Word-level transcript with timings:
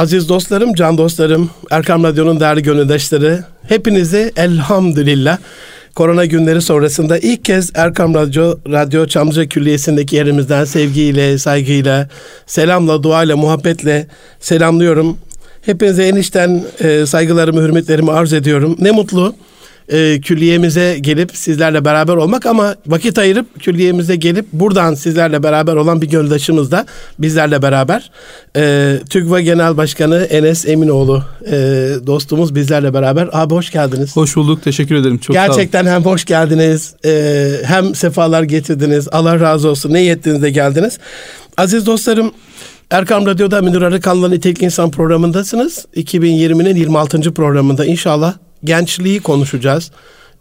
Aziz 0.00 0.28
dostlarım, 0.28 0.74
can 0.74 0.98
dostlarım, 0.98 1.50
Erkam 1.70 2.04
Radyo'nun 2.04 2.40
değerli 2.40 2.62
gönüldaşları, 2.62 3.44
hepinizi 3.68 4.32
elhamdülillah 4.36 5.38
korona 5.94 6.24
günleri 6.24 6.62
sonrasında 6.62 7.18
ilk 7.18 7.44
kez 7.44 7.70
Erkam 7.74 8.14
Radyo, 8.14 8.58
Radyo 8.68 9.06
Çamlıca 9.06 9.46
Külliyesi'ndeki 9.46 10.16
yerimizden 10.16 10.64
sevgiyle, 10.64 11.38
saygıyla, 11.38 12.08
selamla, 12.46 13.02
duayla, 13.02 13.36
muhabbetle 13.36 14.06
selamlıyorum. 14.40 15.18
Hepinize 15.62 16.08
enişten 16.08 16.64
e, 16.80 17.06
saygılarımı, 17.06 17.62
hürmetlerimi 17.62 18.12
arz 18.12 18.32
ediyorum. 18.32 18.76
Ne 18.78 18.90
mutlu 18.90 19.34
e, 19.88 20.20
külliyemize 20.20 20.98
gelip 21.00 21.36
sizlerle 21.36 21.84
beraber 21.84 22.16
olmak 22.16 22.46
ama 22.46 22.76
vakit 22.86 23.18
ayırıp 23.18 23.60
külliyemize 23.60 24.16
gelip 24.16 24.46
buradan 24.52 24.94
sizlerle 24.94 25.42
beraber 25.42 25.76
olan 25.76 26.02
bir 26.02 26.08
gönüldaşımız 26.08 26.70
da 26.70 26.86
bizlerle 27.18 27.62
beraber. 27.62 28.10
E, 28.56 28.96
TÜGVA 29.10 29.40
Genel 29.40 29.76
Başkanı 29.76 30.16
Enes 30.16 30.68
Eminoğlu 30.68 31.24
e, 31.46 31.52
dostumuz 32.06 32.54
bizlerle 32.54 32.94
beraber. 32.94 33.28
Abi 33.32 33.54
hoş 33.54 33.70
geldiniz. 33.70 34.16
Hoş 34.16 34.36
bulduk. 34.36 34.62
Teşekkür 34.62 34.94
ederim. 34.94 35.18
Çok 35.18 35.34
Gerçekten 35.34 35.86
hem 35.86 36.02
hoş 36.02 36.24
geldiniz 36.24 36.94
e, 37.04 37.52
hem 37.64 37.94
sefalar 37.94 38.42
getirdiniz. 38.42 39.08
Allah 39.12 39.40
razı 39.40 39.68
olsun. 39.68 39.92
Ne 39.92 40.00
yettiniz 40.00 40.42
de 40.42 40.50
geldiniz. 40.50 40.98
Aziz 41.56 41.86
dostlarım 41.86 42.32
Erkam 42.90 43.26
Radyo'da 43.26 43.62
Münir 43.62 43.82
Arıkan'la 43.82 44.28
Nitelik 44.28 44.62
İnsan 44.62 44.90
programındasınız. 44.90 45.86
2020'nin 45.96 46.76
26. 46.76 47.34
programında 47.34 47.86
inşallah 47.86 48.34
gençliği 48.64 49.20
konuşacağız. 49.20 49.90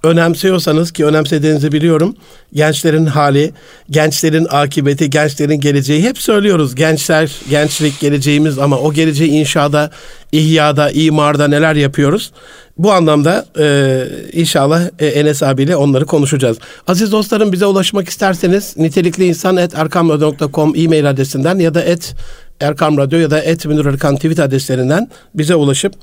Önemsiyorsanız 0.04 0.92
ki 0.92 1.06
önemsediğinizi 1.06 1.72
biliyorum. 1.72 2.16
Gençlerin 2.54 3.06
hali, 3.06 3.52
gençlerin 3.90 4.48
akıbeti, 4.50 5.10
gençlerin 5.10 5.60
geleceği 5.60 6.04
hep 6.04 6.18
söylüyoruz. 6.18 6.76
Gençler, 6.76 7.36
gençlik 7.50 8.00
geleceğimiz 8.00 8.60
ama 8.60 8.78
o 8.78 8.94
geleceği 8.94 9.30
inşada, 9.30 9.92
ihyada, 10.32 10.92
imarda 10.92 11.48
neler 11.48 11.76
yapıyoruz? 11.76 12.32
Bu 12.78 12.92
anlamda 12.92 13.46
e, 13.60 14.04
inşallah 14.34 14.82
e, 15.00 15.06
Enes 15.08 15.44
abiyle 15.44 15.76
onları 15.76 16.06
konuşacağız. 16.06 16.58
Aziz 16.88 17.12
dostlarım 17.12 17.52
bize 17.52 17.66
ulaşmak 17.66 18.10
isterseniz 18.10 18.78
nitelikli 18.78 19.26
insan 19.26 19.58
et 19.58 19.76
erkamradyo.com 19.76 20.74
e-mail 20.76 21.10
adresinden 21.10 21.60
ya 21.60 21.74
da 21.74 21.84
et 21.84 22.16
Erkam 22.60 22.98
Radyo 22.98 23.20
ya 23.20 23.32
da 23.32 23.42
et 23.42 23.66
Münir 23.66 23.86
Erkan 23.86 24.16
tweet 24.16 24.40
adreslerinden 24.40 25.10
bize 25.36 25.56
ulaşıp 25.56 25.94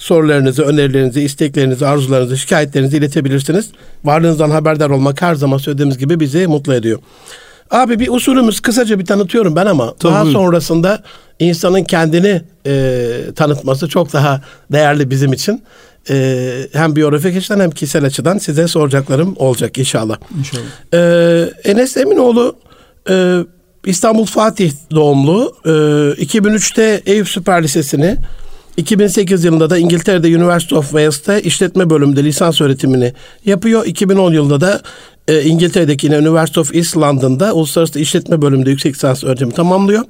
sorularınızı, 0.00 0.62
önerilerinizi, 0.62 1.22
isteklerinizi, 1.22 1.86
arzularınızı, 1.86 2.38
şikayetlerinizi 2.38 2.96
iletebilirsiniz. 2.96 3.70
Varlığınızdan 4.04 4.50
haberdar 4.50 4.90
olmak 4.90 5.22
her 5.22 5.34
zaman 5.34 5.58
söylediğimiz 5.58 5.98
gibi 5.98 6.20
bizi 6.20 6.46
mutlu 6.46 6.74
ediyor. 6.74 6.98
Abi 7.70 7.98
bir 7.98 8.08
usulümüz 8.08 8.60
kısaca 8.60 8.98
bir 8.98 9.06
tanıtıyorum 9.06 9.56
ben 9.56 9.66
ama 9.66 9.94
Tabii. 9.94 10.12
daha 10.12 10.24
sonrasında 10.24 11.02
insanın 11.38 11.84
kendini 11.84 12.42
e, 12.66 13.06
tanıtması 13.36 13.88
çok 13.88 14.12
daha 14.12 14.40
değerli 14.72 15.10
bizim 15.10 15.32
için. 15.32 15.62
E, 16.10 16.66
hem 16.72 16.96
biyografik 16.96 17.36
açıdan 17.36 17.60
hem 17.60 17.70
kişisel 17.70 18.04
açıdan 18.04 18.38
size 18.38 18.68
soracaklarım 18.68 19.34
olacak 19.38 19.78
inşallah. 19.78 20.16
İnşallah. 20.38 20.62
E, 20.94 21.70
Enes 21.70 21.96
Eminoğlu 21.96 22.56
e, 23.10 23.38
İstanbul 23.86 24.26
Fatih 24.26 24.72
doğumlu. 24.90 25.56
E, 25.64 25.70
2003'te 26.24 27.02
Eyüp 27.06 27.28
Süper 27.28 27.62
Lisesi'ni 27.62 28.16
2008 28.76 29.44
yılında 29.44 29.70
da 29.70 29.78
İngiltere'de 29.78 30.36
University 30.36 30.74
of 30.74 30.84
Wales'ta 30.84 31.38
işletme 31.38 31.90
bölümünde 31.90 32.24
lisans 32.24 32.60
öğretimini 32.60 33.12
yapıyor. 33.44 33.86
2010 33.86 34.32
yılında 34.32 34.60
da 34.60 34.80
e, 35.28 35.42
İngiltere'deki 35.42 36.06
yine 36.06 36.18
University 36.18 36.60
of 36.60 36.74
East 36.74 36.96
London'da 36.96 37.52
uluslararası 37.52 38.00
işletme 38.00 38.42
bölümünde 38.42 38.70
yüksek 38.70 38.94
lisans 38.94 39.24
öğretimi 39.24 39.52
tamamlıyor. 39.52 40.04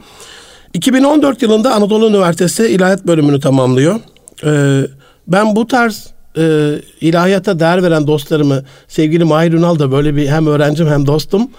2014 0.74 1.42
yılında 1.42 1.74
Anadolu 1.74 2.08
Üniversitesi 2.08 2.66
İlahiyat 2.68 3.06
bölümünü 3.06 3.40
tamamlıyor. 3.40 4.00
E, 4.44 4.82
ben 5.28 5.56
bu 5.56 5.66
tarz 5.66 6.06
e, 6.36 6.74
ilahiyata 7.00 7.60
değer 7.60 7.82
veren 7.82 8.06
dostlarımı 8.06 8.64
sevgili 8.88 9.24
Mahir 9.24 9.52
Ünal 9.52 9.78
da 9.78 9.92
böyle 9.92 10.16
bir 10.16 10.28
hem 10.28 10.46
öğrencim 10.46 10.86
hem 10.86 11.06
dostum 11.06 11.50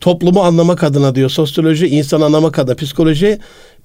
toplumu 0.00 0.40
anlamak 0.40 0.84
adına 0.84 1.14
diyor. 1.14 1.30
Sosyoloji 1.30 1.86
insan 1.86 2.20
anlamak 2.20 2.58
adına, 2.58 2.74
psikoloji 2.74 3.38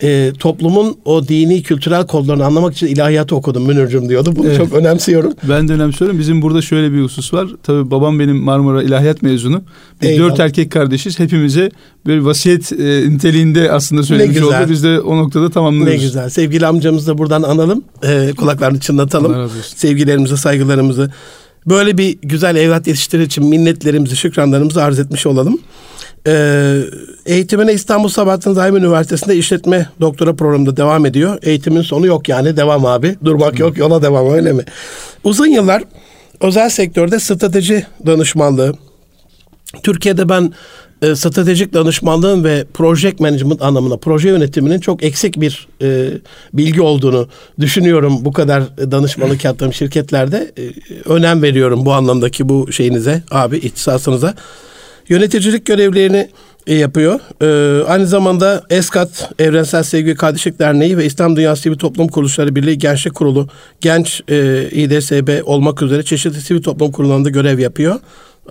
e, 0.03 0.31
toplumun 0.39 0.97
o 1.05 1.27
dini 1.27 1.63
kültürel 1.63 2.07
kodlarını 2.07 2.45
anlamak 2.45 2.73
için 2.73 2.87
ilahiyatı 2.87 3.35
okudum 3.35 3.67
Münir'cim 3.67 4.09
diyordu. 4.09 4.33
Bunu 4.35 4.47
evet. 4.47 4.57
çok 4.57 4.73
önemsiyorum. 4.73 5.33
Ben 5.49 5.67
de 5.67 5.73
önemsiyorum. 5.73 6.19
Bizim 6.19 6.41
burada 6.41 6.61
şöyle 6.61 6.93
bir 6.93 7.01
husus 7.01 7.33
var. 7.33 7.47
Tabii 7.63 7.91
babam 7.91 8.19
benim 8.19 8.37
Marmara 8.37 8.83
İlahiyat 8.83 9.21
mezunu. 9.21 9.63
Biz 10.01 10.09
Eyvallah. 10.09 10.29
dört 10.29 10.39
erkek 10.39 10.71
kardeşiz. 10.71 11.19
Hepimize 11.19 11.71
bir 12.07 12.17
vasiyet 12.17 12.71
e, 12.71 13.09
niteliğinde 13.09 13.71
aslında 13.71 14.03
söylemiş 14.03 14.41
oldu. 14.41 14.55
Biz 14.69 14.83
de 14.83 14.99
o 14.99 15.17
noktada 15.17 15.49
tamamlıyoruz. 15.49 15.93
Ne 15.93 15.97
güzel. 15.97 16.29
Sevgili 16.29 16.65
amcamızı 16.65 17.07
da 17.07 17.17
buradan 17.17 17.43
analım. 17.43 17.83
E, 18.03 18.31
kulaklarını 18.37 18.79
çınlatalım. 18.79 19.49
Sevgilerimizi, 19.75 20.37
saygılarımızı. 20.37 21.11
Böyle 21.65 21.97
bir 21.97 22.17
güzel 22.21 22.55
evlat 22.55 22.87
yetiştirir 22.87 23.23
için 23.23 23.45
minnetlerimizi, 23.45 24.15
şükranlarımızı 24.15 24.83
arz 24.83 24.99
etmiş 24.99 25.25
olalım. 25.25 25.59
Ee, 26.27 26.81
eğitimine 27.25 27.73
İstanbul 27.73 28.09
Sabahattin 28.09 28.53
Zaim 28.53 28.75
Üniversitesi'nde 28.75 29.35
işletme 29.35 29.89
doktora 30.01 30.35
programında 30.35 30.77
devam 30.77 31.05
ediyor. 31.05 31.37
Eğitimin 31.41 31.81
sonu 31.81 32.05
yok 32.05 32.29
yani 32.29 32.57
devam 32.57 32.85
abi. 32.85 33.15
Durmak 33.25 33.59
yok 33.59 33.77
yola 33.77 34.01
devam 34.01 34.33
öyle 34.33 34.53
mi? 34.53 34.63
Uzun 35.23 35.47
yıllar 35.47 35.83
özel 36.41 36.69
sektörde 36.69 37.19
strateji 37.19 37.85
danışmanlığı. 38.05 38.73
Türkiye'de 39.83 40.29
ben 40.29 40.53
e, 41.01 41.15
stratejik 41.15 41.73
danışmanlığın 41.73 42.43
ve 42.43 42.65
project 42.73 43.19
management 43.19 43.61
anlamına 43.61 43.97
proje 43.97 44.29
yönetiminin 44.29 44.79
çok 44.79 45.03
eksik 45.03 45.41
bir 45.41 45.67
e, 45.81 46.09
bilgi 46.53 46.81
olduğunu 46.81 47.27
düşünüyorum. 47.59 48.25
Bu 48.25 48.33
kadar 48.33 48.77
danışmanlık 48.77 49.45
yaptığım 49.45 49.73
şirketlerde 49.73 50.51
e, 50.57 50.63
önem 51.09 51.41
veriyorum 51.41 51.85
bu 51.85 51.93
anlamdaki 51.93 52.49
bu 52.49 52.71
şeyinize 52.71 53.23
abi 53.31 53.57
ihtisasınıza 53.57 54.35
yöneticilik 55.09 55.65
görevlerini 55.65 56.29
e, 56.67 56.75
yapıyor. 56.75 57.19
Ee, 57.41 57.83
aynı 57.87 58.07
zamanda 58.07 58.63
ESKAT, 58.69 59.31
Evrensel 59.39 59.83
Sevgi 59.83 60.15
Kardeşlik 60.15 60.59
Derneği 60.59 60.97
ve 60.97 61.05
İslam 61.05 61.35
Dünyası 61.35 61.61
Sivil 61.61 61.77
Toplum 61.77 62.07
Kuruluşları 62.07 62.55
Birliği 62.55 62.77
Gençlik 62.77 63.15
Kurulu, 63.15 63.47
Genç 63.81 64.21
e, 64.27 64.69
İDSB 64.71 65.47
olmak 65.47 65.81
üzere 65.81 66.03
çeşitli 66.03 66.41
sivil 66.41 66.63
toplum 66.63 66.91
kurullarında 66.91 67.29
görev 67.29 67.59
yapıyor. 67.59 67.99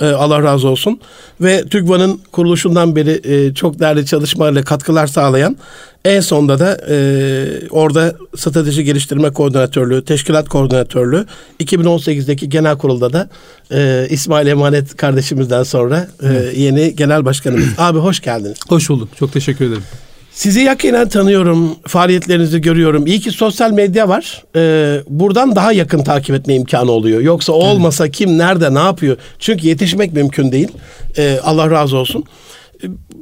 E, 0.00 0.06
Allah 0.06 0.42
razı 0.42 0.68
olsun. 0.68 1.00
Ve 1.40 1.64
TÜGVA'nın 1.68 2.20
kuruluşundan 2.32 2.96
beri 2.96 3.20
e, 3.24 3.54
çok 3.54 3.78
değerli 3.80 4.06
çalışmalarla 4.06 4.62
katkılar 4.62 5.06
sağlayan 5.06 5.56
en 6.04 6.20
sonunda 6.20 6.58
da 6.58 6.78
e, 6.88 6.96
orada 7.70 8.16
strateji 8.36 8.84
geliştirme 8.84 9.30
koordinatörlüğü, 9.30 10.04
teşkilat 10.04 10.48
koordinatörlüğü 10.48 11.26
2018'deki 11.60 12.48
genel 12.48 12.78
kurulda 12.78 13.12
da 13.12 13.28
e, 13.72 14.06
İsmail 14.10 14.46
Emanet 14.46 14.96
kardeşimizden 14.96 15.62
sonra 15.62 16.08
e, 16.22 16.60
yeni 16.60 16.96
genel 16.96 17.24
başkanımız. 17.24 17.68
Abi 17.78 17.98
hoş 17.98 18.20
geldiniz. 18.20 18.58
Hoş 18.68 18.88
bulduk. 18.88 19.08
Çok 19.18 19.32
teşekkür 19.32 19.64
ederim. 19.64 19.82
Sizi 20.34 20.60
yakinen 20.60 21.08
tanıyorum, 21.08 21.76
faaliyetlerinizi 21.86 22.60
görüyorum. 22.60 23.06
İyi 23.06 23.20
ki 23.20 23.30
sosyal 23.30 23.70
medya 23.70 24.08
var. 24.08 24.42
Ee, 24.56 25.00
buradan 25.08 25.56
daha 25.56 25.72
yakın 25.72 26.04
takip 26.04 26.34
etme 26.34 26.54
imkanı 26.54 26.90
oluyor. 26.90 27.20
Yoksa 27.20 27.52
olmasa 27.52 28.08
kim, 28.08 28.38
nerede, 28.38 28.74
ne 28.74 28.78
yapıyor? 28.78 29.16
Çünkü 29.38 29.66
yetişmek 29.66 30.12
mümkün 30.12 30.52
değil. 30.52 30.68
Ee, 31.18 31.38
Allah 31.44 31.70
razı 31.70 31.96
olsun. 31.96 32.24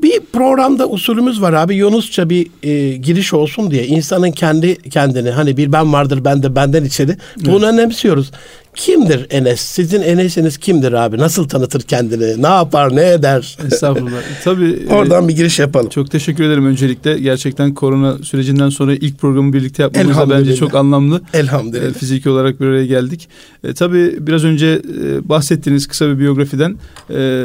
Bir 0.02 0.20
programda 0.32 0.88
usulümüz 0.88 1.42
var 1.42 1.52
abi. 1.52 1.74
Yunusça 1.74 2.30
bir 2.30 2.46
e, 2.62 2.96
giriş 2.96 3.34
olsun 3.34 3.70
diye 3.70 3.86
insanın 3.86 4.30
kendi 4.30 4.90
kendini 4.90 5.30
hani 5.30 5.56
bir 5.56 5.72
ben 5.72 5.92
vardır 5.92 6.24
ben 6.24 6.42
de 6.42 6.56
benden 6.56 6.84
içeri 6.84 7.16
bunu 7.36 7.64
evet. 7.64 7.74
önemsiyoruz. 7.74 8.30
Kimdir 8.74 9.26
Enes? 9.30 9.60
Sizin 9.60 10.02
Enes'iniz 10.02 10.58
kimdir 10.58 10.92
abi? 10.92 11.18
Nasıl 11.18 11.48
tanıtır 11.48 11.80
kendini? 11.80 12.42
Ne 12.42 12.46
yapar, 12.46 12.96
ne 12.96 13.12
eder? 13.12 13.58
Estağfurullah. 13.66 14.22
Tabii. 14.44 14.86
Oradan 14.90 15.24
e, 15.24 15.28
bir 15.28 15.36
giriş 15.36 15.58
yapalım. 15.58 15.88
Çok 15.88 16.10
teşekkür 16.10 16.44
ederim 16.44 16.66
öncelikle. 16.66 17.18
Gerçekten 17.18 17.74
korona 17.74 18.18
sürecinden 18.18 18.68
sonra 18.68 18.94
ilk 18.94 19.18
programı 19.18 19.52
birlikte 19.52 19.82
yapmamız 19.82 20.16
da 20.16 20.30
bence 20.30 20.56
çok 20.56 20.74
anlamlı. 20.74 21.20
Elhamdülillah. 21.34 21.90
E, 21.90 21.92
fiziki 21.92 22.30
olarak 22.30 22.60
bir 22.60 22.66
araya 22.66 22.86
geldik. 22.86 23.28
E, 23.64 23.74
tabii 23.74 24.26
biraz 24.26 24.44
önce 24.44 24.82
e, 25.04 25.28
bahsettiğiniz 25.28 25.88
kısa 25.88 26.08
bir 26.08 26.18
biyografiden 26.18 26.76
e, 27.10 27.44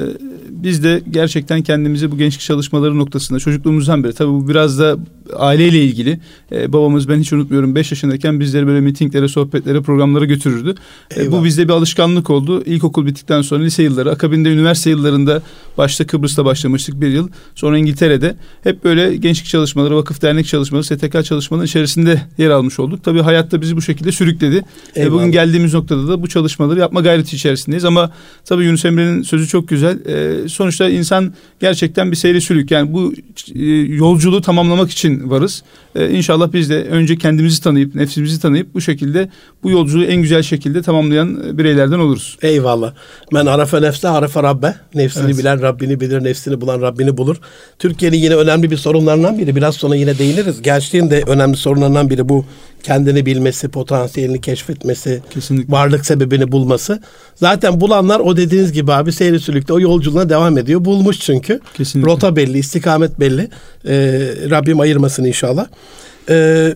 biz 0.50 0.83
de 0.83 1.01
gerçekten 1.12 1.62
kendimizi 1.62 2.12
bu 2.12 2.18
gençlik 2.18 2.41
çalışmaları 2.41 2.97
noktasında 2.97 3.39
çocukluğumuzdan 3.39 4.03
beri 4.03 4.13
tabii 4.13 4.31
bu 4.31 4.47
biraz 4.47 4.79
da 4.79 4.97
aileyle 5.35 5.83
ilgili. 5.83 6.19
E, 6.51 6.74
babamız 6.74 7.09
ben 7.09 7.19
hiç 7.19 7.33
unutmuyorum 7.33 7.75
5 7.75 7.91
yaşındayken 7.91 8.39
bizleri 8.39 8.68
böyle 8.68 8.81
mitinglere, 8.81 9.27
sohbetlere, 9.27 9.81
programlara 9.81 10.25
götürürdü. 10.25 10.75
E, 11.18 11.31
bu 11.31 11.44
bizde 11.45 11.68
bir 11.68 11.74
alışkanlık 11.74 12.29
oldu. 12.29 12.63
İlkokul 12.65 13.06
bittikten 13.06 13.41
sonra 13.41 13.63
lise 13.63 13.83
yılları, 13.83 14.12
akabinde 14.12 14.50
üniversite 14.50 14.89
yıllarında 14.89 15.41
başta 15.77 16.07
Kıbrıs'ta 16.07 16.45
başlamıştık 16.45 17.01
bir 17.01 17.07
yıl. 17.07 17.29
Sonra 17.56 17.77
İngiltere'de 17.77 18.35
hep 18.63 18.83
böyle 18.83 19.15
gençlik 19.15 19.47
çalışmaları, 19.47 19.95
vakıf 19.95 20.21
dernek 20.21 20.47
çalışmaları, 20.47 20.83
STK 20.83 21.25
çalışmaları 21.25 21.65
içerisinde 21.65 22.21
yer 22.38 22.50
almış 22.50 22.79
olduk. 22.79 23.03
Tabii 23.03 23.21
hayatta 23.21 23.62
bizi 23.62 23.75
bu 23.75 23.81
şekilde 23.81 24.12
sürükledi. 24.12 24.62
E, 24.97 25.12
bugün 25.12 25.31
geldiğimiz 25.31 25.74
noktada 25.74 26.07
da 26.07 26.21
bu 26.21 26.27
çalışmaları 26.27 26.79
yapma 26.79 27.01
gayreti 27.01 27.35
içerisindeyiz. 27.35 27.85
Ama 27.85 28.12
tabii 28.45 28.65
Yunus 28.65 28.85
Emre'nin 28.85 29.21
sözü 29.21 29.47
çok 29.47 29.68
güzel. 29.68 30.06
E, 30.06 30.50
sonuçta 30.50 30.89
insan 30.89 31.33
gerçekten 31.59 32.12
bir 32.12 32.15
seyri 32.15 32.41
sürük. 32.41 32.71
Yani 32.71 32.94
bu 32.94 33.13
e, 33.56 33.65
yolculuğu 33.75 34.41
tamamlamak 34.41 34.91
için 34.91 35.16
için 35.17 35.29
varız. 35.29 35.63
Ee, 35.95 36.09
inşallah 36.09 36.53
biz 36.53 36.69
de 36.69 36.83
önce 36.83 37.17
kendimizi 37.17 37.61
tanıyıp, 37.61 37.95
nefsimizi 37.95 38.39
tanıyıp 38.39 38.73
bu 38.73 38.81
şekilde 38.81 39.29
bu 39.63 39.71
yolculuğu 39.71 40.03
en 40.03 40.21
güzel 40.21 40.43
şekilde 40.43 40.81
tamamlayan 40.81 41.43
e, 41.47 41.57
bireylerden 41.57 41.99
oluruz. 41.99 42.37
Eyvallah. 42.41 42.93
Men 43.31 43.45
arafe 43.45 43.81
nefse 43.81 44.09
arafe 44.09 44.43
rabbe. 44.43 44.75
Nefsini 44.95 45.25
evet. 45.25 45.37
bilen 45.37 45.61
Rabbini 45.61 45.99
bilir, 45.99 46.23
nefsini 46.23 46.61
bulan 46.61 46.81
Rabbini 46.81 47.17
bulur. 47.17 47.37
Türkiye'nin 47.79 48.17
yine 48.17 48.35
önemli 48.35 48.71
bir 48.71 48.77
sorunlarından 48.77 49.37
biri. 49.37 49.55
Biraz 49.55 49.75
sonra 49.75 49.95
yine 49.95 50.17
değiniriz. 50.17 50.61
Gençliğin 50.61 51.09
de 51.09 51.23
önemli 51.27 51.57
sorunlarından 51.57 52.09
biri 52.09 52.29
bu 52.29 52.45
kendini 52.88 53.25
bilmesi, 53.25 53.69
potansiyelini 53.69 54.42
keşfetmesi, 54.42 55.22
Kesinlikle. 55.30 55.72
varlık 55.72 56.06
sebebini 56.06 56.51
bulması. 56.51 57.01
Zaten 57.36 57.81
bulanlar 57.81 58.19
o 58.19 58.38
dediğiniz 58.38 58.74
gibi 58.74 58.92
abi 58.92 59.12
seyri 59.12 59.39
sülükte 59.39 59.74
o 59.74 59.80
yolculuğuna 59.80 60.30
devam 60.30 60.57
ediyor. 60.57 60.86
Bulmuş 60.86 61.19
çünkü. 61.19 61.60
Kesinlikle. 61.74 62.12
Rota 62.12 62.36
belli, 62.36 62.57
istikamet 62.57 63.19
belli. 63.19 63.50
Ee, 63.88 63.94
Rabbim 64.50 64.80
ayırmasın 64.80 65.24
inşallah. 65.24 65.68
Ee, 66.30 66.75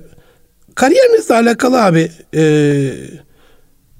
kariyerinizle 0.76 1.36
alakalı 1.36 1.84
abi 1.84 2.12
e, 2.36 2.44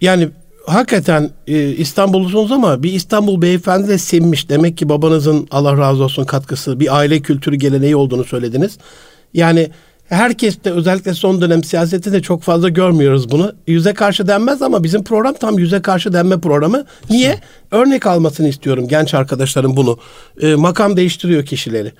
yani 0.02 0.30
hakikaten 0.66 1.30
e, 1.48 1.70
İstanbullusunuz 1.70 2.52
ama 2.52 2.84
bir 2.84 2.94
İstanbul 2.94 3.42
beyefendi 3.42 3.88
de 3.88 3.98
sinmiş. 3.98 4.50
Demek 4.50 4.78
ki 4.78 4.90
babanızın 4.90 5.48
Allah 5.52 5.78
razı 5.78 6.04
olsun 6.04 6.26
katkısı 6.26 6.80
bir 6.80 6.98
aile 6.98 7.20
kültürü 7.20 7.56
geleneği 7.56 7.96
olduğunu 7.96 8.24
söylediniz. 8.24 8.78
Yani 9.34 9.72
herkes 10.12 10.64
de 10.64 10.72
özellikle 10.72 11.14
son 11.14 11.42
dönem 11.42 11.64
siyasette 11.64 12.12
de 12.12 12.22
çok 12.22 12.44
fazla 12.44 12.70
görmüyoruz 12.70 13.32
bunu. 13.32 13.54
Yüze 13.68 13.94
karşı 13.94 14.28
denmez 14.28 14.62
ama 14.62 14.84
bizim 14.84 15.04
program 15.04 15.34
tam 15.34 15.60
yüze 15.60 15.82
karşı 15.82 16.14
denme 16.14 16.40
programı. 16.40 16.86
Niye? 17.10 17.40
Örnek 17.72 18.08
almasını 18.08 18.48
istiyorum 18.48 18.88
genç 18.88 19.14
arkadaşlarım 19.14 19.78
bunu. 19.78 19.98
E, 20.42 20.56
makam 20.56 20.98
değiştiriyor 20.98 21.46
kişileri. 21.46 21.92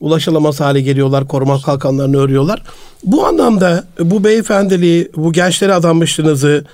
Ulaşılamaz 0.00 0.60
hale 0.60 0.80
geliyorlar, 0.80 1.28
koruma 1.28 1.62
kalkanlarını 1.62 2.16
örüyorlar. 2.16 2.62
Bu 3.04 3.26
anlamda 3.26 3.84
bu 4.00 4.24
beyefendiliği, 4.24 5.10
bu 5.16 5.32
gençlere 5.32 5.74
adanmışlığınızı, 5.74 6.64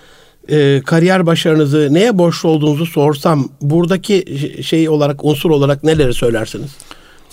e, 0.49 0.83
kariyer 0.87 1.27
başarınızı 1.27 1.89
neye 1.91 2.19
borçlu 2.19 2.49
olduğunuzu 2.49 2.87
sorsam 2.87 3.49
buradaki 3.61 4.25
şey 4.63 4.89
olarak 4.89 5.25
unsur 5.25 5.51
olarak 5.51 5.85
neleri 5.85 6.15
söylersiniz? 6.15 6.71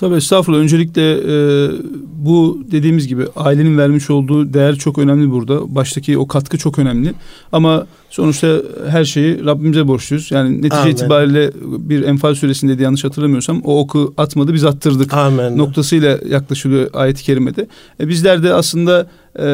Tabii 0.03 0.15
estağfurullah. 0.15 0.61
Öncelikle 0.61 1.11
e, 1.11 1.71
bu 2.15 2.63
dediğimiz 2.71 3.07
gibi 3.07 3.25
ailenin 3.35 3.77
vermiş 3.77 4.09
olduğu 4.09 4.53
değer 4.53 4.75
çok 4.75 4.97
önemli 4.97 5.31
burada. 5.31 5.75
Baştaki 5.75 6.17
o 6.17 6.27
katkı 6.27 6.57
çok 6.57 6.79
önemli. 6.79 7.13
Ama 7.51 7.87
sonuçta 8.09 8.61
her 8.89 9.05
şeyi 9.05 9.45
Rabbimize 9.45 9.87
borçluyuz. 9.87 10.31
Yani 10.31 10.57
netice 10.57 10.75
Amen. 10.75 10.91
itibariyle 10.91 11.51
bir 11.61 12.01
Enfal 12.03 12.35
suresinde 12.35 12.79
de 12.79 12.83
yanlış 12.83 13.03
hatırlamıyorsam 13.03 13.61
o 13.63 13.79
oku 13.79 14.13
atmadı 14.17 14.53
biz 14.53 14.65
attırdık 14.65 15.13
Amen. 15.13 15.57
noktasıyla 15.57 16.19
yaklaşılıyor 16.29 16.89
ayet-i 16.93 17.23
kerimede. 17.23 17.67
E, 17.99 18.07
bizler 18.07 18.43
de 18.43 18.53
aslında 18.53 19.07
e, 19.39 19.45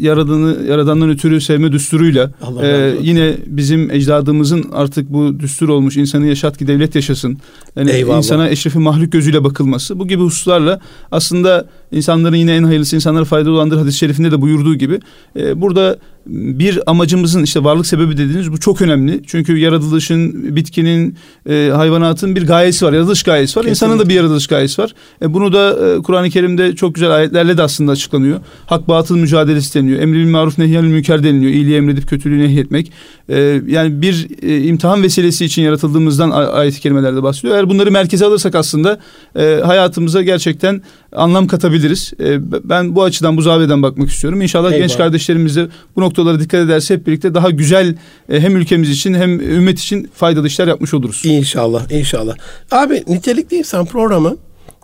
yaradanı 0.00 0.56
yaradandan 0.68 1.10
ötürü 1.10 1.40
sevme 1.40 1.72
düsturuyla 1.72 2.30
e, 2.62 2.94
yine 3.00 3.34
bizim 3.46 3.90
ecdadımızın 3.90 4.64
artık 4.72 5.12
bu 5.12 5.40
düstur 5.40 5.68
olmuş 5.68 5.96
insanı 5.96 6.26
yaşat 6.26 6.58
ki 6.58 6.66
devlet 6.66 6.94
yaşasın. 6.94 7.38
Yani 7.76 7.90
Eyvallah. 7.90 8.16
insana 8.18 8.48
eşrefi 8.48 8.78
mahluk 8.78 9.12
gözüyle 9.12 9.44
bakılması. 9.44 9.98
Bu 9.98 10.08
gibi 10.08 10.22
hususlarla 10.22 10.80
aslında 11.10 11.66
insanların 11.92 12.36
yine 12.36 12.56
en 12.56 12.62
hayırlısı 12.62 12.96
insanlara 12.96 13.24
faydalı 13.24 13.54
olandır 13.54 13.78
hadis-i 13.78 13.98
şerifinde 13.98 14.30
de 14.30 14.40
buyurduğu 14.40 14.74
gibi 14.74 15.00
e, 15.36 15.60
burada 15.60 15.98
bir 16.26 16.90
amacımızın 16.90 17.42
işte 17.42 17.64
varlık 17.64 17.86
sebebi 17.86 18.12
dediğiniz 18.12 18.52
bu 18.52 18.60
çok 18.60 18.82
önemli. 18.82 19.22
Çünkü 19.26 19.58
yaratılışın, 19.58 20.56
bitkinin, 20.56 21.16
e, 21.48 21.70
hayvanatın 21.74 22.36
bir 22.36 22.46
gayesi 22.46 22.86
var. 22.86 22.92
Yaratılış 22.92 23.22
gayesi 23.22 23.58
var. 23.58 23.66
Kesinlikle. 23.66 23.70
İnsanın 23.70 24.04
da 24.04 24.08
bir 24.08 24.14
yaratılış 24.14 24.46
gayesi 24.46 24.82
var. 24.82 24.94
E, 25.22 25.34
bunu 25.34 25.52
da 25.52 25.88
e, 25.88 26.02
Kur'an-ı 26.02 26.30
Kerim'de 26.30 26.76
çok 26.76 26.94
güzel 26.94 27.10
ayetlerle 27.10 27.56
de 27.56 27.62
aslında 27.62 27.92
açıklanıyor. 27.92 28.40
Hak 28.66 28.88
batıl 28.88 29.16
mücadelesi 29.16 29.74
deniyor. 29.74 30.00
Emri 30.00 30.18
bil 30.18 30.30
maruf 30.30 30.58
nehyanül 30.58 30.88
münker 30.88 31.24
deniliyor. 31.24 31.52
İyiliği 31.52 31.76
emredip 31.76 32.08
kötülüğü 32.08 32.38
nehyetmek. 32.38 32.92
E, 33.28 33.60
yani 33.66 34.02
bir 34.02 34.28
e, 34.42 34.62
imtihan 34.62 35.02
vesilesi 35.02 35.44
için 35.44 35.62
yaratıldığımızdan 35.62 36.30
ayet-i 36.30 36.80
kerimelerde 36.80 37.22
bahsediyor. 37.22 37.56
Eğer 37.56 37.70
bunları 37.70 37.90
merkeze 37.90 38.26
alırsak 38.26 38.54
aslında 38.54 38.98
e, 39.36 39.60
hayatımıza 39.64 40.22
gerçekten 40.22 40.82
anlam 41.12 41.46
katabiliriz. 41.46 42.12
E, 42.20 42.52
ben 42.68 42.96
bu 42.96 43.02
açıdan 43.02 43.36
bu 43.36 43.42
zaviyeden 43.42 43.82
bakmak 43.82 44.10
istiyorum. 44.10 44.42
İnşallah 44.42 44.72
Eyvallah. 44.72 44.88
genç 44.88 44.96
kardeşlerimiz 44.96 45.56
de 45.56 45.68
bu 45.96 46.00
noktalara 46.00 46.40
dikkat 46.40 46.60
ederse 46.60 46.94
hep 46.94 47.06
birlikte 47.06 47.34
daha 47.34 47.50
güzel 47.50 47.96
e, 48.28 48.40
hem 48.40 48.56
ülkemiz 48.56 48.90
için 48.90 49.14
hem 49.14 49.40
ümmet 49.40 49.78
için 49.78 50.10
faydalı 50.14 50.46
işler 50.46 50.68
yapmış 50.68 50.94
oluruz. 50.94 51.22
İnşallah, 51.24 51.90
inşallah. 51.90 52.34
Abi 52.70 53.04
nitelikli 53.08 53.56
insan 53.56 53.86
programı 53.86 54.36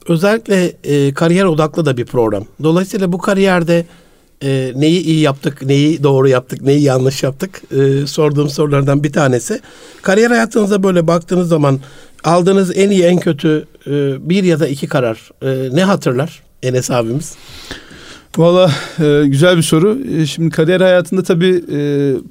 özellikle 0.08 0.72
e, 0.84 1.14
kariyer 1.14 1.44
odaklı 1.44 1.86
da 1.86 1.96
bir 1.96 2.04
program. 2.04 2.44
Dolayısıyla 2.62 3.12
bu 3.12 3.18
kariyerde 3.18 3.84
e, 4.42 4.72
neyi 4.76 5.02
iyi 5.02 5.20
yaptık, 5.20 5.62
neyi 5.62 6.02
doğru 6.02 6.28
yaptık, 6.28 6.62
neyi 6.62 6.82
yanlış 6.82 7.22
yaptık 7.22 7.62
e, 7.72 8.06
sorduğum 8.06 8.48
sorulardan 8.48 9.04
bir 9.04 9.12
tanesi. 9.12 9.60
Kariyer 10.02 10.30
hayatınıza 10.30 10.82
böyle 10.82 11.06
baktığınız 11.06 11.48
zaman 11.48 11.80
aldığınız 12.24 12.76
en 12.76 12.90
iyi 12.90 13.02
en 13.02 13.18
kötü 13.18 13.66
e, 13.86 13.90
bir 14.28 14.44
ya 14.44 14.60
da 14.60 14.68
iki 14.68 14.86
karar 14.86 15.30
e, 15.42 15.76
ne 15.76 15.84
hatırlar 15.84 16.42
Enes 16.62 16.90
abimiz? 16.90 17.36
Valla 18.38 18.70
e, 19.00 19.26
güzel 19.26 19.56
bir 19.56 19.62
soru. 19.62 19.98
E, 20.16 20.26
şimdi 20.26 20.50
kariyer 20.50 20.80
hayatında 20.80 21.22
tabii 21.22 21.64
e, 21.72 21.78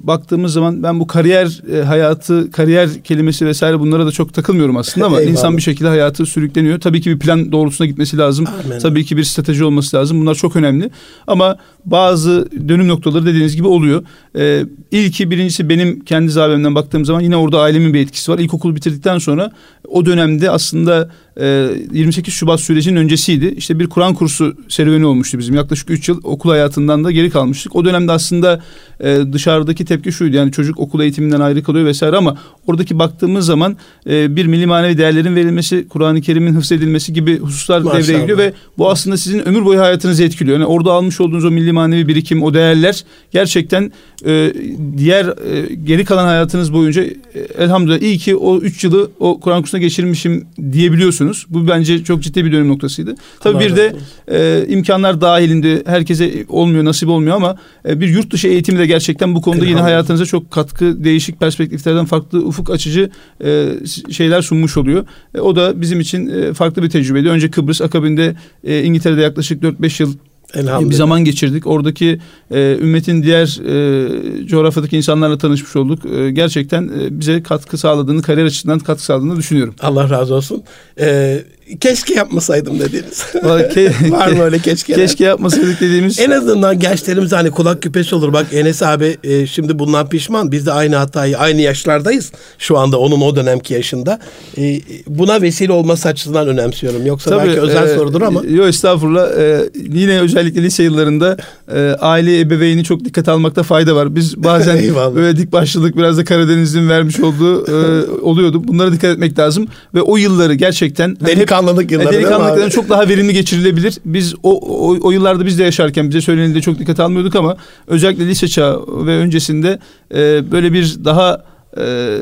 baktığımız 0.00 0.52
zaman 0.52 0.82
ben 0.82 1.00
bu 1.00 1.06
kariyer 1.06 1.62
e, 1.76 1.82
hayatı, 1.82 2.50
kariyer 2.50 2.88
kelimesi 3.04 3.46
vesaire 3.46 3.80
bunlara 3.80 4.06
da 4.06 4.10
çok 4.10 4.34
takılmıyorum 4.34 4.76
aslında 4.76 5.06
ama 5.06 5.16
Eyvallah. 5.20 5.32
insan 5.32 5.56
bir 5.56 5.62
şekilde 5.62 5.88
hayatı 5.88 6.26
sürükleniyor. 6.26 6.80
Tabii 6.80 7.00
ki 7.00 7.10
bir 7.10 7.18
plan 7.18 7.52
doğrultusuna 7.52 7.86
gitmesi 7.86 8.18
lazım. 8.18 8.46
Amen. 8.64 8.78
Tabii 8.78 9.04
ki 9.04 9.16
bir 9.16 9.24
strateji 9.24 9.64
olması 9.64 9.96
lazım. 9.96 10.20
Bunlar 10.20 10.34
çok 10.34 10.56
önemli. 10.56 10.90
Ama 11.26 11.56
bazı 11.84 12.48
dönüm 12.68 12.88
noktaları 12.88 13.26
dediğiniz 13.26 13.56
gibi 13.56 13.66
oluyor. 13.66 14.02
E, 14.38 14.64
ilki 14.90 15.30
birincisi 15.30 15.68
benim 15.68 16.00
kendi 16.00 16.30
zavemden 16.30 16.74
baktığım 16.74 17.04
zaman 17.04 17.20
yine 17.20 17.36
orada 17.36 17.60
ailemin 17.60 17.94
bir 17.94 18.00
etkisi 18.00 18.32
var. 18.32 18.38
İlkokulu 18.38 18.76
bitirdikten 18.76 19.18
sonra 19.18 19.52
o 19.88 20.06
dönemde 20.06 20.50
aslında 20.50 21.10
28 21.38 22.34
ee, 22.34 22.36
Şubat 22.36 22.60
sürecinin 22.60 22.96
öncesiydi. 22.96 23.54
İşte 23.56 23.78
bir 23.78 23.86
Kur'an 23.86 24.14
kursu 24.14 24.56
serüveni 24.68 25.06
olmuştu 25.06 25.38
bizim. 25.38 25.54
Yaklaşık 25.54 25.90
3 25.90 26.08
yıl 26.08 26.20
okul 26.24 26.50
hayatından 26.50 27.04
da 27.04 27.10
geri 27.10 27.30
kalmıştık. 27.30 27.76
O 27.76 27.84
dönemde 27.84 28.12
aslında 28.12 28.62
e, 29.00 29.18
dışarıdaki 29.32 29.84
tepki 29.84 30.12
şuydu. 30.12 30.36
Yani 30.36 30.52
çocuk 30.52 30.80
okul 30.80 31.00
eğitiminden 31.00 31.40
ayrı 31.40 31.62
kalıyor 31.62 31.86
vesaire 31.86 32.16
ama 32.16 32.38
oradaki 32.66 32.98
baktığımız 32.98 33.46
zaman 33.46 33.76
e, 34.10 34.36
bir 34.36 34.46
milli 34.46 34.66
manevi 34.66 34.98
değerlerin 34.98 35.36
verilmesi, 35.36 35.88
Kur'an-ı 35.88 36.20
Kerim'in 36.20 36.54
hıfzedilmesi 36.54 37.12
gibi 37.12 37.38
hususlar 37.38 37.80
Maşallah. 37.80 38.02
devreye 38.02 38.20
giriyor 38.20 38.38
ve 38.38 38.52
bu 38.78 38.90
aslında 38.90 39.16
sizin 39.16 39.48
ömür 39.48 39.64
boyu 39.64 39.80
hayatınızı 39.80 40.24
etkiliyor. 40.24 40.58
Yani 40.58 40.66
orada 40.66 40.92
almış 40.92 41.20
olduğunuz 41.20 41.44
o 41.44 41.50
milli 41.50 41.72
manevi 41.72 42.08
birikim, 42.08 42.42
o 42.42 42.54
değerler 42.54 43.04
gerçekten 43.30 43.92
e, 44.26 44.52
diğer 44.96 45.26
e, 45.26 45.74
geri 45.74 46.04
kalan 46.04 46.24
hayatınız 46.24 46.72
boyunca 46.72 47.02
e, 47.04 47.14
elhamdülillah 47.58 48.00
iyi 48.00 48.18
ki 48.18 48.36
o 48.36 48.58
3 48.58 48.84
yılı 48.84 49.10
o 49.20 49.40
Kur'an 49.40 49.62
kursuna 49.62 49.80
geçirmişim 49.80 50.46
diyebiliyorsunuz. 50.72 51.27
Bu 51.48 51.68
bence 51.68 52.04
çok 52.04 52.22
ciddi 52.22 52.44
bir 52.44 52.52
dönüm 52.52 52.68
noktasıydı. 52.68 53.14
Tabii 53.40 53.56
Allah 53.56 53.64
bir 53.64 53.76
de 53.76 53.96
e, 54.28 54.66
imkanlar 54.68 55.20
dahilinde 55.20 55.82
herkese 55.86 56.44
olmuyor, 56.48 56.84
nasip 56.84 57.08
olmuyor 57.08 57.36
ama 57.36 57.56
e, 57.88 58.00
bir 58.00 58.08
yurt 58.08 58.30
dışı 58.30 58.48
eğitimi 58.48 58.78
de 58.78 58.86
gerçekten 58.86 59.34
bu 59.34 59.40
konuda 59.40 59.64
yine 59.64 59.80
hayatınıza 59.80 60.26
çok 60.26 60.50
katkı, 60.50 61.04
değişik 61.04 61.40
perspektiflerden 61.40 62.04
farklı 62.04 62.38
ufuk 62.46 62.70
açıcı 62.70 63.10
e, 63.44 63.66
şeyler 64.10 64.42
sunmuş 64.42 64.76
oluyor. 64.76 65.06
E, 65.34 65.40
o 65.40 65.56
da 65.56 65.80
bizim 65.80 66.00
için 66.00 66.26
e, 66.26 66.54
farklı 66.54 66.82
bir 66.82 66.90
tecrübeydi. 66.90 67.28
Önce 67.28 67.50
Kıbrıs, 67.50 67.80
akabinde 67.80 68.36
e, 68.64 68.82
İngiltere'de 68.82 69.20
yaklaşık 69.20 69.62
4-5 69.62 70.02
yıl 70.02 70.14
bir 70.54 70.94
zaman 70.94 71.24
geçirdik. 71.24 71.66
Oradaki 71.66 72.20
e, 72.50 72.76
ümmetin 72.80 73.22
diğer 73.22 73.60
e, 73.64 74.46
coğrafyadaki 74.46 74.96
insanlarla 74.96 75.38
tanışmış 75.38 75.76
olduk. 75.76 76.06
E, 76.06 76.30
gerçekten 76.30 76.82
e, 76.82 77.20
bize 77.20 77.42
katkı 77.42 77.78
sağladığını, 77.78 78.22
kariyer 78.22 78.46
açısından 78.46 78.78
katkı 78.78 79.04
sağladığını 79.04 79.36
düşünüyorum. 79.36 79.74
Allah 79.80 80.10
razı 80.10 80.34
olsun. 80.34 80.62
E, 81.00 81.38
keşke 81.80 82.14
yapmasaydım 82.14 82.80
dediğiniz. 82.80 83.26
Var 84.12 84.28
mı 84.28 84.42
öyle 84.42 84.58
keşke? 84.58 84.94
Keşke 84.94 85.24
yapmasaydık 85.24 85.80
dediğimiz. 85.80 86.18
En 86.18 86.30
azından 86.30 86.78
gençlerimiz 86.78 87.32
hani 87.32 87.50
kulak 87.50 87.82
küpesi 87.82 88.14
olur. 88.14 88.32
Bak 88.32 88.46
Enes 88.52 88.82
abi 88.82 89.16
e, 89.24 89.46
şimdi 89.46 89.78
bundan 89.78 90.08
pişman. 90.08 90.52
Biz 90.52 90.66
de 90.66 90.72
aynı 90.72 90.96
hatayı 90.96 91.38
aynı 91.38 91.60
yaşlardayız. 91.60 92.32
Şu 92.58 92.78
anda 92.78 92.98
onun 92.98 93.20
o 93.20 93.36
dönemki 93.36 93.74
yaşında. 93.74 94.18
E, 94.58 94.80
buna 95.06 95.42
vesile 95.42 95.72
olması 95.72 96.08
açısından 96.08 96.48
önemsiyorum. 96.48 97.06
Yoksa 97.06 97.30
Tabii, 97.30 97.48
belki 97.48 97.60
özel 97.60 97.88
e, 97.88 97.94
sorudur 97.94 98.22
ama. 98.22 98.42
Yok 98.44 98.68
estağfurullah. 98.68 99.38
E, 99.38 99.70
yine 99.74 100.20
özellikle 100.20 100.62
lise 100.62 100.82
yıllarında 100.82 101.36
e, 101.74 101.80
aile 102.00 102.40
ebeveyni 102.40 102.84
çok 102.84 103.04
dikkat 103.04 103.28
almakta 103.28 103.62
fayda 103.62 103.96
var. 103.96 104.16
Biz 104.16 104.44
bazen 104.44 104.78
böyle 105.14 105.36
dik 105.36 105.52
başlılık 105.52 105.96
biraz 105.96 106.18
da 106.18 106.24
Karadeniz'in 106.24 106.88
vermiş 106.88 107.20
olduğu 107.20 107.66
e, 107.66 108.06
oluyordu. 108.22 108.68
Bunlara 108.68 108.92
dikkat 108.92 109.10
etmek 109.10 109.38
lazım. 109.38 109.68
Ve 109.94 110.02
o 110.02 110.16
yılları 110.16 110.54
gerçekten... 110.54 111.16
Delikanlı 111.20 111.57
delikanlılık 111.62 111.90
yılları. 111.90 112.14
E, 112.14 112.18
delikanlılıkların 112.18 112.70
çok 112.70 112.88
daha 112.88 113.08
verimli 113.08 113.32
geçirilebilir. 113.32 113.98
Biz 114.04 114.34
o, 114.42 114.52
o, 114.52 114.98
o 115.02 115.10
yıllarda 115.10 115.46
biz 115.46 115.58
de 115.58 115.64
yaşarken 115.64 116.08
bize 116.08 116.20
söylenildiğinde 116.20 116.60
çok 116.60 116.78
dikkat 116.78 117.00
almıyorduk 117.00 117.36
ama 117.36 117.56
özellikle 117.86 118.26
lise 118.26 118.48
çağı 118.48 119.06
ve 119.06 119.16
öncesinde 119.16 119.78
e, 120.14 120.50
böyle 120.52 120.72
bir 120.72 120.96
daha 121.04 121.44
e, 121.78 122.16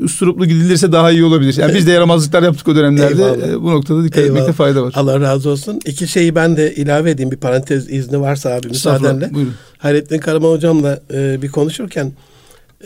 usturuplu 0.00 0.46
gidilirse 0.46 0.92
daha 0.92 1.10
iyi 1.10 1.24
olabilir. 1.24 1.56
Yani 1.58 1.74
biz 1.74 1.86
de 1.86 1.90
yaramazlıklar 1.90 2.42
yaptık 2.42 2.68
o 2.68 2.76
dönemlerde. 2.76 3.22
Eyvallah. 3.22 3.62
Bu 3.62 3.70
noktada 3.70 4.04
dikkat 4.04 4.18
Eyvallah. 4.18 4.32
etmekte 4.32 4.52
fayda 4.52 4.82
var. 4.82 4.92
Allah 4.96 5.20
razı 5.20 5.50
olsun. 5.50 5.80
İki 5.86 6.08
şeyi 6.08 6.34
ben 6.34 6.56
de 6.56 6.74
ilave 6.74 7.10
edeyim 7.10 7.30
bir 7.30 7.36
parantez 7.36 7.90
izni 7.90 8.20
varsa 8.20 8.50
abi 8.50 8.68
müsaadenle. 8.68 9.34
Buyurun. 9.34 9.54
Hayrettin 9.78 10.18
Karaman 10.18 10.50
hocamla 10.50 11.00
e, 11.12 11.42
bir 11.42 11.48
konuşurken 11.48 12.12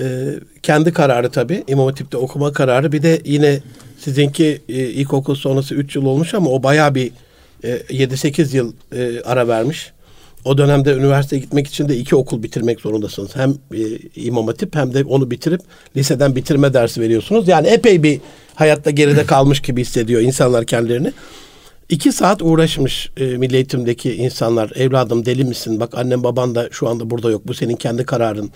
e, 0.00 0.34
kendi 0.62 0.92
kararı 0.92 1.30
tabii 1.30 1.64
İmam 1.68 1.86
Hatip'te 1.86 2.16
okuma 2.16 2.52
kararı 2.52 2.92
bir 2.92 3.02
de 3.02 3.20
yine 3.24 3.60
sizinki 3.98 4.60
e, 4.68 4.72
ilkokul 4.72 5.34
sonrası 5.34 5.74
3 5.74 5.96
yıl 5.96 6.04
olmuş 6.04 6.34
ama 6.34 6.50
o 6.50 6.62
bayağı 6.62 6.94
bir 6.94 7.10
e, 7.64 7.76
7-8 7.76 8.56
yıl 8.56 8.72
e, 8.92 9.20
ara 9.24 9.48
vermiş. 9.48 9.92
O 10.44 10.58
dönemde 10.58 10.92
üniversiteye 10.92 11.42
gitmek 11.42 11.66
için 11.66 11.88
de 11.88 11.96
iki 11.96 12.16
okul 12.16 12.42
bitirmek 12.42 12.80
zorundasınız. 12.80 13.36
Hem 13.36 13.50
e, 13.50 13.80
İmam 14.16 14.46
Hatip 14.46 14.76
hem 14.76 14.94
de 14.94 15.04
onu 15.04 15.30
bitirip 15.30 15.60
liseden 15.96 16.36
bitirme 16.36 16.74
dersi 16.74 17.00
veriyorsunuz. 17.00 17.48
Yani 17.48 17.68
epey 17.68 18.02
bir 18.02 18.20
hayatta 18.54 18.90
geride 18.90 19.26
kalmış 19.26 19.60
gibi 19.60 19.80
hissediyor 19.80 20.20
insanlar 20.20 20.64
kendilerini. 20.64 21.12
İki 21.94 22.12
saat 22.12 22.42
uğraşmış 22.42 23.10
e, 23.16 23.24
milli 23.24 23.54
eğitimdeki 23.54 24.14
insanlar. 24.14 24.72
Evladım 24.74 25.26
deli 25.26 25.44
misin? 25.44 25.80
Bak 25.80 25.94
annem 25.94 26.24
baban 26.24 26.54
da 26.54 26.68
şu 26.70 26.88
anda 26.88 27.10
burada 27.10 27.30
yok. 27.30 27.42
Bu 27.46 27.54
senin 27.54 27.76
kendi 27.76 28.04
kararın. 28.04 28.50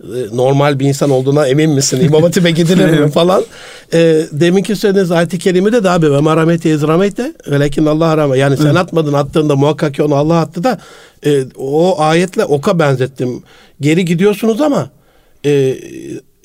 E, 0.00 0.36
normal 0.36 0.78
bir 0.78 0.86
insan 0.86 1.10
olduğuna 1.10 1.46
emin 1.46 1.70
misin? 1.70 2.00
İmam 2.00 2.22
Hatip'e 2.22 2.50
gidilir 2.50 2.98
mi 2.98 3.10
falan. 3.10 3.44
E, 3.92 3.98
deminki 4.32 4.76
söylediğiniz 4.76 5.10
ayet-i 5.10 5.38
kerime 5.38 5.72
de 5.72 5.90
abi 5.90 6.12
ve 6.12 6.20
merhameti 6.20 6.70
ezramete 6.70 7.32
velekin 7.50 7.86
Allah 7.86 8.16
rahmet. 8.16 8.38
Yani 8.38 8.56
sen 8.56 8.74
atmadın 8.74 9.12
attığında 9.12 9.56
muhakkak 9.56 9.94
ki 9.94 10.02
onu 10.02 10.14
Allah 10.14 10.38
attı 10.38 10.64
da 10.64 10.78
e, 11.26 11.44
o 11.58 12.00
ayetle 12.00 12.44
oka 12.44 12.78
benzettim. 12.78 13.42
Geri 13.80 14.04
gidiyorsunuz 14.04 14.60
ama 14.60 14.90
e, 15.44 15.76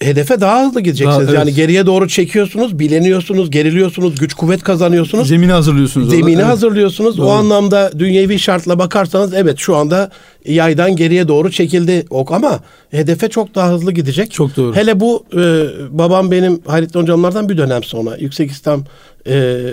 hedefe 0.01 0.41
daha 0.41 0.65
hızlı 0.65 0.81
gideceksiniz. 0.81 1.17
Daha, 1.17 1.23
evet. 1.23 1.33
Yani 1.33 1.53
geriye 1.53 1.85
doğru 1.85 2.07
çekiyorsunuz, 2.07 2.79
bileniyorsunuz, 2.79 3.51
geriliyorsunuz, 3.51 4.15
güç 4.19 4.33
kuvvet 4.33 4.63
kazanıyorsunuz. 4.63 5.27
Zemini 5.27 5.51
hazırlıyorsunuz. 5.51 6.09
Zemini 6.09 6.35
evet. 6.35 6.45
hazırlıyorsunuz. 6.45 7.17
Doğru. 7.17 7.27
O 7.27 7.29
anlamda 7.29 7.91
dünyevi 7.99 8.39
şartla 8.39 8.79
bakarsanız 8.79 9.33
evet 9.33 9.57
şu 9.57 9.75
anda 9.75 10.11
yaydan 10.45 10.95
geriye 10.95 11.27
doğru 11.27 11.51
çekildi 11.51 12.05
ok 12.09 12.31
ama 12.31 12.59
hedefe 12.91 13.29
çok 13.29 13.55
daha 13.55 13.71
hızlı 13.71 13.91
gidecek. 13.91 14.31
Çok 14.31 14.57
doğru. 14.57 14.75
Hele 14.75 14.99
bu 14.99 15.25
e, 15.33 15.65
babam 15.89 16.31
benim 16.31 16.61
Hayrettin 16.65 16.99
hocamlardan 16.99 17.49
bir 17.49 17.57
dönem 17.57 17.83
sonra 17.83 18.17
Yüksek 18.17 18.51
İslam 18.51 18.83
e, 19.27 19.63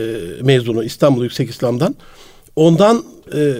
mezunu 0.42 0.84
İstanbul 0.84 1.22
Yüksek 1.22 1.50
İslam'dan. 1.50 1.94
Ondan 2.56 3.02
e, 3.34 3.52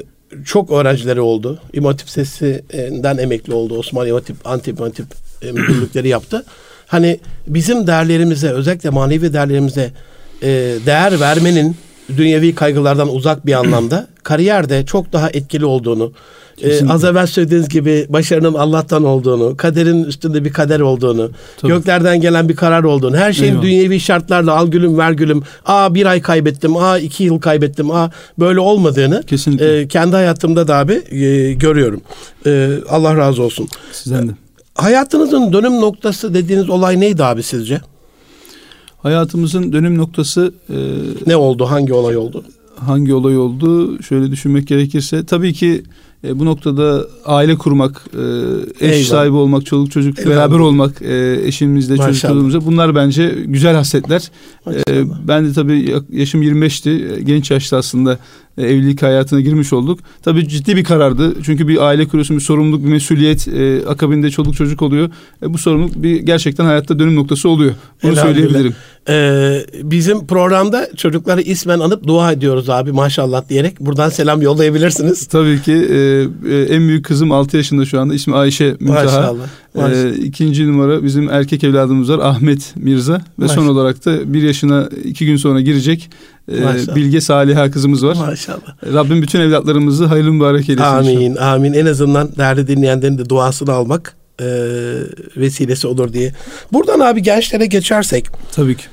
çok 0.45 0.73
öğrencileri 0.73 1.21
oldu. 1.21 1.59
İmam 1.73 1.93
Hatip 1.93 2.11
Sesi'nden 2.11 3.19
emekli 3.19 3.53
oldu. 3.53 3.79
Osman 3.79 4.07
İmam 4.07 4.19
Hatip, 4.19 4.47
Antip 4.47 4.81
e, 4.81 5.28
müdürlükleri 5.43 6.09
yaptı. 6.09 6.45
Hani 6.87 7.21
bizim 7.47 7.87
değerlerimize 7.87 8.51
özellikle 8.51 8.91
manevi 8.91 9.33
değerlerimize 9.33 9.93
e, 10.43 10.49
değer 10.87 11.21
vermenin 11.21 11.77
dünyevi 12.17 12.55
kaygılardan 12.55 13.15
uzak 13.15 13.47
bir 13.47 13.53
anlamda 13.53 14.07
kariyerde 14.23 14.87
çok 14.87 15.13
daha 15.13 15.31
etkili 15.31 15.65
olduğunu, 15.65 16.13
e, 16.63 16.89
az 16.89 17.05
evvel 17.05 17.27
söylediğiniz 17.27 17.69
gibi 17.69 18.07
başarının 18.09 18.55
Allah'tan 18.55 19.05
olduğunu, 19.05 19.57
kaderin 19.57 20.05
üstünde 20.05 20.45
bir 20.45 20.53
kader 20.53 20.81
olduğunu, 20.81 21.31
Tabii. 21.57 21.73
göklerden 21.73 22.21
gelen 22.21 22.49
bir 22.49 22.57
karar 22.57 22.85
olduğunu, 22.85 23.17
her 23.17 23.33
şeyin 23.33 23.51
Eyvallah. 23.53 23.67
dünyevi 23.67 24.01
şartlarla 24.01 24.57
al 24.57 24.69
gülüm 24.69 24.99
ver 24.99 25.13
gülüm, 25.13 25.43
aa 25.67 25.95
bir 25.95 26.07
ay 26.07 26.23
kaybettim, 26.23 26.77
aa 26.77 26.99
iki 26.99 27.25
yıl 27.25 27.41
kaybettim, 27.41 27.91
aa 27.91 28.11
böyle 28.39 28.61
olmadığını 28.61 29.23
Kesinlikle. 29.23 29.81
E, 29.81 29.89
kendi 29.89 30.17
hayatımda 30.17 30.69
da 30.69 30.77
abi 30.77 31.03
e, 31.11 31.53
görüyorum. 31.53 32.01
E, 32.47 32.71
Allah 32.89 33.17
razı 33.17 33.43
olsun. 33.43 33.69
Sizden 33.93 34.29
de. 34.29 34.33
Hayatınızın 34.79 35.53
dönüm 35.53 35.81
noktası 35.81 36.35
dediğiniz 36.35 36.71
olay 36.71 37.01
neydi 37.01 37.25
abi 37.25 37.43
sizce? 37.43 37.81
Hayatımızın 38.99 39.73
dönüm 39.73 39.99
noktası 39.99 40.53
e, 40.71 40.77
ne 41.27 41.37
oldu? 41.37 41.65
Hangi 41.65 41.93
olay 41.95 42.17
oldu? 42.17 42.45
Hangi 42.77 43.15
olay 43.15 43.39
oldu? 43.39 44.03
Şöyle 44.03 44.31
düşünmek 44.31 44.69
gerekirse 44.69 45.27
tabii 45.27 45.53
ki 45.53 45.83
e, 46.25 46.39
bu 46.39 46.45
noktada 46.45 47.07
aile 47.25 47.55
kurmak, 47.55 48.05
e, 48.15 48.87
eş 48.87 48.93
Eyvallah. 48.93 49.05
sahibi 49.05 49.35
olmak, 49.37 49.67
çoluk 49.67 49.91
çocuk 49.91 50.19
Eyvallah. 50.19 50.37
beraber 50.37 50.59
olmak, 50.59 51.03
e, 51.03 51.41
eşimizle, 51.45 51.97
çocuklarımızla 51.97 52.67
bunlar 52.67 52.95
bence 52.95 53.35
güzel 53.47 53.75
hasletler. 53.75 54.31
E, 54.67 55.05
ben 55.29 55.47
de 55.47 55.53
tabii 55.53 55.95
yaşım 56.13 56.43
25'ti. 56.43 57.23
Genç 57.25 57.51
yaşta 57.51 57.77
aslında 57.77 58.19
e, 58.59 58.67
evlilik 58.67 59.03
hayatına 59.03 59.41
girmiş 59.41 59.73
olduk. 59.73 60.01
Tabii 60.23 60.49
ciddi 60.49 60.77
bir 60.77 60.85
karardı. 60.85 61.43
Çünkü 61.43 61.69
bir 61.69 61.87
aile 61.87 62.09
kuruyorsun, 62.09 62.37
bir 62.37 62.43
sorumluluk, 62.43 62.85
bir 62.85 62.89
mesuliyet. 62.89 63.49
E, 63.49 63.87
akabinde 63.87 64.31
çoluk 64.31 64.55
çocuk 64.57 64.83
oluyor. 64.83 65.11
E, 65.43 65.55
bu 65.55 65.59
sorumluluk 65.59 66.03
bir 66.03 66.17
gerçekten 66.17 66.65
hayatta 66.65 66.99
dönüm 66.99 67.17
noktası 67.17 67.49
oluyor. 67.49 67.73
Bunu 68.03 68.17
söyleyebilirim. 68.17 68.75
Ee, 69.11 69.67
bizim 69.83 70.27
programda 70.27 70.89
çocukları 70.97 71.41
ismen 71.41 71.81
anıp 71.81 72.07
dua 72.07 72.33
ediyoruz 72.33 72.71
abi 72.71 72.93
maşallah 72.93 73.49
diyerek. 73.49 73.81
Buradan 73.81 74.09
selam 74.09 74.43
yollayabilirsiniz. 74.43 75.27
Tabii 75.27 75.63
ki 75.63 75.73
e, 75.73 76.08
e, 76.08 76.08
en 76.73 76.89
büyük 76.89 77.05
kızım 77.05 77.33
6 77.33 77.57
yaşında 77.57 77.85
şu 77.85 78.01
anda. 78.01 78.15
İsmi 78.15 78.35
Ayşe 78.35 78.77
Müntaha. 78.81 79.05
Maşallah. 79.05 79.47
maşallah. 79.75 80.05
E, 80.05 80.15
ikinci 80.15 80.69
numara 80.69 81.05
bizim 81.05 81.31
erkek 81.31 81.65
evladımız 81.65 82.11
var 82.11 82.19
Ahmet 82.19 82.77
Mirza. 82.77 83.13
Ve 83.15 83.19
maşallah. 83.37 83.55
son 83.55 83.67
olarak 83.69 84.05
da 84.07 84.33
bir 84.35 84.43
yaşına 84.43 84.89
iki 85.05 85.27
gün 85.27 85.37
sonra 85.37 85.61
girecek 85.61 86.11
e, 86.53 86.95
Bilge 86.97 87.21
Saliha 87.21 87.71
kızımız 87.71 88.05
var. 88.05 88.17
Maşallah. 88.17 88.93
Rabbim 88.93 89.23
bütün 89.23 89.41
evlatlarımızı 89.41 90.07
hayırlı 90.07 90.33
mübarek 90.33 90.69
eylesin. 90.69 90.89
Amin 90.89 91.21
inşallah. 91.21 91.53
amin. 91.53 91.73
En 91.73 91.87
azından 91.87 92.29
değerli 92.37 92.69
dinleyenlerin 92.69 93.19
de 93.19 93.29
duasını 93.29 93.73
almak 93.73 94.17
e, 94.41 94.47
vesilesi 95.37 95.87
olur 95.87 96.13
diye. 96.13 96.33
Buradan 96.73 97.01
abi 97.01 97.23
gençlere 97.23 97.67
geçersek. 97.67 98.27
Tabii 98.53 98.77
ki. 98.77 98.85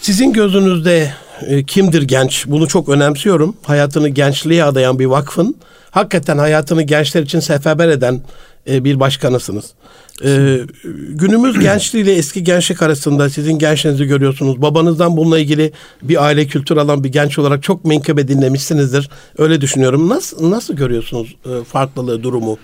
Sizin 0.00 0.32
gözünüzde 0.32 1.12
e, 1.46 1.64
kimdir 1.64 2.02
genç? 2.02 2.46
Bunu 2.46 2.68
çok 2.68 2.88
önemsiyorum. 2.88 3.56
Hayatını 3.62 4.08
gençliğe 4.08 4.64
adayan 4.64 4.98
bir 4.98 5.06
vakfın 5.06 5.56
hakikaten 5.90 6.38
hayatını 6.38 6.82
gençler 6.82 7.22
için 7.22 7.40
seferber 7.40 7.88
eden 7.88 8.20
e, 8.70 8.84
bir 8.84 9.00
başkanısınız. 9.00 9.64
E, 10.24 10.60
günümüz 11.08 11.58
gençliğiyle 11.60 12.14
eski 12.14 12.44
gençlik 12.44 12.82
arasında 12.82 13.30
sizin 13.30 13.58
gençliğinizi 13.58 14.04
görüyorsunuz. 14.04 14.62
Babanızdan 14.62 15.16
bununla 15.16 15.38
ilgili 15.38 15.72
bir 16.02 16.24
aile 16.24 16.46
kültür 16.46 16.76
alan 16.76 17.04
bir 17.04 17.08
genç 17.08 17.38
olarak 17.38 17.62
çok 17.62 17.84
menkıbe 17.84 18.28
dinlemişsinizdir. 18.28 19.10
Öyle 19.38 19.60
düşünüyorum. 19.60 20.08
Nasıl 20.08 20.50
nasıl 20.50 20.76
görüyorsunuz 20.76 21.34
e, 21.44 21.64
farklılığı, 21.64 22.22
durumu? 22.22 22.58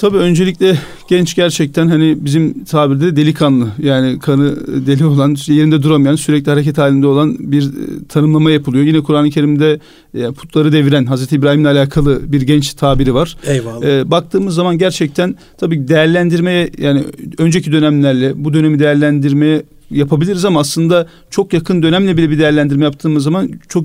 Tabii 0.00 0.16
öncelikle 0.16 0.78
genç 1.08 1.34
gerçekten 1.34 1.88
hani 1.88 2.16
bizim 2.20 2.64
tabirde 2.64 3.16
delikanlı 3.16 3.68
yani 3.82 4.18
kanı 4.18 4.56
deli 4.86 5.04
olan 5.04 5.36
yerinde 5.46 5.82
duramayan 5.82 6.16
sürekli 6.16 6.50
hareket 6.50 6.78
halinde 6.78 7.06
olan 7.06 7.36
bir 7.38 7.62
e, 7.62 8.06
tanımlama 8.08 8.50
yapılıyor. 8.50 8.84
Yine 8.84 9.00
Kur'an-ı 9.00 9.30
Kerim'de 9.30 9.80
e, 10.14 10.32
putları 10.32 10.72
deviren 10.72 11.06
Hazreti 11.06 11.36
İbrahim'le 11.36 11.64
alakalı 11.64 12.32
bir 12.32 12.42
genç 12.42 12.74
tabiri 12.74 13.14
var. 13.14 13.36
Eyvallah. 13.46 13.86
Ee, 13.86 14.10
baktığımız 14.10 14.54
zaman 14.54 14.78
gerçekten 14.78 15.34
tabii 15.58 15.88
değerlendirmeye 15.88 16.70
yani 16.78 17.04
önceki 17.38 17.72
dönemlerle 17.72 18.44
bu 18.44 18.54
dönemi 18.54 18.78
değerlendirmeye 18.78 19.62
yapabiliriz 19.90 20.44
ama 20.44 20.60
aslında 20.60 21.06
çok 21.30 21.52
yakın 21.52 21.82
dönemle 21.82 22.16
bile 22.16 22.30
bir 22.30 22.38
değerlendirme 22.38 22.84
yaptığımız 22.84 23.24
zaman 23.24 23.50
çok 23.68 23.84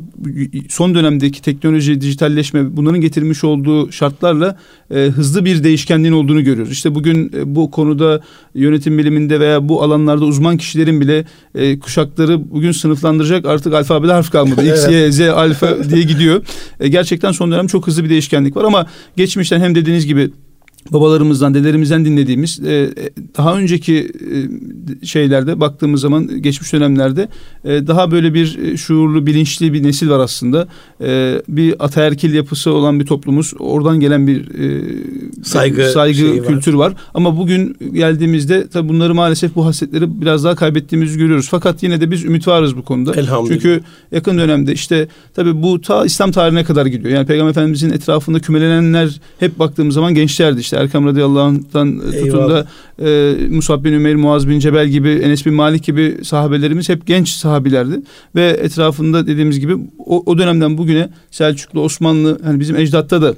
son 0.70 0.96
dönemdeki 0.96 1.42
teknoloji, 1.42 2.02
dijitalleşme 2.02 2.78
bunların 2.78 3.02
getirmiş 3.02 3.44
olduğu 3.44 3.92
şartlarla 3.92 4.58
e, 4.96 5.00
hızlı 5.00 5.46
bir 5.46 5.64
değişkenliğin 5.64 6.14
olduğunu 6.14 6.44
görüyoruz. 6.44 6.72
İşte 6.72 6.96
bugün 6.96 7.32
e, 7.36 7.56
bu 7.56 7.72
konuda 7.72 8.22
yönetim 8.56 8.98
biliminde 8.98 9.40
veya 9.40 9.70
bu 9.70 9.84
alanlarda 9.84 10.26
uzman 10.26 10.58
kişilerin 10.58 11.02
bile 11.02 11.26
e, 11.56 11.80
kuşakları 11.80 12.52
bugün 12.52 12.72
sınıflandıracak 12.72 13.46
artık 13.46 13.74
alfabede 13.74 14.12
harf 14.12 14.32
kalmadı. 14.32 14.68
X, 14.74 14.88
Y, 14.90 15.12
Z, 15.12 15.22
alfa 15.22 15.90
diye 15.90 16.04
gidiyor. 16.04 16.44
E, 16.80 16.88
gerçekten 16.88 17.32
son 17.32 17.52
dönem 17.52 17.68
çok 17.68 17.88
hızlı 17.88 18.04
bir 18.04 18.10
değişkenlik 18.10 18.56
var 18.56 18.64
ama 18.64 18.88
geçmişten 19.18 19.60
hem 19.60 19.76
dediğiniz 19.76 20.08
gibi 20.08 20.32
babalarımızdan, 20.92 21.54
dedelerimizden 21.54 22.06
dinlediğimiz 22.06 22.60
e, 22.60 22.74
e, 22.74 22.92
daha 23.38 23.58
önceki 23.58 24.12
e, 25.02 25.06
şeylerde 25.06 25.60
baktığımız 25.60 26.02
zaman 26.02 26.42
geçmiş 26.42 26.74
dönemlerde 26.74 27.28
e, 27.66 27.88
daha 27.88 28.12
böyle 28.12 28.34
bir 28.34 28.58
e, 28.58 28.78
şuurlu, 28.78 29.26
bilinçli 29.26 29.74
bir 29.74 29.84
nesil 29.84 30.10
var 30.10 30.20
aslında. 30.20 30.68
E, 31.02 31.42
bir 31.48 31.86
ataerkil 31.86 32.34
yapısı 32.34 32.72
olan 32.72 33.00
bir 33.00 33.06
toplumuz. 33.06 33.54
Oradan 33.60 34.00
gelen 34.00 34.28
bir 34.28 34.60
e, 34.60 34.84
saygı, 35.44 35.90
saygı 35.90 36.48
kültür 36.48 36.74
var. 36.74 36.84
var. 36.84 36.94
Ama 37.14 37.38
bugün 37.38 37.78
geldiğimizde 37.94 38.68
tabii 38.68 38.90
bunları 38.90 39.16
maalesef 39.16 39.56
bu 39.56 39.66
hasletleri 39.66 40.22
biraz 40.22 40.44
daha 40.44 40.56
kaybettiğimizi 40.56 41.18
görüyoruz. 41.18 41.48
Fakat 41.52 41.84
yine 41.84 42.02
de 42.02 42.12
biz 42.12 42.26
ümit 42.26 42.48
varız 42.48 42.78
bu 42.78 42.84
konuda. 42.84 43.12
Çünkü 43.54 43.82
yakın 44.12 44.38
dönemde 44.38 44.74
işte 44.74 45.08
tabii 45.34 45.62
bu 45.64 45.82
ta 45.82 46.06
İslam 46.06 46.32
tarihine 46.32 46.64
kadar 46.64 46.86
gidiyor. 46.86 47.14
Yani 47.14 47.26
Peygamber 47.28 47.52
Efendimizin 47.52 47.90
etrafında 47.90 48.40
kümelenenler 48.40 49.20
hep 49.40 49.60
baktığımız 49.60 49.96
zaman 49.96 50.14
gençlerdi. 50.14 50.60
İşte 50.60 50.73
işte 50.74 50.84
Erkam 50.84 51.06
radıyallahu 51.06 51.40
anh'tan 51.40 52.00
tutun 52.12 52.50
da 52.50 52.68
e, 53.00 53.36
Musab 53.50 53.84
bin 53.84 53.94
Ümeyr, 53.94 54.16
Muaz 54.16 54.50
bin 54.50 54.60
Cebel 54.60 54.88
gibi, 54.88 55.10
Enes 55.10 55.46
bin 55.46 55.54
Malik 55.54 55.84
gibi 55.84 56.18
sahabelerimiz 56.24 56.90
hep 56.90 57.08
genç 57.08 57.30
sahabilerdi. 57.30 58.02
Ve 58.36 58.58
etrafında 58.62 59.28
dediğimiz 59.28 59.60
gibi 59.60 59.78
o, 59.98 60.24
o 60.26 60.38
dönemden 60.38 60.78
bugüne 60.78 61.10
Selçuklu, 61.32 61.82
Osmanlı 61.82 62.40
hani 62.44 62.60
bizim 62.60 62.76
ecdatta 62.76 63.22
da 63.22 63.34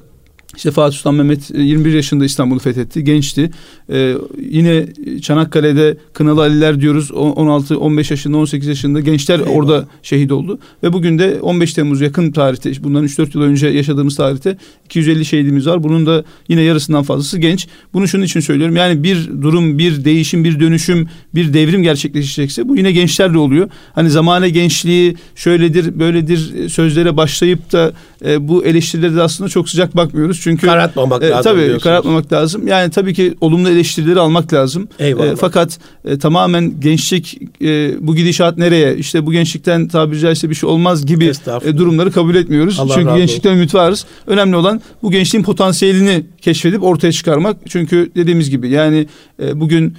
İşte 0.57 0.71
Fatih 0.71 0.97
Sultan 0.97 1.15
Mehmet 1.15 1.49
21 1.49 1.93
e, 1.93 1.95
yaşında 1.95 2.25
İstanbul'u 2.25 2.59
fethetti. 2.59 3.03
Gençti. 3.03 3.51
Ee, 3.89 4.13
yine 4.49 4.85
Çanakkale'de 5.21 5.97
Kınalı 6.13 6.41
Aliler 6.41 6.81
diyoruz. 6.81 7.11
16, 7.11 7.79
15 7.79 8.11
yaşında, 8.11 8.37
18 8.37 8.67
yaşında 8.67 8.99
gençler 8.99 9.39
Eyvallah. 9.39 9.55
orada 9.55 9.87
şehit 10.03 10.31
oldu. 10.31 10.59
Ve 10.83 10.93
bugün 10.93 11.19
de 11.19 11.41
15 11.41 11.73
Temmuz 11.73 12.01
yakın 12.01 12.31
tarihte, 12.31 12.83
bundan 12.83 13.05
3-4 13.05 13.37
yıl 13.37 13.41
önce 13.41 13.67
yaşadığımız 13.67 14.15
tarihte 14.15 14.57
250 14.85 15.25
şehidimiz 15.25 15.67
var. 15.67 15.83
Bunun 15.83 16.05
da 16.05 16.23
yine 16.47 16.61
yarısından 16.61 17.03
fazlası 17.03 17.37
genç. 17.37 17.67
Bunu 17.93 18.07
şunun 18.07 18.23
için 18.23 18.39
söylüyorum. 18.39 18.75
Yani 18.75 19.03
bir 19.03 19.29
durum, 19.41 19.77
bir 19.77 20.05
değişim, 20.05 20.43
bir 20.43 20.59
dönüşüm, 20.59 21.07
bir 21.35 21.53
devrim 21.53 21.83
gerçekleşecekse 21.83 22.69
bu 22.69 22.77
yine 22.77 22.91
gençlerle 22.91 23.37
oluyor. 23.37 23.69
Hani 23.93 24.09
zamane 24.09 24.49
gençliği 24.49 25.15
şöyledir, 25.35 25.99
böyledir 25.99 26.69
sözlere 26.69 27.17
başlayıp 27.17 27.71
da 27.71 27.93
e, 28.25 28.47
bu 28.47 28.65
eleştirilere 28.65 29.15
de 29.15 29.21
aslında 29.21 29.49
çok 29.49 29.69
sıcak 29.69 29.95
bakmıyoruz. 29.97 30.41
Çünkü 30.45 30.67
karartmamak 30.67 31.23
e, 31.23 31.29
lazım. 31.29 31.43
Tabii 31.43 31.59
diyorsunuz. 31.59 31.83
karartmamak 31.83 32.33
lazım. 32.33 32.67
Yani 32.67 32.91
tabii 32.91 33.13
ki 33.13 33.35
olumlu 33.41 33.69
eleştirileri 33.69 34.19
almak 34.19 34.53
lazım. 34.53 34.87
Eyvallah. 34.99 35.31
E, 35.31 35.35
fakat 35.35 35.79
e, 36.05 36.17
tamamen 36.17 36.79
gençlik 36.79 37.41
e, 37.61 37.95
bu 38.07 38.15
gidişat 38.15 38.57
nereye? 38.57 38.97
İşte 38.97 39.25
bu 39.25 39.31
gençlikten 39.31 39.87
tabiri 39.87 40.19
caizse 40.19 40.49
bir 40.49 40.55
şey 40.55 40.69
olmaz 40.69 41.05
gibi 41.05 41.31
e, 41.65 41.77
durumları 41.77 42.11
kabul 42.11 42.35
etmiyoruz. 42.35 42.79
Allah 42.79 42.93
Çünkü 42.95 43.15
gençlikten 43.15 43.49
olsun. 43.49 43.59
ümit 43.59 43.75
varız. 43.75 44.05
Önemli 44.27 44.55
olan 44.55 44.81
bu 45.03 45.11
gençliğin 45.11 45.43
potansiyelini 45.43 46.25
keşfedip 46.41 46.83
ortaya 46.83 47.11
çıkarmak. 47.11 47.57
Çünkü 47.69 48.11
dediğimiz 48.15 48.49
gibi 48.49 48.69
yani 48.69 49.07
e, 49.43 49.59
bugün 49.59 49.95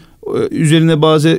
üzerine 0.51 1.03
bazı 1.03 1.39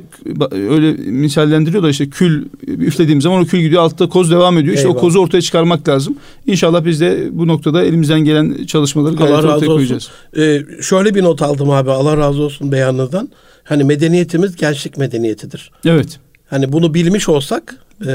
öyle 0.51 0.91
misallendiriyor 0.91 1.83
da 1.83 1.89
işte 1.89 2.09
kül 2.09 2.45
üflediğim 2.67 3.21
zaman 3.21 3.41
o 3.41 3.45
kül 3.45 3.59
gidiyor 3.59 3.81
altta 3.81 4.09
koz 4.09 4.31
devam 4.31 4.57
ediyor. 4.57 4.75
İşte 4.75 4.87
Eyvallah. 4.87 4.97
o 4.97 5.01
kozu 5.01 5.19
ortaya 5.19 5.41
çıkarmak 5.41 5.89
lazım. 5.89 6.15
İnşallah 6.45 6.85
biz 6.85 7.01
de 7.01 7.27
bu 7.31 7.47
noktada 7.47 7.83
elimizden 7.83 8.19
gelen 8.19 8.65
çalışmaları 8.65 9.15
gayet 9.15 9.35
Allah 9.35 9.55
ortaya 9.55 9.65
koyacağız. 9.65 10.09
Ee, 10.37 10.61
şöyle 10.81 11.15
bir 11.15 11.23
not 11.23 11.41
aldım 11.41 11.69
abi 11.69 11.91
Allah 11.91 12.17
razı 12.17 12.41
olsun 12.41 12.71
beyanından. 12.71 13.29
Hani 13.63 13.83
medeniyetimiz 13.83 14.55
gençlik 14.55 14.97
medeniyetidir. 14.97 15.71
Evet. 15.85 16.19
Hani 16.49 16.71
bunu 16.71 16.93
bilmiş 16.93 17.29
olsak 17.29 17.75
e, 18.07 18.11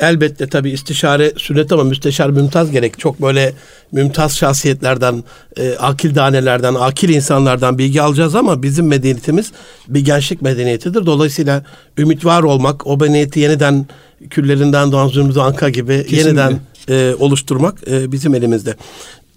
elbette 0.00 0.46
tabi 0.46 0.70
istişare 0.70 1.32
sünnet 1.36 1.72
ama 1.72 1.84
müsteşar 1.84 2.30
mümtaz 2.30 2.70
gerek. 2.70 2.98
Çok 2.98 3.22
böyle 3.22 3.52
mümtaz 3.92 4.36
şahsiyetlerden, 4.36 5.24
e, 5.56 5.74
akil 5.74 6.14
danelerden, 6.14 6.74
akil 6.74 7.08
insanlardan 7.08 7.78
bilgi 7.78 8.02
alacağız 8.02 8.34
ama 8.34 8.62
bizim 8.62 8.86
medeniyetimiz 8.86 9.52
bir 9.88 10.04
gençlik 10.04 10.42
medeniyetidir. 10.42 11.06
Dolayısıyla 11.06 11.64
ümit 11.98 12.24
var 12.24 12.42
olmak, 12.42 12.86
o 12.86 12.96
medeniyeti 12.96 13.40
yeniden 13.40 13.86
küllerinden 14.30 14.92
doğan 14.92 15.08
zümrüt 15.08 15.36
anka 15.36 15.68
gibi 15.68 16.02
Kesinlikle. 16.02 16.18
yeniden 16.18 16.60
e, 16.88 17.14
oluşturmak 17.18 17.88
e, 17.88 18.12
bizim 18.12 18.34
elimizde. 18.34 18.74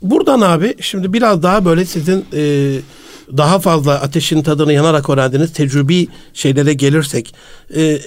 Buradan 0.01 0.41
abi 0.41 0.75
şimdi 0.81 1.13
biraz 1.13 1.43
daha 1.43 1.65
böyle 1.65 1.85
sizin 1.85 2.25
e, 2.33 2.73
daha 3.37 3.59
fazla 3.59 3.93
ateşin 4.01 4.41
tadını 4.43 4.73
yanarak 4.73 5.09
öğrendiğiniz 5.09 5.53
tecrübi 5.53 6.07
şeylere 6.33 6.73
gelirsek 6.73 7.35
e, 7.75 7.99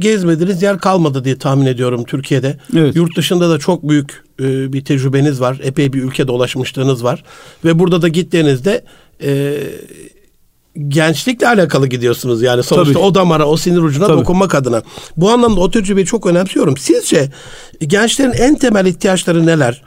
gezmediğiniz 0.00 0.62
yer 0.62 0.78
kalmadı 0.78 1.24
diye 1.24 1.38
tahmin 1.38 1.66
ediyorum 1.66 2.04
Türkiye'de. 2.04 2.56
Evet. 2.76 2.96
Yurt 2.96 3.16
dışında 3.16 3.50
da 3.50 3.58
çok 3.58 3.88
büyük 3.88 4.24
e, 4.40 4.72
bir 4.72 4.84
tecrübeniz 4.84 5.40
var. 5.40 5.60
Epey 5.62 5.92
bir 5.92 6.02
ülke 6.02 6.28
dolaşmışlığınız 6.28 7.04
var. 7.04 7.24
Ve 7.64 7.78
burada 7.78 8.02
da 8.02 8.08
gittiğinizde 8.08 8.84
e, 9.22 9.56
gençlikle 10.88 11.48
alakalı 11.48 11.86
gidiyorsunuz 11.86 12.42
yani 12.42 12.62
sonuçta 12.62 12.92
Tabii. 12.92 13.04
o 13.04 13.14
damara 13.14 13.46
o 13.46 13.56
sinir 13.56 13.82
ucuna 13.82 14.06
Tabii. 14.06 14.20
dokunmak 14.20 14.54
adına. 14.54 14.82
Bu 15.16 15.30
anlamda 15.30 15.60
o 15.60 15.70
tecrübeyi 15.70 16.06
çok 16.06 16.26
önemsiyorum. 16.26 16.76
Sizce 16.76 17.30
gençlerin 17.80 18.32
en 18.32 18.54
temel 18.54 18.86
ihtiyaçları 18.86 19.46
neler? 19.46 19.82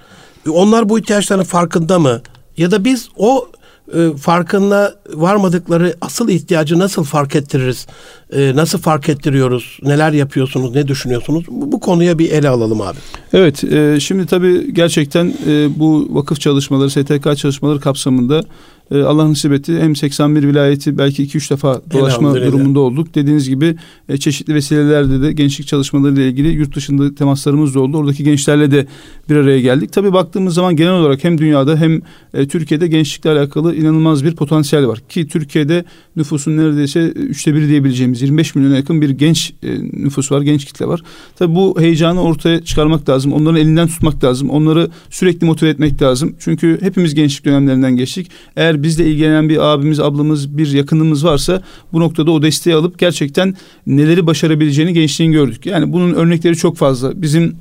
Onlar 0.49 0.89
bu 0.89 0.99
ihtiyaçların 0.99 1.43
farkında 1.43 1.99
mı? 1.99 2.21
Ya 2.57 2.71
da 2.71 2.85
biz 2.85 3.09
o 3.17 3.47
e, 3.93 4.17
farkında 4.17 4.95
varmadıkları 5.13 5.95
asıl 6.01 6.29
ihtiyacı 6.29 6.79
nasıl 6.79 7.03
fark 7.03 7.35
ettiririz? 7.35 7.87
E, 8.33 8.55
nasıl 8.55 8.79
fark 8.79 9.09
ettiriyoruz? 9.09 9.79
Neler 9.83 10.11
yapıyorsunuz? 10.11 10.75
Ne 10.75 10.87
düşünüyorsunuz? 10.87 11.45
Bu, 11.47 11.71
bu 11.71 11.79
konuya 11.79 12.19
bir 12.19 12.31
ele 12.31 12.49
alalım 12.49 12.81
abi. 12.81 12.97
Evet, 13.33 13.63
e, 13.63 13.99
şimdi 13.99 14.25
tabii 14.25 14.73
gerçekten 14.73 15.33
e, 15.47 15.79
bu 15.79 16.07
vakıf 16.09 16.39
çalışmaları, 16.39 16.89
STK 16.89 17.37
çalışmaları 17.37 17.79
kapsamında 17.79 18.43
e, 18.91 19.01
Allah 19.01 19.29
nasip 19.29 19.53
etti. 19.53 19.79
Hem 19.79 19.95
81 19.95 20.47
vilayeti 20.47 20.97
belki 20.97 21.23
2-3 21.23 21.49
defa 21.49 21.81
dolaşma 21.93 22.35
durumunda 22.35 22.79
olduk. 22.79 23.15
Dediğiniz 23.15 23.49
gibi 23.49 23.75
e, 24.09 24.17
çeşitli 24.17 24.55
vesilelerde 24.55 25.21
de 25.21 25.33
gençlik 25.33 25.67
çalışmaları 25.67 26.13
ile 26.13 26.27
ilgili 26.27 26.47
yurt 26.47 26.75
dışında 26.75 27.15
temaslarımız 27.15 27.75
da 27.75 27.79
oldu. 27.79 27.97
Oradaki 27.97 28.23
gençlerle 28.23 28.71
de 28.71 28.87
bir 29.29 29.35
araya 29.35 29.61
geldik. 29.61 29.93
Tabii 29.93 30.13
baktığımız 30.13 30.53
zaman 30.53 30.75
genel 30.75 30.93
olarak 30.93 31.23
hem 31.23 31.37
dünyada 31.37 31.77
hem 31.77 32.01
e, 32.33 32.47
Türkiye'de 32.47 32.87
gençlikle 32.87 33.29
alakalı 33.29 33.75
inanılmaz 33.75 34.23
bir 34.23 34.35
potansiyel 34.35 34.87
var. 34.87 34.99
Ki 35.09 35.27
Türkiye'de 35.27 35.85
nüfusun 36.15 36.57
neredeyse 36.57 37.07
üçte 37.07 37.55
biri 37.55 37.67
diyebileceğimiz 37.69 38.21
25 38.21 38.55
milyona 38.55 38.75
yakın 38.75 39.01
bir 39.01 39.09
genç 39.09 39.53
e, 39.63 39.79
nüfus 39.93 40.31
var, 40.31 40.41
genç 40.41 40.65
kitle 40.65 40.85
var. 40.85 41.01
Tabii 41.35 41.55
bu 41.55 41.81
heyecanı 41.81 42.21
ortaya 42.21 42.63
çıkarmak 42.63 43.09
lazım. 43.09 43.33
Onların 43.33 43.59
elinden 43.59 43.87
tutmak 43.87 44.23
lazım. 44.23 44.49
Onları 44.49 44.89
sürekli 45.09 45.45
motive 45.45 45.69
etmek 45.69 46.01
lazım. 46.01 46.35
Çünkü 46.39 46.77
hepimiz 46.81 47.15
gençlik 47.15 47.45
dönemlerinden 47.45 47.97
geçtik. 47.97 48.31
Eğer 48.55 48.72
bizle 48.83 49.05
ilgilenen 49.07 49.49
bir 49.49 49.57
abimiz, 49.57 49.99
ablamız, 49.99 50.57
bir 50.57 50.71
yakınımız 50.71 51.25
varsa 51.25 51.61
bu 51.93 51.99
noktada 51.99 52.31
o 52.31 52.41
desteği 52.41 52.75
alıp 52.75 52.99
gerçekten 52.99 53.55
neleri 53.87 54.27
başarabileceğini 54.27 54.93
gençliğin 54.93 55.31
gördük. 55.31 55.65
Yani 55.65 55.93
bunun 55.93 56.13
örnekleri 56.13 56.55
çok 56.55 56.77
fazla. 56.77 57.21
Bizim 57.21 57.55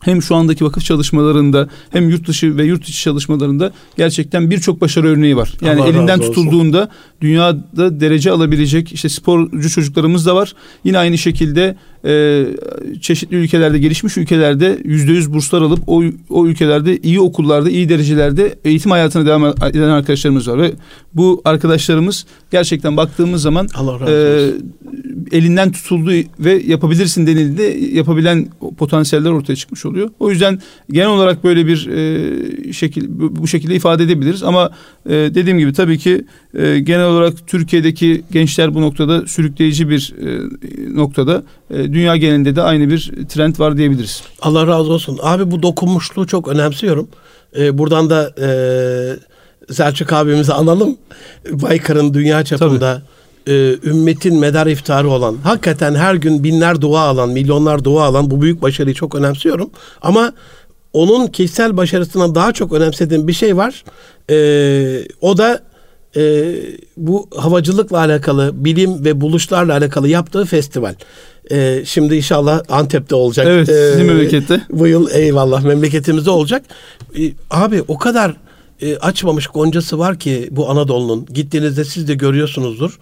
hem 0.00 0.22
şu 0.22 0.34
andaki 0.34 0.64
vakıf 0.64 0.84
çalışmalarında 0.84 1.68
hem 1.90 2.10
yurt 2.10 2.28
dışı 2.28 2.56
ve 2.56 2.64
yurt 2.64 2.88
içi 2.88 3.02
çalışmalarında 3.02 3.72
gerçekten 3.96 4.50
birçok 4.50 4.80
başarı 4.80 5.06
örneği 5.08 5.36
var. 5.36 5.52
Yani 5.60 5.80
Allah 5.80 5.88
elinden 5.88 6.20
tutulduğunda 6.20 6.88
dünyada 7.20 8.00
derece 8.00 8.30
alabilecek 8.30 8.92
işte 8.92 9.08
sporcu 9.08 9.70
çocuklarımız 9.70 10.26
da 10.26 10.34
var. 10.34 10.54
Yine 10.84 10.98
aynı 10.98 11.18
şekilde 11.18 11.76
e, 12.04 12.44
çeşitli 13.00 13.36
ülkelerde 13.36 13.78
gelişmiş 13.78 14.16
ülkelerde 14.16 14.78
yüzde 14.84 15.12
yüz 15.12 15.32
burslar 15.32 15.62
alıp 15.62 15.80
o, 15.86 16.02
o 16.30 16.46
ülkelerde 16.46 16.98
iyi 16.98 17.20
okullarda 17.20 17.70
iyi 17.70 17.88
derecelerde 17.88 18.58
eğitim 18.64 18.90
hayatına 18.90 19.26
devam 19.26 19.44
eden 19.44 19.88
arkadaşlarımız 19.88 20.48
var 20.48 20.58
ve 20.58 20.72
bu 21.14 21.42
arkadaşlarımız 21.44 22.26
gerçekten 22.50 22.96
baktığımız 22.96 23.42
zaman 23.42 23.68
e, 24.08 24.50
elinden 25.32 25.72
tutuldu 25.72 26.10
ve 26.40 26.62
yapabilirsin 26.66 27.26
denildi 27.26 27.96
yapabilen 27.96 28.48
potansiyeller 28.78 29.30
ortaya 29.30 29.56
çıkmış 29.56 29.86
oluyor. 29.86 30.10
O 30.20 30.30
yüzden 30.30 30.60
genel 30.90 31.08
olarak 31.08 31.44
böyle 31.44 31.66
bir 31.66 31.86
e, 31.86 32.72
şekil 32.72 33.04
bu 33.10 33.48
şekilde 33.48 33.74
ifade 33.74 34.02
edebiliriz 34.04 34.42
ama 34.42 34.70
e, 35.06 35.10
dediğim 35.10 35.58
gibi 35.58 35.72
tabii 35.72 35.98
ki 35.98 36.24
e, 36.54 36.78
genel 36.78 37.06
olarak 37.06 37.46
Türkiye'deki 37.46 38.22
gençler 38.30 38.74
bu 38.74 38.80
noktada 38.82 39.26
sürükleyici 39.26 39.88
bir 39.88 40.14
e, 40.22 40.96
noktada 40.96 41.42
e, 41.70 41.76
dünya 41.76 42.16
genelinde 42.16 42.56
de 42.56 42.62
aynı 42.62 42.88
bir 42.88 43.12
trend 43.28 43.58
var 43.58 43.76
diyebiliriz. 43.76 44.22
Allah 44.40 44.66
razı 44.66 44.92
olsun. 44.92 45.18
Abi 45.22 45.50
bu 45.50 45.62
dokunmuşluğu 45.62 46.26
çok 46.26 46.48
önemsiyorum. 46.48 47.08
Ee, 47.58 47.78
buradan 47.78 48.10
da 48.10 48.32
e, 48.40 48.48
Selçuk 49.72 50.12
abimizi 50.12 50.52
analım. 50.52 50.96
Baykar'ın 51.50 52.14
dünya 52.14 52.44
çapında 52.44 53.02
e, 53.48 53.76
ümmetin 53.84 54.38
medar 54.38 54.66
iftarı 54.66 55.08
olan, 55.08 55.36
hakikaten 55.44 55.94
her 55.94 56.14
gün 56.14 56.44
binler 56.44 56.80
dua 56.80 57.00
alan, 57.00 57.28
milyonlar 57.28 57.84
dua 57.84 58.04
alan 58.04 58.30
bu 58.30 58.42
büyük 58.42 58.62
başarıyı 58.62 58.94
çok 58.94 59.14
önemsiyorum. 59.14 59.70
Ama 60.02 60.32
onun 60.92 61.26
kişisel 61.26 61.76
başarısından 61.76 62.34
daha 62.34 62.52
çok 62.52 62.72
önemsediğim 62.72 63.28
bir 63.28 63.32
şey 63.32 63.56
var. 63.56 63.84
E, 64.30 64.38
o 65.20 65.38
da 65.38 65.62
e, 66.16 66.54
bu 66.96 67.28
havacılıkla 67.36 67.98
alakalı, 67.98 68.50
bilim 68.64 69.04
ve 69.04 69.20
buluşlarla 69.20 69.72
alakalı 69.72 70.08
yaptığı 70.08 70.44
festival. 70.44 70.94
E, 71.50 71.82
şimdi 71.84 72.16
inşallah 72.16 72.62
Antep'te 72.68 73.14
olacak. 73.14 73.46
Evet, 73.50 73.66
sizin 73.66 74.04
e, 74.04 74.04
memlekette. 74.04 74.60
Bu 74.70 74.86
yıl 74.86 75.10
eyvallah 75.10 75.64
memleketimizde 75.64 76.30
olacak. 76.30 76.62
E, 77.18 77.32
abi 77.50 77.82
o 77.88 77.98
kadar 77.98 78.36
e, 78.82 78.96
açmamış 78.96 79.46
goncası 79.46 79.98
var 79.98 80.18
ki 80.18 80.48
bu 80.50 80.70
Anadolu'nun. 80.70 81.26
Gittiğinizde 81.34 81.84
siz 81.84 82.08
de 82.08 82.14
görüyorsunuzdur. 82.14 82.98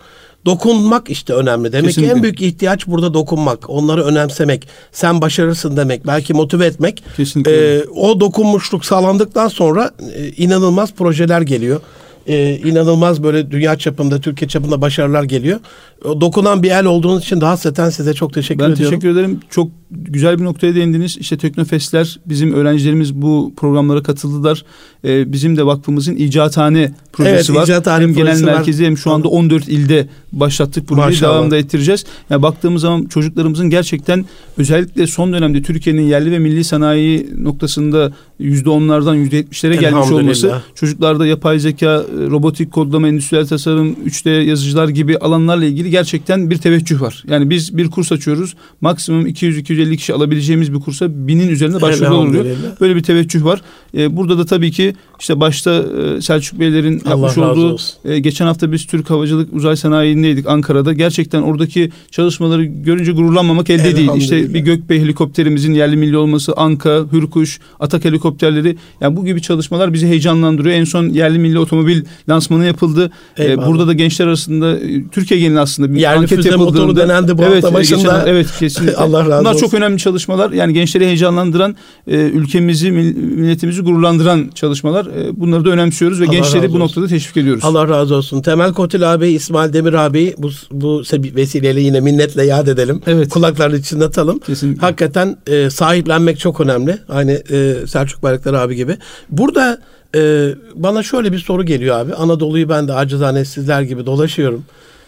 Dokunmak 0.47 1.11
işte 1.11 1.33
önemli. 1.33 1.73
Demek 1.73 1.87
Kesinlikle. 1.87 2.13
ki 2.13 2.17
en 2.17 2.23
büyük 2.23 2.43
ihtiyaç 2.43 2.87
burada 2.87 3.15
dokunmak. 3.15 3.71
Onları 3.71 4.05
önemsemek. 4.05 4.69
Sen 4.93 5.21
başarırsın 5.21 5.77
demek. 5.77 6.07
Belki 6.07 6.35
motive 6.35 6.67
etmek. 6.67 7.05
Kesinlikle. 7.17 7.77
E, 7.77 7.85
o 7.85 8.21
dokunmuşluk 8.21 8.85
sağlandıktan 8.85 9.49
sonra 9.49 9.91
e, 10.17 10.29
inanılmaz 10.29 10.93
projeler 10.93 11.41
geliyor 11.41 11.81
e, 12.27 12.57
inanılmaz 12.57 13.23
böyle 13.23 13.51
dünya 13.51 13.79
çapında, 13.79 14.21
Türkiye 14.21 14.49
çapında 14.49 14.81
başarılar 14.81 15.23
geliyor. 15.23 15.61
Dokunan 16.05 16.63
bir 16.63 16.71
el 16.71 16.85
olduğunuz 16.85 17.23
için 17.23 17.41
daha 17.41 17.51
hasreten 17.51 17.91
size 17.91 18.15
çok 18.15 18.35
teşekkür 18.35 18.65
ben 18.65 18.71
ediyorum. 18.71 18.85
Ben 18.85 19.01
teşekkür 19.01 19.19
ederim. 19.19 19.41
Çok 19.51 19.69
güzel 19.97 20.39
bir 20.39 20.45
noktaya 20.45 20.75
değindiniz. 20.75 21.17
İşte 21.17 21.37
Teknofestler 21.39 22.21
bizim 22.27 22.53
öğrencilerimiz 22.53 23.15
bu 23.15 23.53
programlara 23.57 24.03
katıldılar. 24.03 24.65
Ee, 25.05 25.33
bizim 25.33 25.57
de 25.57 25.67
vakfımızın 25.67 26.17
icathane 26.17 26.95
projesi 27.13 27.53
evet, 27.53 27.61
var. 27.61 27.65
Icathane 27.65 28.03
hem 28.05 28.15
genel 28.15 28.43
merkezi 28.43 28.87
hem 28.87 28.99
şu 28.99 29.11
anda 29.11 29.29
14 29.29 29.69
ilde 29.69 30.09
başlattık 30.33 30.89
projeyi 30.89 31.21
devam 31.21 31.51
da 31.51 31.57
ettireceğiz. 31.57 32.05
Yani 32.31 32.43
baktığımız 32.43 32.83
zaman 32.83 33.05
çocuklarımızın 33.05 33.71
gerçekten 33.71 34.25
özellikle 34.59 35.07
son 35.07 35.33
dönemde 35.33 35.63
Türkiye'nin 35.63 36.03
yerli 36.03 36.31
ve 36.31 36.39
milli 36.39 36.65
sanayi 36.65 37.29
noktasında 37.39 38.13
yüzde 38.39 38.71
onlardan 38.71 39.15
yüzde 39.15 39.37
yetmişlere 39.37 39.77
gelmiş 39.77 40.11
olması 40.11 40.63
çocuklarda 40.75 41.27
yapay 41.27 41.59
zeka, 41.59 42.05
robotik 42.31 42.73
kodlama, 42.73 43.09
endüstriyel 43.09 43.47
tasarım, 43.47 43.93
3D 43.93 44.43
yazıcılar 44.43 44.89
gibi 44.89 45.19
alanlarla 45.19 45.65
ilgili 45.65 45.91
gerçekten 45.91 46.51
bir 46.51 46.57
teveccüh 46.57 47.01
var. 47.01 47.25
Yani 47.29 47.51
biz 47.51 47.77
bir 47.77 47.91
kurs 47.91 48.13
açıyoruz. 48.13 48.55
Maksimum 48.81 49.27
200-250 49.27 49.84
kişi 49.93 50.15
alabileceğimiz 50.15 50.73
bir 50.73 50.81
kursa 50.81 51.07
binin 51.11 51.49
üzerinde 51.49 51.81
başvurular 51.81 52.11
oluyor. 52.11 52.45
Böyle 52.81 52.97
bir 52.97 53.03
teveccüh 53.03 53.45
var. 53.45 53.61
Ee, 53.97 54.17
burada 54.17 54.39
da 54.39 54.47
tabii 54.47 54.71
ki 54.71 54.95
işte 55.21 55.41
başta 55.41 55.85
e, 56.17 56.21
Selçuk 56.21 56.61
Beylerin 56.61 57.03
yapmış 57.09 57.39
olduğu 57.39 57.77
e, 58.05 58.19
geçen 58.19 58.47
hafta 58.47 58.73
biz 58.73 58.87
Türk 58.87 59.11
Havacılık 59.11 59.53
Uzay 59.53 59.77
Sanayi'ndeydik 59.77 60.47
Ankara'da. 60.49 60.93
Gerçekten 60.93 61.43
oradaki 61.43 61.91
çalışmaları 62.11 62.65
görünce 62.65 63.13
gururlanmamak 63.13 63.71
elde 63.71 63.97
değil. 63.97 64.11
İşte 64.17 64.55
bir 64.55 64.61
Gökbey 64.61 65.01
helikopterimizin 65.01 65.75
yerli 65.75 65.97
milli 65.97 66.17
olması, 66.17 66.53
Anka, 66.57 67.05
Hürkuş, 67.13 67.61
Atak 67.81 68.05
helikopterleri 68.05 68.77
yani 69.01 69.17
bu 69.17 69.25
gibi 69.25 69.43
çalışmalar 69.43 69.93
bizi 69.93 70.07
heyecanlandırıyor. 70.07 70.75
En 70.75 70.85
son 70.85 71.09
yerli 71.09 71.39
milli 71.39 71.59
otomobil 71.59 72.05
lansmanı 72.29 72.65
yapıldı. 72.65 73.11
Ee, 73.39 73.67
burada 73.67 73.87
da 73.87 73.93
gençler 73.93 74.27
arasında 74.27 74.79
e, 74.79 75.09
Türkiye 75.09 75.41
genelinde 75.41 75.61
aslında 75.61 75.95
bir 75.95 76.01
yerli 76.01 76.19
anket 76.19 76.45
yapıldığında. 76.45 76.65
motoru 76.65 76.97
denendi 76.97 77.39
bu 77.39 77.43
evet, 77.43 77.65
hafta 77.65 77.75
başında. 77.75 78.03
Geçen, 78.03 78.27
evet 78.27 78.47
kesinlikle. 78.59 78.97
Allah 78.97 79.29
razı 79.29 79.41
Bunlar 79.41 79.55
olsun. 79.55 79.64
Çok 79.65 79.75
önemli 79.75 79.99
çalışmalar. 79.99 80.51
Yani 80.51 80.75
gençleri 80.75 81.07
heyecanlandıran, 81.07 81.77
e, 82.07 82.17
ülkemizi, 82.17 82.91
milletimizi 82.91 83.83
gururlandıran 83.83 84.51
çalışmalar. 84.55 85.07
E, 85.07 85.41
bunları 85.41 85.65
da 85.65 85.71
önemsiyoruz 85.71 86.21
ve 86.21 86.25
Allah 86.25 86.33
gençleri 86.33 86.73
bu 86.73 86.79
noktada 86.79 87.07
teşvik 87.07 87.37
ediyoruz. 87.37 87.65
Allah 87.65 87.89
razı 87.89 88.15
olsun. 88.15 88.43
Temel 88.43 88.73
Kotil 88.73 89.15
abi, 89.15 89.29
İsmail 89.29 89.73
Demir 89.73 89.93
abi 89.93 90.35
bu, 90.39 90.51
bu 90.71 91.03
vesileyle 91.13 91.81
yine 91.81 92.01
minnetle 92.01 92.47
yad 92.47 92.67
edelim. 92.67 93.03
Evet. 93.07 93.29
Kulaklarını 93.29 93.83
çınlatalım. 93.83 94.39
Kesinlikle. 94.39 94.81
Hakikaten 94.81 95.37
e, 95.47 95.71
sahiplenmek 95.71 96.39
çok 96.39 96.61
önemli. 96.61 96.99
Aynı 97.09 97.33
e, 97.33 97.87
Selçuk 97.87 98.23
Bayraktar 98.23 98.55
abi 98.55 98.77
gibi. 98.77 98.97
Burada 99.31 99.79
e, 100.17 100.51
bana 100.75 101.03
şöyle 101.03 101.33
bir 101.33 101.39
soru 101.39 101.65
geliyor 101.65 101.99
abi. 101.99 102.15
Anadolu'yu 102.15 102.69
ben 102.69 102.89
de 102.89 102.93
acizane 102.93 103.45
sizler 103.45 103.83
gibi 103.83 104.07
dolaşıyorum. 104.07 104.65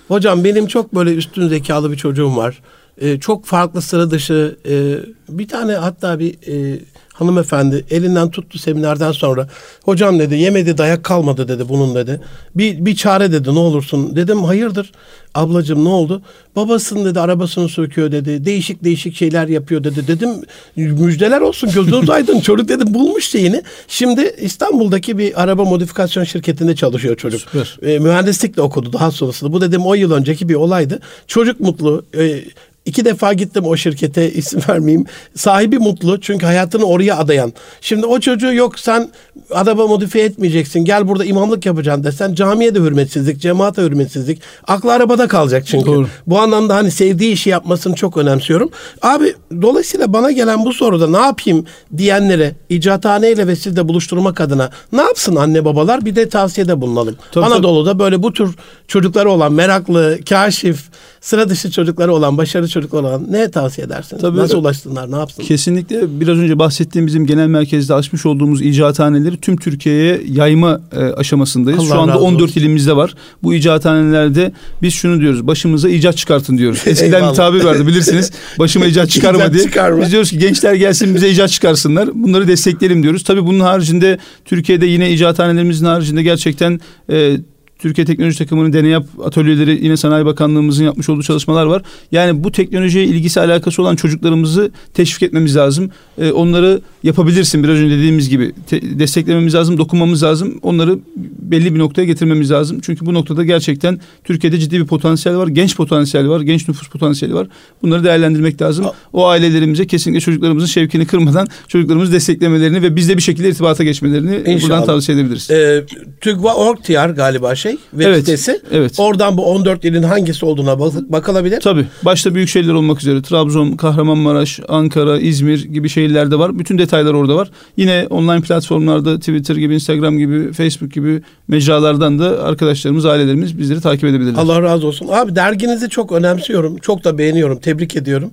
Hocam 0.08 0.44
benim 0.44 0.66
çok 0.66 0.94
böyle 0.94 1.14
üstün 1.14 1.48
zekalı 1.48 1.92
bir 1.92 1.96
çocuğum 1.96 2.36
var. 2.36 2.58
E, 3.00 3.20
çok 3.20 3.44
farklı 3.44 3.82
sıra 3.82 4.10
dışı 4.10 4.56
e, 4.68 4.94
bir 5.28 5.48
tane 5.48 5.72
hatta 5.72 6.18
bir 6.18 6.34
e, 6.48 6.80
hanımefendi 7.12 7.84
elinden 7.90 8.30
tuttu 8.30 8.58
seminerden 8.58 9.12
sonra. 9.12 9.48
Hocam 9.84 10.18
dedi 10.18 10.34
yemedi 10.34 10.78
dayak 10.78 11.04
kalmadı 11.04 11.48
dedi 11.48 11.68
bunun 11.68 11.94
dedi. 11.94 12.20
Bir, 12.54 12.84
bir 12.84 12.96
çare 12.96 13.32
dedi 13.32 13.54
ne 13.54 13.58
olursun. 13.58 14.16
Dedim 14.16 14.44
hayırdır 14.44 14.92
ablacığım 15.36 15.84
ne 15.84 15.88
oldu? 15.88 16.22
Babasının 16.56 17.04
dedi 17.04 17.20
arabasını 17.20 17.68
söküyor 17.68 18.12
dedi. 18.12 18.44
Değişik 18.44 18.84
değişik 18.84 19.16
şeyler 19.16 19.48
yapıyor 19.48 19.84
dedi. 19.84 20.06
Dedim 20.06 20.30
müjdeler 20.76 21.40
olsun 21.40 21.70
gözünüz 21.74 22.10
aydın. 22.16 22.40
çocuk 22.40 22.68
dedim 22.68 22.94
bulmuş 22.94 23.28
şeyini. 23.28 23.62
Şimdi 23.88 24.34
İstanbul'daki 24.40 25.18
bir 25.18 25.42
araba 25.42 25.64
modifikasyon 25.64 26.24
şirketinde 26.24 26.76
çalışıyor 26.76 27.16
çocuk. 27.16 27.40
Süper. 27.40 27.78
E, 27.82 27.98
mühendislikle 27.98 28.62
okudu 28.62 28.92
daha 28.92 29.10
sonrasında. 29.10 29.52
Bu 29.52 29.60
dedim 29.60 29.86
10 29.86 29.96
yıl 29.96 30.12
önceki 30.12 30.48
bir 30.48 30.54
olaydı. 30.54 31.00
Çocuk 31.26 31.60
mutlu. 31.60 32.04
E, 32.18 32.40
İki 32.86 33.04
defa 33.04 33.32
gittim 33.32 33.64
o 33.64 33.76
şirkete 33.76 34.32
isim 34.32 34.60
vermeyeyim. 34.68 35.06
Sahibi 35.34 35.78
mutlu 35.78 36.20
çünkü 36.20 36.46
hayatını 36.46 36.84
oraya 36.84 37.16
adayan. 37.16 37.52
Şimdi 37.80 38.06
o 38.06 38.20
çocuğu 38.20 38.54
yok 38.54 38.78
sen 38.78 39.10
araba 39.50 39.86
modifiye 39.86 40.24
etmeyeceksin. 40.24 40.84
Gel 40.84 41.08
burada 41.08 41.24
imamlık 41.24 41.66
yapacaksın 41.66 42.04
desen 42.04 42.34
camiye 42.34 42.74
de 42.74 42.80
hürmetsizlik, 42.80 43.40
cemaate 43.40 43.82
hürmetsizlik. 43.82 44.40
Aklı 44.66 44.92
arabada 44.92 45.28
kalacak 45.28 45.66
çünkü. 45.66 45.86
Doğru. 45.86 46.08
Bu 46.26 46.38
anlamda 46.38 46.74
hani 46.74 46.90
sevdiği 46.90 47.32
işi 47.32 47.50
yapmasını 47.50 47.94
çok 47.94 48.16
önemsiyorum. 48.16 48.70
Abi 49.02 49.34
dolayısıyla 49.62 50.12
bana 50.12 50.30
gelen 50.30 50.64
bu 50.64 50.72
soruda 50.72 51.08
ne 51.08 51.26
yapayım 51.26 51.66
diyenlere 51.96 52.54
icathane 52.68 53.32
ile 53.32 53.46
ve 53.46 53.56
sizle 53.56 53.88
buluşturmak 53.88 54.40
adına 54.40 54.70
ne 54.92 55.02
yapsın 55.02 55.36
anne 55.36 55.64
babalar 55.64 56.04
bir 56.04 56.16
de 56.16 56.28
tavsiyede 56.28 56.80
bulunalım. 56.80 57.16
Tabii, 57.32 57.44
Anadolu'da 57.44 57.98
böyle 57.98 58.22
bu 58.22 58.32
tür 58.32 58.54
çocukları 58.88 59.30
olan 59.30 59.52
meraklı, 59.52 60.18
kaşif, 60.28 60.84
sıra 61.26 61.48
dışı 61.48 61.70
çocukları 61.70 62.12
olan, 62.14 62.38
başarılı 62.38 62.68
çocuklar 62.68 63.00
olan 63.02 63.26
ne 63.30 63.50
tavsiye 63.50 63.86
edersiniz? 63.86 64.22
Tabii, 64.22 64.38
Nasıl 64.38 64.58
ulaşsınlar, 64.58 65.12
ne 65.12 65.16
yapsınlar? 65.16 65.48
Kesinlikle 65.48 66.20
biraz 66.20 66.38
önce 66.38 66.58
bahsettiğim 66.58 67.06
bizim 67.06 67.26
genel 67.26 67.46
merkezde 67.46 67.94
açmış 67.94 68.26
olduğumuz 68.26 68.62
icathaneleri 68.62 69.36
tüm 69.36 69.56
Türkiye'ye 69.56 70.20
yayma 70.28 70.80
e, 70.92 70.98
aşamasındayız. 70.98 71.80
Allah 71.80 71.88
Şu 71.88 72.00
anda 72.00 72.18
14 72.18 72.42
olsun. 72.42 72.60
ilimizde 72.60 72.96
var. 72.96 73.14
Bu 73.42 73.54
icathanelerde 73.54 74.52
biz 74.82 74.94
şunu 74.94 75.20
diyoruz, 75.20 75.46
başımıza 75.46 75.88
icat 75.88 76.16
çıkartın 76.16 76.58
diyoruz. 76.58 76.82
Eskiden 76.86 77.30
bir 77.30 77.34
tabir 77.34 77.64
vardı 77.64 77.86
bilirsiniz. 77.86 78.32
Başıma 78.58 78.86
icat 78.86 79.10
çıkarma 79.10 79.38
icat 79.38 79.54
diye. 79.54 79.64
Çıkarma. 79.64 80.02
Biz 80.02 80.12
diyoruz 80.12 80.30
ki 80.30 80.38
gençler 80.38 80.74
gelsin 80.74 81.14
bize 81.14 81.30
icat 81.30 81.50
çıkarsınlar. 81.50 82.08
Bunları 82.14 82.48
destekleyelim 82.48 83.02
diyoruz. 83.02 83.24
Tabii 83.24 83.46
bunun 83.46 83.60
haricinde 83.60 84.18
Türkiye'de 84.44 84.86
yine 84.86 85.10
icathanelerimizin 85.12 85.86
haricinde 85.86 86.22
gerçekten 86.22 86.80
e, 87.10 87.36
Türkiye 87.78 88.04
Teknoloji 88.04 88.38
Takımı'nın 88.38 88.72
deney 88.72 88.90
yap 88.90 89.06
atölyeleri 89.24 89.84
yine 89.84 89.96
Sanayi 89.96 90.26
Bakanlığımızın 90.26 90.84
yapmış 90.84 91.08
olduğu 91.08 91.22
çalışmalar 91.22 91.66
var. 91.66 91.82
Yani 92.12 92.44
bu 92.44 92.52
teknolojiye 92.52 93.04
ilgisi 93.04 93.40
alakası 93.40 93.82
olan 93.82 93.96
çocuklarımızı 93.96 94.70
teşvik 94.94 95.22
etmemiz 95.22 95.56
lazım. 95.56 95.90
Ee, 96.18 96.30
onları 96.30 96.80
yapabilirsin 97.02 97.64
biraz 97.64 97.76
önce 97.76 97.96
dediğimiz 97.96 98.28
gibi 98.28 98.52
te- 98.66 98.98
desteklememiz 98.98 99.54
lazım, 99.54 99.78
dokunmamız 99.78 100.22
lazım. 100.22 100.58
Onları 100.62 100.98
belli 101.38 101.74
bir 101.74 101.78
noktaya 101.78 102.04
getirmemiz 102.04 102.50
lazım. 102.50 102.78
Çünkü 102.82 103.06
bu 103.06 103.14
noktada 103.14 103.44
gerçekten 103.44 104.00
Türkiye'de 104.24 104.58
ciddi 104.58 104.80
bir 104.80 104.86
potansiyel 104.86 105.38
var. 105.38 105.48
Genç 105.48 105.76
potansiyel 105.76 106.28
var, 106.28 106.40
genç 106.40 106.68
nüfus 106.68 106.88
potansiyeli 106.88 107.34
var. 107.34 107.46
Bunları 107.82 108.04
değerlendirmek 108.04 108.62
lazım. 108.62 108.86
O 109.12 109.26
ailelerimize 109.26 109.86
kesinlikle 109.86 110.20
çocuklarımızın 110.20 110.66
şevkini 110.66 111.06
kırmadan 111.06 111.46
çocuklarımızı 111.68 112.12
desteklemelerini 112.12 112.82
ve 112.82 112.96
bizle 112.96 113.16
bir 113.16 113.22
şekilde 113.22 113.48
irtibata 113.48 113.84
geçmelerini 113.84 114.36
İnşallah. 114.36 114.62
buradan 114.62 114.84
tavsiye 114.86 115.18
edebiliriz. 115.18 115.50
Ee, 115.50 115.84
TÜGVA.org.tr 116.20 117.08
galiba 117.10 117.54
şey 117.66 117.76
web 117.90 118.06
evet, 118.06 118.18
sitesi. 118.18 118.60
Evet. 118.72 118.94
Oradan 118.98 119.36
bu 119.38 119.46
14 119.46 119.84
ilin 119.84 120.02
hangisi 120.02 120.46
olduğuna 120.46 120.80
bak- 120.80 121.12
bakılabilir. 121.12 121.60
Tabii. 121.60 121.86
Başta 122.04 122.34
büyük 122.34 122.48
şehirler 122.48 122.72
olmak 122.72 123.00
üzere 123.00 123.22
Trabzon, 123.22 123.72
Kahramanmaraş, 123.72 124.60
Ankara, 124.68 125.18
İzmir 125.18 125.64
gibi 125.64 125.88
şehirlerde 125.88 126.38
var. 126.38 126.58
Bütün 126.58 126.78
detaylar 126.78 127.14
orada 127.14 127.36
var. 127.36 127.50
Yine 127.76 128.06
online 128.10 128.40
platformlarda 128.40 129.18
Twitter 129.18 129.56
gibi, 129.56 129.74
Instagram 129.74 130.18
gibi, 130.18 130.52
Facebook 130.52 130.92
gibi 130.92 131.22
mecralardan 131.48 132.18
da 132.18 132.42
arkadaşlarımız, 132.42 133.06
ailelerimiz 133.06 133.58
bizleri 133.58 133.80
takip 133.80 134.04
edebilirler. 134.04 134.38
Allah 134.38 134.62
razı 134.62 134.86
olsun. 134.86 135.08
Abi 135.08 135.36
derginizi 135.36 135.88
çok 135.88 136.12
önemsiyorum. 136.12 136.76
Çok 136.76 137.04
da 137.04 137.18
beğeniyorum. 137.18 137.58
Tebrik 137.58 137.96
ediyorum 137.96 138.30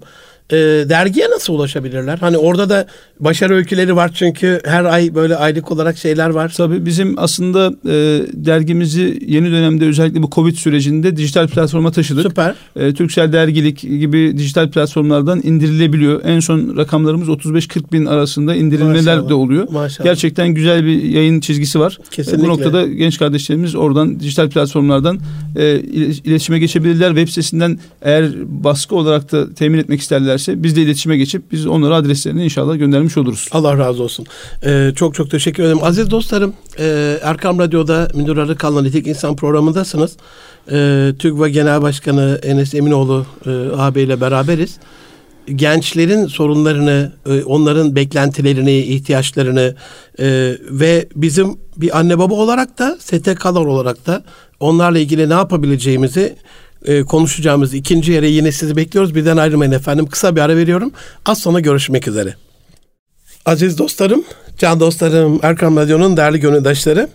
e, 0.54 0.90
dergiye 0.90 1.30
nasıl 1.30 1.54
ulaşabilirler? 1.54 2.18
Hani 2.18 2.38
orada 2.38 2.70
da 2.70 2.88
başarı 3.20 3.54
öyküleri 3.54 3.96
var 3.96 4.12
çünkü 4.14 4.62
her 4.66 4.86
ay 4.86 5.16
böyle 5.16 5.36
aylık 5.36 5.72
olarak 5.72 5.98
şeyler 5.98 6.30
var. 6.30 6.54
Tabii 6.58 6.86
bizim 6.86 7.14
aslında 7.18 7.74
e, 7.86 8.22
dergimizi 8.34 9.20
yeni 9.28 9.52
dönemde 9.52 9.86
özellikle 9.86 10.24
bu 10.24 10.30
Covid 10.30 10.56
sürecinde 10.56 11.18
dijital 11.18 11.48
platforma 11.48 11.92
taşıdık. 11.92 12.24
Süper. 12.24 12.56
E, 12.76 12.94
Türksel 12.94 13.34
Dergilik 13.34 13.82
gibi 13.82 14.38
dijital 14.38 14.72
platformlardan 14.72 15.42
indirilebiliyor. 15.44 16.22
En 16.26 16.40
son 16.40 16.78
rakamlarımız 16.78 17.28
35-40 17.28 17.92
bin 17.92 18.06
arasında 18.06 18.56
indirilmeler 18.56 19.16
Maşallah. 19.16 19.30
de 19.30 19.34
oluyor. 19.34 19.68
Maşallah. 19.72 20.06
Gerçekten 20.06 20.48
güzel 20.48 20.86
bir 20.86 21.04
yayın 21.04 21.40
çizgisi 21.40 21.80
var. 21.80 21.98
Kesinlikle. 22.12 22.44
E, 22.44 22.46
bu 22.46 22.50
noktada 22.50 22.88
genç 22.88 23.20
kardeşlerimiz 23.20 23.76
oradan 23.76 24.20
dijital 24.20 24.50
platformlardan 24.50 25.20
e, 25.56 25.80
iletişime 26.24 26.60
geçebilirler. 26.60 27.08
Web 27.08 27.28
sitesinden 27.28 27.80
eğer 28.02 28.32
baskı 28.46 28.96
olarak 28.96 29.32
da 29.32 29.54
temin 29.54 29.78
etmek 29.78 30.02
isterler 30.02 30.38
isterlerse 30.44 30.64
biz 30.64 30.76
de 30.76 30.82
iletişime 30.82 31.18
geçip 31.18 31.52
biz 31.52 31.68
onlara 31.68 31.96
adreslerini 31.96 32.44
inşallah 32.44 32.78
göndermiş 32.78 33.18
oluruz. 33.18 33.50
Allah 33.52 33.78
razı 33.78 34.04
olsun. 34.04 34.26
Ee, 34.66 34.92
çok 34.96 35.16
çok 35.16 35.32
teşekkür 35.32 35.64
ederim. 35.64 35.84
Aziz 35.84 36.12
dostlarım 36.12 36.54
e, 36.80 37.18
Erkam 37.24 37.60
Radyo'da 37.60 38.08
Münir 38.16 38.38
Arıkan'la 38.38 38.82
Nitek 38.82 39.08
İnsan 39.08 39.36
programındasınız. 39.36 40.18
E, 40.72 41.12
TÜGVA 41.20 41.50
Genel 41.50 41.82
Başkanı 41.82 42.40
Enes 42.44 42.74
Eminoğlu 42.74 43.26
e, 43.46 43.50
ağabeyle 43.78 44.22
beraberiz 44.22 44.80
gençlerin 45.46 46.28
sorunlarını, 46.28 47.12
e, 47.26 47.44
onların 47.44 47.96
beklentilerini, 47.96 48.78
ihtiyaçlarını 48.78 49.76
e, 50.20 50.26
ve 50.70 51.08
bizim 51.16 51.58
bir 51.78 52.00
anne 52.00 52.20
baba 52.20 52.34
olarak 52.34 52.80
da 52.80 52.98
STK'lar 53.00 53.66
olarak 53.66 54.08
da 54.08 54.24
onlarla 54.60 55.00
ilgili 55.00 55.30
ne 55.30 55.34
yapabileceğimizi 55.34 56.36
e, 56.86 57.04
konuşacağımız 57.04 57.74
ikinci 57.74 58.12
yere 58.12 58.28
yine 58.28 58.52
sizi 58.52 58.76
bekliyoruz. 58.76 59.16
Birden 59.16 59.38
ayrılmayın 59.38 59.72
efendim. 59.72 60.06
Kısa 60.06 60.36
bir 60.36 60.42
ara 60.42 60.58
veriyorum. 60.58 60.92
Az 61.26 61.40
sonra 61.40 61.60
görüşmek 61.60 62.08
üzere. 62.08 62.36
Aziz 63.46 63.78
dostlarım, 63.78 64.24
can 64.58 64.80
dostlarım, 64.80 65.40
Erkam 65.44 65.78
Radyo'nun 65.78 66.18
değerli 66.18 66.40
gönüldaşları. 66.40 67.10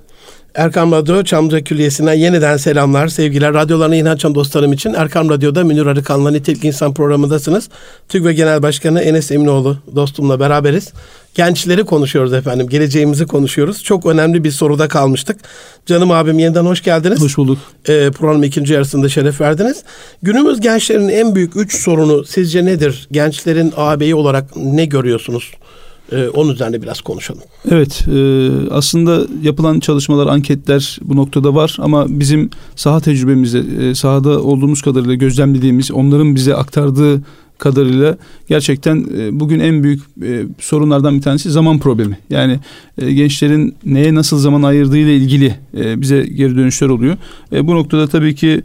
Erkam 0.58 0.92
Radyo 0.92 1.24
Çamlıca 1.24 1.60
Külliyesi'nden 1.60 2.14
yeniden 2.14 2.56
selamlar, 2.56 3.08
sevgiler. 3.08 3.54
Radyolarına 3.54 3.94
yeni 3.94 4.10
açan 4.10 4.34
dostlarım 4.34 4.72
için 4.72 4.94
Erkam 4.94 5.30
Radyo'da 5.30 5.64
Münir 5.64 5.86
Arıkan'la 5.86 6.30
Nitelik 6.30 6.64
İnsan 6.64 6.94
programındasınız. 6.94 7.68
TÜGVE 8.08 8.32
Genel 8.32 8.62
Başkanı 8.62 9.00
Enes 9.00 9.30
Eminoğlu 9.30 9.78
dostumla 9.94 10.40
beraberiz. 10.40 10.92
Gençleri 11.34 11.84
konuşuyoruz 11.84 12.32
efendim, 12.32 12.68
geleceğimizi 12.68 13.26
konuşuyoruz. 13.26 13.82
Çok 13.82 14.06
önemli 14.06 14.44
bir 14.44 14.50
soruda 14.50 14.88
kalmıştık. 14.88 15.40
Canım 15.86 16.10
abim 16.10 16.38
yeniden 16.38 16.64
hoş 16.64 16.82
geldiniz. 16.82 17.20
Hoş 17.20 17.38
bulduk. 17.38 17.58
Ee, 17.88 18.10
programın 18.10 18.42
ikinci 18.42 18.72
yarısında 18.72 19.08
şeref 19.08 19.40
verdiniz. 19.40 19.82
Günümüz 20.22 20.60
gençlerin 20.60 21.08
en 21.08 21.34
büyük 21.34 21.56
üç 21.56 21.76
sorunu 21.76 22.24
sizce 22.24 22.64
nedir? 22.64 23.08
Gençlerin 23.12 23.72
ağabeyi 23.76 24.14
olarak 24.14 24.56
ne 24.56 24.84
görüyorsunuz? 24.84 25.52
Ee, 26.12 26.28
onun 26.28 26.52
üzerine 26.52 26.82
biraz 26.82 27.00
konuşalım. 27.00 27.42
Evet 27.70 28.04
e, 28.08 28.50
aslında 28.70 29.26
yapılan 29.42 29.80
çalışmalar 29.80 30.26
anketler 30.26 30.98
bu 31.02 31.16
noktada 31.16 31.54
var 31.54 31.76
ama 31.80 32.06
bizim 32.08 32.50
saha 32.76 33.00
tecrübemizde 33.00 33.88
e, 33.88 33.94
sahada 33.94 34.42
olduğumuz 34.42 34.82
kadarıyla 34.82 35.14
gözlemlediğimiz 35.14 35.90
onların 35.90 36.34
bize 36.34 36.54
aktardığı 36.54 37.22
kadarıyla 37.58 38.16
gerçekten 38.48 39.06
e, 39.18 39.40
bugün 39.40 39.60
en 39.60 39.82
büyük 39.82 40.02
e, 40.22 40.44
sorunlardan 40.60 41.16
bir 41.16 41.22
tanesi 41.22 41.50
zaman 41.50 41.78
problemi. 41.78 42.18
Yani 42.30 42.60
e, 42.98 43.12
gençlerin 43.12 43.74
neye 43.84 44.14
nasıl 44.14 44.38
zaman 44.38 44.62
ayırdığı 44.62 44.98
ile 44.98 45.16
ilgili 45.16 45.54
bize 45.74 46.22
geri 46.22 46.56
dönüşler 46.56 46.88
oluyor. 46.88 47.16
Bu 47.52 47.74
noktada 47.74 48.06
tabii 48.08 48.34
ki 48.34 48.62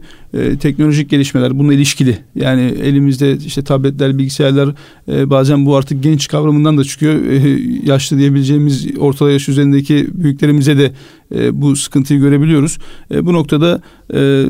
teknolojik 0.60 1.10
gelişmeler 1.10 1.58
bununla 1.58 1.74
ilişkili. 1.74 2.18
Yani 2.34 2.60
elimizde 2.60 3.36
işte 3.46 3.64
tabletler, 3.64 4.18
bilgisayarlar 4.18 4.74
bazen 5.08 5.66
bu 5.66 5.76
artık 5.76 6.02
genç 6.02 6.28
kavramından 6.28 6.78
da 6.78 6.84
çıkıyor. 6.84 7.14
Yaşlı 7.84 8.18
diyebileceğimiz 8.18 8.86
orta 8.98 9.30
yaş 9.30 9.48
üzerindeki 9.48 10.06
büyüklerimize 10.12 10.78
de 10.78 10.92
bu 11.52 11.76
sıkıntıyı 11.76 12.20
görebiliyoruz. 12.20 12.78
Bu 13.22 13.32
noktada 13.32 13.80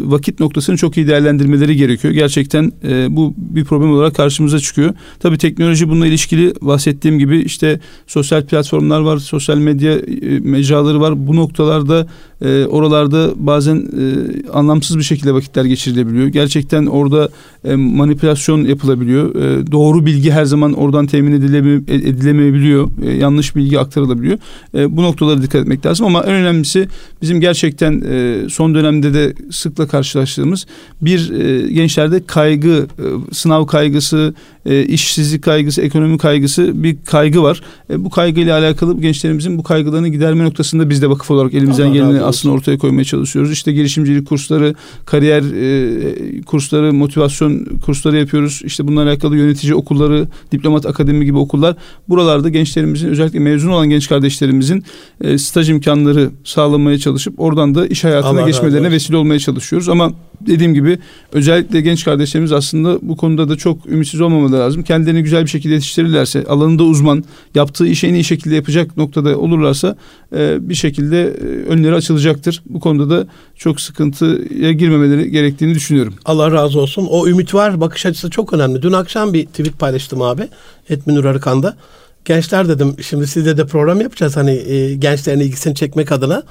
vakit 0.05 0.41
noktasını 0.41 0.77
çok 0.77 0.97
iyi 0.97 1.07
değerlendirmeleri 1.07 1.77
gerekiyor. 1.77 2.15
Gerçekten 2.15 2.73
bu 3.09 3.35
bir 3.37 3.65
problem 3.65 3.91
olarak 3.91 4.15
karşımıza 4.15 4.59
çıkıyor. 4.59 4.95
Tabii 5.21 5.39
teknoloji 5.39 5.89
bununla 5.89 6.07
ilişkili 6.07 6.55
bahsettiğim 6.61 7.19
gibi 7.19 7.39
işte 7.39 7.81
sosyal 8.07 8.47
platformlar 8.47 9.01
var, 9.01 9.19
sosyal 9.19 9.59
medya 9.59 9.93
e, 9.93 10.39
mecraları 10.39 11.01
var. 11.01 11.27
Bu 11.27 11.37
noktalarda 11.37 12.07
e, 12.43 12.65
oralarda 12.65 13.31
bazen 13.37 13.77
e, 13.77 14.49
anlamsız 14.51 14.99
bir 14.99 15.03
şekilde 15.03 15.35
vakitler 15.35 15.65
geçirilebiliyor. 15.75 16.27
Gerçekten 16.27 16.87
orada 16.87 17.29
e, 17.65 17.75
manipülasyon 17.75 18.65
yapılabiliyor. 18.65 19.35
E, 19.35 19.73
doğru 19.73 20.07
bilgi 20.07 20.31
her 20.31 20.45
zaman 20.45 20.73
oradan 20.73 21.07
temin 21.07 21.33
edileme, 21.33 21.75
edilemeyebiliyor. 21.89 22.91
E, 23.03 23.11
yanlış 23.13 23.57
bilgi 23.57 23.79
aktarılabiliyor. 23.79 24.39
E, 24.75 24.97
bu 24.97 25.03
noktalara 25.03 25.43
dikkat 25.43 25.63
etmek 25.63 25.87
lazım 25.87 26.07
ama 26.07 26.23
en 26.23 26.33
önemlisi 26.33 26.89
bizim 27.23 27.41
gerçekten 27.41 28.03
e, 28.09 28.49
son 28.49 28.75
dönemde 28.75 29.15
de 29.15 29.35
sıkla 29.51 29.89
karşılaştığımız 29.89 30.67
bir 31.03 31.31
e, 31.31 31.73
gençlerde 31.73 32.27
kaygı, 32.27 32.87
e, 32.99 33.35
sınav 33.35 33.67
kaygısı, 33.67 34.35
e, 34.67 34.85
işsizlik 34.85 35.45
kaygısı, 35.45 35.83
ekonomi 35.83 36.19
kaygısı 36.19 36.83
bir 36.83 36.97
kaygı 37.07 37.43
var. 37.43 37.63
E, 37.91 38.05
bu 38.05 38.11
kaygıyla 38.11 38.59
alakalı 38.59 39.01
gençlerimizin 39.01 39.59
bu 39.59 39.63
kaygılarını 39.63 40.09
giderme 40.09 40.45
noktasında 40.45 40.91
biz 40.91 41.03
de 41.03 41.11
vakıf 41.11 41.31
olarak 41.31 41.55
elimizden 41.55 41.93
geleni 41.93 42.21
aslında 42.23 42.55
ortaya 42.55 42.79
koymaya 42.79 43.05
çalışıyoruz. 43.05 43.53
İşte 43.53 43.73
girişimcilik 43.73 44.29
kursları, 44.29 44.75
kariyer 45.05 45.43
e, 45.43 46.43
kursları, 46.43 46.93
motivasyon 46.93 47.65
kursları 47.65 48.17
yapıyoruz. 48.17 48.63
İşte 48.65 48.89
bunlarla 48.89 49.11
alakalı 49.11 49.37
yönetici 49.37 49.75
okulları, 49.75 50.29
diplomat 50.53 50.87
akademi 50.87 51.25
gibi 51.25 51.39
okullar. 51.39 51.77
Buralarda 52.09 52.49
gençlerimizin 52.49 53.09
özellikle 53.09 53.39
mezun 53.39 53.71
olan 53.71 53.91
genç 53.91 54.09
kardeşlerimizin 54.09 54.85
e, 55.21 55.39
staj 55.39 55.71
imkanları 55.71 56.31
sağlamaya 56.45 56.99
çalışıp 56.99 57.41
oradan 57.41 57.75
da 57.75 57.87
iş 57.87 58.05
hayatına 58.05 58.41
Allah 58.41 58.47
geçmelerine 58.47 58.91
vesile 58.91 59.17
olmaya 59.17 59.39
çalışıyoruz. 59.39 59.89
Ama 59.89 60.13
dediğim 60.41 60.75
gibi 60.75 60.99
özellikle 61.33 61.81
genç 61.81 62.05
kardeşlerimiz 62.05 62.53
aslında 62.53 62.99
bu 63.03 63.17
konuda 63.17 63.49
da 63.49 63.57
çok 63.57 63.87
ümitsiz 63.87 64.21
olmamaları 64.55 64.67
lazım. 64.67 64.83
Kendilerini 64.83 65.23
güzel 65.23 65.43
bir 65.43 65.51
şekilde 65.51 65.75
yetiştirirlerse, 65.75 66.45
alanında 66.45 66.83
uzman, 66.83 67.25
yaptığı 67.55 67.87
işi 67.87 68.07
en 68.07 68.15
iyi 68.15 68.25
şekilde 68.25 68.55
yapacak 68.55 68.97
noktada 68.97 69.39
olurlarsa 69.39 69.97
e, 70.37 70.69
bir 70.69 70.75
şekilde 70.75 71.23
e, 71.23 71.69
önleri 71.69 71.95
açılacaktır. 71.95 72.63
Bu 72.67 72.81
konuda 72.81 73.11
da 73.11 73.27
çok 73.57 73.81
sıkıntıya 73.81 74.73
girmemeleri 74.73 75.31
gerektiğini 75.31 75.75
düşünüyorum. 75.75 76.15
Allah 76.25 76.53
razı 76.53 76.81
olsun. 76.81 77.07
O 77.11 77.29
ümit 77.29 77.55
var. 77.55 77.81
Bakış 77.81 78.07
açısı 78.07 78.31
çok 78.31 78.53
önemli. 78.53 78.83
Dün 78.83 78.93
akşam 78.93 79.33
bir 79.33 79.47
tweet 79.47 79.79
paylaştım 79.79 80.23
abi. 80.23 80.49
Etminur 80.91 81.25
Arıkan'da. 81.25 81.77
Gençler 82.25 82.69
dedim 82.69 82.97
şimdi 83.03 83.27
sizde 83.27 83.57
de 83.57 83.67
program 83.67 84.01
yapacağız. 84.01 84.37
Hani 84.37 84.51
e, 84.51 84.95
gençlerin 84.95 85.41
ilgisini 85.41 85.75
çekmek 85.75 86.13
adına. 86.13 86.43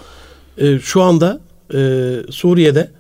E, 0.58 0.80
şu 0.80 1.02
anda 1.02 1.39
e, 1.74 1.80
Suriye'de 2.30 2.92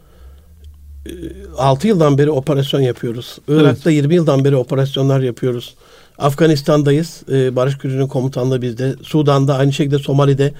6 1.57 1.87
yıldan 1.87 2.17
beri 2.17 2.31
operasyon 2.31 2.81
yapıyoruz. 2.81 3.37
Irak'ta 3.47 3.91
evet. 3.91 4.03
20 4.03 4.15
yıldan 4.15 4.45
beri 4.45 4.55
operasyonlar 4.55 5.19
yapıyoruz. 5.19 5.75
Afganistan'dayız. 6.17 7.23
Ee, 7.31 7.55
Barış 7.55 7.77
Gücü'nün 7.77 8.07
komutanlığı 8.07 8.61
bizde. 8.61 8.95
Sudan'da 9.03 9.57
aynı 9.57 9.73
şekilde 9.73 9.99
Somali'de 9.99 10.53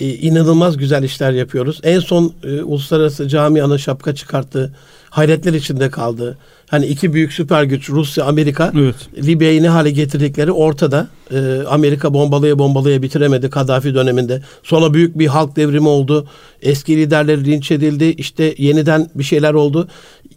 e, 0.00 0.08
inanılmaz 0.08 0.76
güzel 0.76 1.02
işler 1.02 1.32
yapıyoruz. 1.32 1.80
En 1.82 2.00
son 2.00 2.32
e, 2.44 2.62
uluslararası 2.62 3.28
camianın 3.28 3.76
şapka 3.76 4.14
çıkarttığı 4.14 4.72
hayretler 5.10 5.52
içinde 5.52 5.90
kaldı. 5.90 6.38
Hani 6.70 6.86
iki 6.86 7.12
büyük 7.12 7.32
süper 7.32 7.62
güç 7.62 7.90
Rusya, 7.90 8.24
Amerika 8.24 8.72
evet. 8.78 8.94
Libya'yı 9.16 9.62
ne 9.62 9.68
hale 9.68 9.90
getirdikleri 9.90 10.52
ortada. 10.52 11.08
Ee, 11.32 11.62
Amerika 11.68 12.14
bombalaya 12.14 12.58
bombalaya 12.58 13.02
bitiremedi 13.02 13.50
Kaddafi 13.50 13.94
döneminde. 13.94 14.42
Sonra 14.62 14.94
büyük 14.94 15.18
bir 15.18 15.26
halk 15.26 15.56
devrimi 15.56 15.88
oldu. 15.88 16.28
Eski 16.62 16.96
liderleri 16.96 17.44
linç 17.44 17.70
edildi. 17.70 18.04
İşte 18.04 18.54
yeniden 18.58 19.10
bir 19.14 19.24
şeyler 19.24 19.54
oldu. 19.54 19.88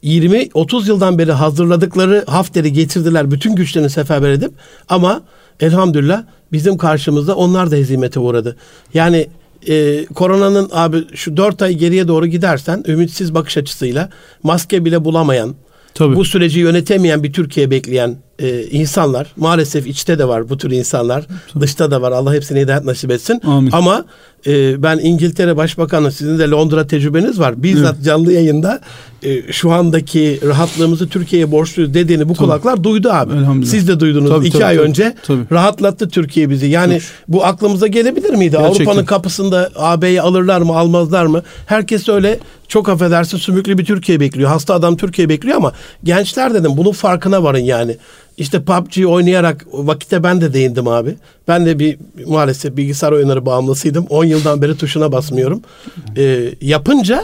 20-30 0.03 0.87
yıldan 0.87 1.17
beri 1.17 1.31
hazırladıkları 1.31 2.23
Hafter'i 2.27 2.73
getirdiler. 2.73 3.31
Bütün 3.31 3.55
güçlerini 3.55 3.89
seferber 3.89 4.29
edip 4.31 4.51
ama 4.89 5.21
elhamdülillah 5.59 6.23
bizim 6.51 6.77
karşımızda 6.77 7.35
onlar 7.35 7.71
da 7.71 7.75
hezimete 7.75 8.19
uğradı. 8.19 8.57
Yani 8.93 9.27
e, 9.67 10.05
koronanın 10.05 10.69
abi 10.73 10.97
şu 11.15 11.37
dört 11.37 11.61
ay 11.61 11.73
geriye 11.73 12.07
doğru 12.07 12.27
gidersen 12.27 12.83
ümitsiz 12.87 13.33
bakış 13.33 13.57
açısıyla 13.57 14.09
maske 14.43 14.85
bile 14.85 15.05
bulamayan, 15.05 15.55
Tabii. 15.95 16.15
bu 16.15 16.25
süreci 16.25 16.59
yönetemeyen 16.59 17.23
bir 17.23 17.33
Türkiye 17.33 17.71
bekleyen 17.71 18.17
e, 18.39 18.63
insanlar 18.63 19.33
maalesef 19.37 19.87
içte 19.87 20.19
de 20.19 20.27
var 20.27 20.49
bu 20.49 20.57
tür 20.57 20.71
insanlar 20.71 21.25
Tabii. 21.53 21.63
dışta 21.63 21.91
da 21.91 22.01
var. 22.01 22.11
Allah 22.11 22.33
hepsine 22.33 22.61
hidayet 22.61 22.85
nasip 22.85 23.11
etsin. 23.11 23.41
Amin. 23.45 23.71
ama 23.71 24.05
e, 24.47 24.83
ben 24.83 24.97
İngiltere 24.97 25.57
Başbakanı 25.57 26.11
sizin 26.11 26.39
de 26.39 26.49
Londra 26.49 26.87
tecrübeniz 26.87 27.39
var. 27.39 27.63
Bizzat 27.63 27.95
evet. 27.95 28.05
canlı 28.05 28.33
yayında 28.33 28.81
e, 29.23 29.51
şu 29.51 29.71
andaki 29.71 30.39
rahatlığımızı 30.47 31.09
Türkiye'ye 31.09 31.51
borçluyuz 31.51 31.93
dediğini 31.93 32.29
bu 32.29 32.33
tabii. 32.33 32.37
kulaklar 32.37 32.83
duydu 32.83 33.09
abi. 33.11 33.65
Siz 33.65 33.87
de 33.87 33.99
duydunuz. 33.99 34.29
Tabii, 34.29 34.47
iki 34.47 34.53
tabii, 34.53 34.65
ay 34.65 34.75
tabii, 34.75 34.87
önce 34.87 35.15
tabii. 35.27 35.41
rahatlattı 35.51 36.09
Türkiye 36.09 36.49
bizi. 36.49 36.67
Yani 36.67 36.93
tabii. 36.93 37.03
bu 37.27 37.45
aklımıza 37.45 37.87
gelebilir 37.87 38.33
miydi? 38.33 38.57
Avrupa'nın 38.57 39.05
kapısında 39.05 39.69
AB'yi 39.75 40.21
alırlar 40.21 40.61
mı 40.61 40.77
almazlar 40.77 41.25
mı? 41.25 41.43
Herkes 41.65 42.09
öyle 42.09 42.39
çok 42.67 42.89
affedersin 42.89 43.37
sümüklü 43.37 43.77
bir 43.77 43.85
Türkiye 43.85 44.19
bekliyor. 44.19 44.49
Hasta 44.49 44.73
adam 44.73 44.97
Türkiye 44.97 45.29
bekliyor 45.29 45.57
ama 45.57 45.71
gençler 46.03 46.53
dedim 46.53 46.71
bunun 46.77 46.91
farkına 46.91 47.43
varın 47.43 47.59
yani 47.59 47.97
işte 48.37 48.63
PUBG 48.63 49.05
oynayarak 49.07 49.65
vakite 49.73 50.23
ben 50.23 50.41
de 50.41 50.53
değindim 50.53 50.87
abi. 50.87 51.15
Ben 51.47 51.65
de 51.65 51.79
bir 51.79 51.97
maalesef 52.25 52.77
bilgisayar 52.77 53.11
oyunları 53.11 53.45
bağımlısıydım. 53.45 54.05
10 54.09 54.25
yıldan 54.25 54.61
beri 54.61 54.77
tuşuna 54.77 55.11
basmıyorum. 55.11 55.61
Ee, 56.17 56.49
yapınca 56.61 57.23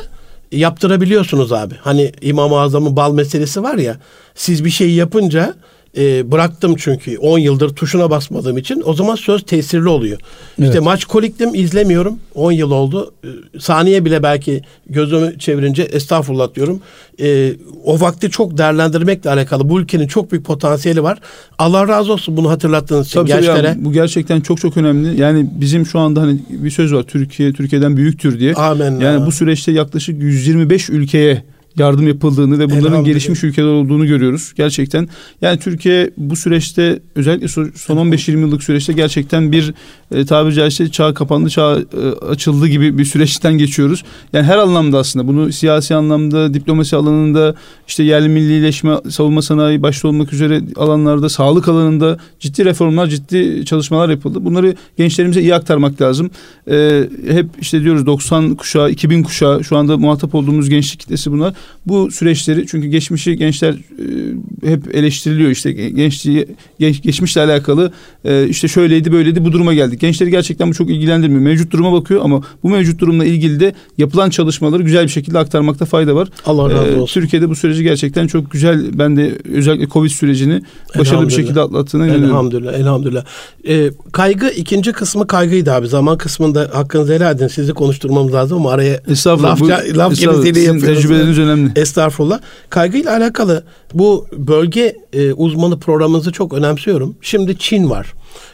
yaptırabiliyorsunuz 0.52 1.52
abi. 1.54 1.76
Hani 1.82 2.12
İmam-ı 2.22 2.60
Azam'ın 2.60 2.96
bal 2.96 3.14
meselesi 3.14 3.64
var 3.64 3.78
ya. 3.78 3.98
Siz 4.36 4.66
bir 4.66 4.70
şey 4.70 4.92
yapınca 4.92 5.54
e, 5.98 6.32
bıraktım 6.32 6.76
çünkü 6.78 7.18
10 7.18 7.40
yıldır 7.40 7.70
tuşuna 7.70 8.10
basmadığım 8.10 8.58
için 8.58 8.82
o 8.86 8.94
zaman 8.94 9.16
söz 9.16 9.44
tesirli 9.44 9.90
oluyor. 9.90 10.20
Evet. 10.60 10.70
İşte 10.70 10.80
maç 10.80 11.06
koliktim 11.06 11.56
izlemiyorum. 11.56 12.20
10 12.36 12.52
yıl 12.52 12.72
oldu. 12.72 13.14
E, 13.24 13.60
saniye 13.60 14.06
bile 14.06 14.24
belki 14.24 14.62
gözümü 14.90 15.40
çevirince 15.40 15.84
estağfurullah 15.84 16.56
diyorum. 16.56 16.82
E, 17.22 17.54
o 17.84 18.00
vakti 18.00 18.30
çok 18.30 18.58
değerlendirmekle 18.58 19.30
alakalı. 19.30 19.70
Bu 19.70 19.80
ülkenin 19.80 20.08
çok 20.08 20.32
büyük 20.32 20.46
potansiyeli 20.46 21.04
var. 21.04 21.20
Allah 21.58 21.88
razı 21.88 22.14
olsun 22.14 22.38
bunu 22.38 22.50
hatırlattığınız 22.50 23.08
için 23.08 23.20
tabii 23.20 23.28
gençlere. 23.28 23.68
Ya, 23.68 23.76
bu 23.78 23.94
gerçekten 23.94 24.42
çok 24.42 24.62
çok 24.62 24.78
önemli. 24.78 25.22
Yani 25.22 25.50
bizim 25.52 25.86
şu 25.86 26.00
anda 26.00 26.22
hani 26.22 26.40
bir 26.50 26.72
söz 26.72 26.94
var. 26.94 27.04
Türkiye 27.04 27.54
Türkiye'den 27.54 27.98
büyüktür 27.98 28.40
diye. 28.40 28.54
Amen. 28.54 28.92
Yani 28.92 29.20
ya. 29.20 29.26
bu 29.26 29.32
süreçte 29.32 29.72
yaklaşık 29.72 30.22
125 30.22 30.90
ülkeye 30.90 31.44
yardım 31.78 32.08
yapıldığını 32.08 32.60
ve 32.60 32.70
bunların 32.70 33.04
gelişmiş 33.04 33.44
ülkeler 33.44 33.68
olduğunu 33.68 34.08
görüyoruz. 34.08 34.54
Gerçekten 34.56 35.10
yani 35.42 35.60
Türkiye 35.60 36.12
bu 36.18 36.36
süreçte 36.36 37.00
özellikle 37.16 37.48
son 37.48 37.98
15-20 37.98 38.40
yıllık 38.40 38.64
süreçte 38.64 38.94
gerçekten 38.94 39.52
bir 39.52 39.74
e, 40.12 40.26
tabiri 40.26 40.54
caizse 40.54 40.92
çağ 40.92 41.14
kapandı, 41.14 41.50
çağ 41.50 41.80
e, 41.80 42.26
açıldı 42.26 42.68
gibi 42.68 42.98
bir 42.98 43.06
süreçten 43.06 43.58
geçiyoruz. 43.58 44.04
Yani 44.34 44.46
her 44.46 44.58
anlamda 44.58 44.98
aslında 44.98 45.28
bunu 45.28 45.52
siyasi 45.52 45.96
anlamda, 45.96 46.54
diplomasi 46.54 46.96
alanında, 46.96 47.56
işte 47.88 48.04
yerli 48.04 48.30
millileşme, 48.30 48.96
savunma 49.10 49.42
sanayi 49.42 49.82
başta 49.82 50.08
olmak 50.08 50.34
üzere 50.34 50.62
alanlarda, 50.76 51.30
sağlık 51.30 51.68
alanında 51.68 52.18
ciddi 52.40 52.66
reformlar, 52.66 53.08
ciddi 53.08 53.66
çalışmalar 53.66 54.10
yapıldı. 54.10 54.46
Bunları 54.46 54.76
gençlerimize 54.98 55.42
iyi 55.42 55.56
aktarmak 55.56 56.02
lazım. 56.02 56.32
Ee, 56.72 57.04
hep 57.28 57.46
işte 57.62 57.84
diyoruz 57.84 58.06
90 58.06 58.56
kuşağı, 58.56 58.92
2000 58.92 59.24
kuşağı 59.24 59.64
şu 59.64 59.78
anda 59.78 59.98
muhatap 59.98 60.36
olduğumuz 60.36 60.70
gençlik 60.70 61.00
kitlesi 61.00 61.32
bunlar. 61.32 61.54
Bu 61.88 62.12
süreçleri 62.12 62.66
çünkü 62.68 62.88
geçmişi 62.88 63.36
gençler 63.36 63.74
e, 63.74 64.70
hep 64.70 64.96
eleştiriliyor 64.96 65.52
işte 65.52 65.72
gençliği 65.72 66.48
genç, 66.80 67.02
geçmişle 67.02 67.42
alakalı 67.42 67.92
e, 68.26 68.48
işte 68.48 68.68
şöyleydi 68.68 69.12
böyleydi 69.12 69.46
bu 69.46 69.52
duruma 69.52 69.74
geldik. 69.74 70.00
Gençleri 70.00 70.32
gerçekten 70.32 70.70
bu 70.70 70.74
çok 70.74 70.90
ilgilendirmiyor. 70.90 71.42
Mevcut 71.42 71.72
duruma 71.72 71.92
bakıyor 71.92 72.22
ama 72.24 72.42
bu 72.64 72.70
mevcut 72.70 73.00
durumla 73.00 73.26
ilgili 73.26 73.60
de 73.60 73.74
yapılan 73.98 74.30
çalışmaları 74.30 74.84
güzel 74.84 75.04
bir 75.04 75.10
şekilde 75.10 75.40
aktarmakta 75.40 75.86
fayda 75.86 76.16
var. 76.16 76.28
Allah 76.46 76.70
razı 76.72 76.92
ee, 76.92 76.96
olsun. 76.96 77.22
Türkiye'de 77.22 77.50
bu 77.50 77.56
süreci 77.56 77.84
gerçekten 77.84 78.28
çok 78.28 78.52
güzel 78.52 79.00
ben 79.00 79.18
de 79.18 79.38
özellikle 79.54 79.88
Covid 79.88 80.10
sürecini 80.10 80.62
başarılı 80.98 81.28
bir 81.28 81.34
şekilde 81.34 81.62
atlattığına 81.62 82.06
inanıyorum. 82.06 82.30
Elhamdülillah, 82.30 82.74
elhamdülillah. 82.74 83.24
Ee, 83.68 83.90
kaygı 84.12 84.50
ikinci 84.50 84.92
kısmı 84.92 85.28
kaygıydı 85.28 85.72
abi. 85.74 85.88
Zaman 85.88 86.18
kısmında 86.18 86.70
hakkınızı 86.74 87.14
helal 87.14 87.36
edin. 87.36 87.48
Sizi 87.48 87.74
konuşturmamız 87.74 88.34
lazım 88.34 88.58
ama 88.58 88.72
araya 88.72 89.02
laf, 89.28 89.60
bu, 89.60 89.70
laf 89.70 90.16
gibi 90.46 90.60
yapıyoruz. 90.60 90.82
Tecrübeleriniz 90.82 91.40
önemli. 91.40 91.49
Estağfurullah. 91.76 92.40
Kaygıyla 92.70 93.18
alakalı 93.18 93.64
bu 93.94 94.28
bölge 94.32 94.96
e, 95.14 95.34
uzmanı 95.34 95.80
programınızı 95.80 96.32
çok 96.32 96.54
önemsiyorum. 96.54 97.16
Şimdi 97.22 97.58
Çin 97.58 97.90
var. 97.90 98.14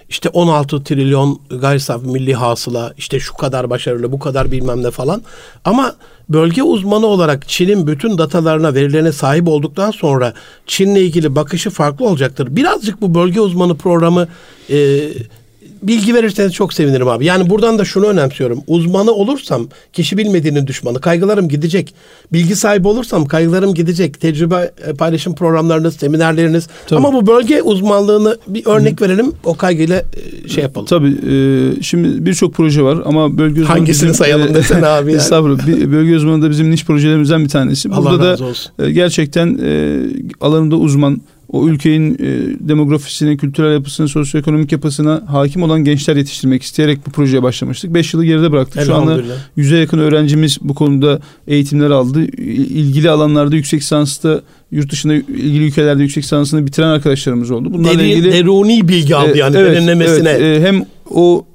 İşte 0.10 0.30
16 0.30 0.84
trilyon 0.84 1.40
gayri 1.50 1.80
safi 1.80 2.08
milli 2.08 2.34
hasıla, 2.34 2.94
işte 2.98 3.20
şu 3.20 3.34
kadar 3.34 3.70
başarılı, 3.70 4.12
bu 4.12 4.20
kadar 4.20 4.52
bilmem 4.52 4.84
ne 4.84 4.92
falan. 4.92 5.22
Ama 5.66 5.96
bölge 6.30 6.64
uzmanı 6.64 7.06
olarak 7.06 7.50
Çin'in 7.50 7.88
bütün 7.88 8.18
datalarına, 8.18 8.74
verilerine 8.74 9.12
sahip 9.12 9.48
olduktan 9.48 9.92
sonra 9.92 10.34
Çin'le 10.68 10.96
ilgili 10.96 11.36
bakışı 11.36 11.70
farklı 11.70 12.06
olacaktır. 12.06 12.56
Birazcık 12.56 13.02
bu 13.02 13.16
bölge 13.16 13.42
uzmanı 13.42 13.78
programı 13.78 14.28
e, 14.70 14.78
bilgi 15.88 16.14
verirseniz 16.14 16.54
çok 16.54 16.74
sevinirim 16.74 17.08
abi. 17.08 17.26
Yani 17.26 17.50
buradan 17.50 17.80
da 17.80 17.86
şunu 17.86 18.06
önemsiyorum. 18.06 18.60
Uzmanı 18.68 19.12
olursam 19.12 19.68
kişi 19.94 20.18
bilmediğinin 20.18 20.68
düşmanı. 20.68 21.02
Kaygılarım 21.02 21.48
gidecek. 21.50 21.94
Bilgi 22.34 22.56
sahibi 22.56 22.88
olursam 22.88 23.26
kaygılarım 23.26 23.74
gidecek. 23.74 24.22
Tecrübe 24.22 24.72
e, 24.88 24.94
paylaşım 24.94 25.36
programlarınız, 25.36 25.96
seminerleriniz. 25.96 26.68
Tabii. 26.88 26.98
Ama 26.98 27.14
bu 27.14 27.28
bölge 27.28 27.62
uzmanlığını 27.62 28.38
bir 28.48 28.66
örnek 28.66 29.02
Hı. 29.02 29.06
verelim. 29.06 29.34
O 29.44 29.56
kaygıyla 29.58 30.04
e, 30.46 30.50
şey 30.50 30.64
yapalım. 30.64 30.88
Tabii. 30.88 31.10
E, 31.10 31.82
şimdi 31.82 32.26
birçok 32.26 32.54
proje 32.54 32.82
var 32.82 32.98
ama 33.06 33.38
bölge 33.38 33.62
uzmanı 33.62 33.78
Hangisini 33.78 34.10
bizim, 34.10 34.14
sayalım 34.14 34.48
e, 34.48 34.54
desene 34.54 34.88
abi 34.88 35.12
yani. 35.12 35.18
Estağfurullah. 35.22 35.68
bölge 35.68 36.16
uzmanı 36.16 36.42
da 36.42 36.50
bizim 36.50 36.72
niş 36.72 36.86
projelerimizden 36.86 37.44
bir 37.44 37.50
tanesi. 37.50 37.90
Burada 37.90 38.10
Allah 38.10 38.32
razı 38.32 38.46
olsun. 38.46 38.72
da 38.80 38.90
gerçekten 38.90 39.60
e, 39.64 40.00
alanında 40.42 40.76
uzman 40.76 41.22
o 41.50 41.68
ülkenin 41.68 42.14
e, 42.14 42.20
demografisine, 42.60 43.38
kültürel 43.38 43.74
yapısına, 43.74 44.08
sosyoekonomik 44.08 44.72
yapısına 44.72 45.24
hakim 45.28 45.64
olan 45.64 45.84
gençler 45.84 46.16
yetiştirmek 46.16 46.64
isteyerek 46.64 47.08
bu 47.08 47.12
projeye 47.12 47.44
başlamıştık. 47.44 47.94
Beş 47.94 48.14
yılı 48.14 48.26
geride 48.26 48.52
bıraktık. 48.52 48.84
Şu 48.84 48.96
anda 48.96 49.22
yüze 49.56 49.78
yakın 49.78 50.00
öğrencimiz 50.00 50.58
bu 50.62 50.76
konuda 50.76 51.20
eğitimler 51.48 51.90
aldı. 51.90 52.24
İlgili 52.24 53.10
alanlarda 53.10 53.56
yüksek 53.56 53.82
lisansta 53.82 54.42
yurt 54.72 54.92
dışında 54.92 55.14
ilgili 55.14 55.66
ülkelerde 55.66 56.04
yüksek 56.04 56.24
lisansını 56.24 56.68
bitiren 56.68 56.88
arkadaşlarımız 56.88 57.52
oldu. 57.52 57.74
Bunlarla 57.74 58.00
Deri, 58.00 58.10
ilgili 58.10 58.32
deruni 58.32 58.88
bilgi 58.88 59.16
aldı 59.16 59.36
e, 59.36 59.38
yani 59.38 59.58
evet, 59.58 59.76
derinlemesine. 59.76 60.30
Evet, 60.30 60.62
e, 60.62 60.68
hem 60.68 60.86
o 61.10 61.46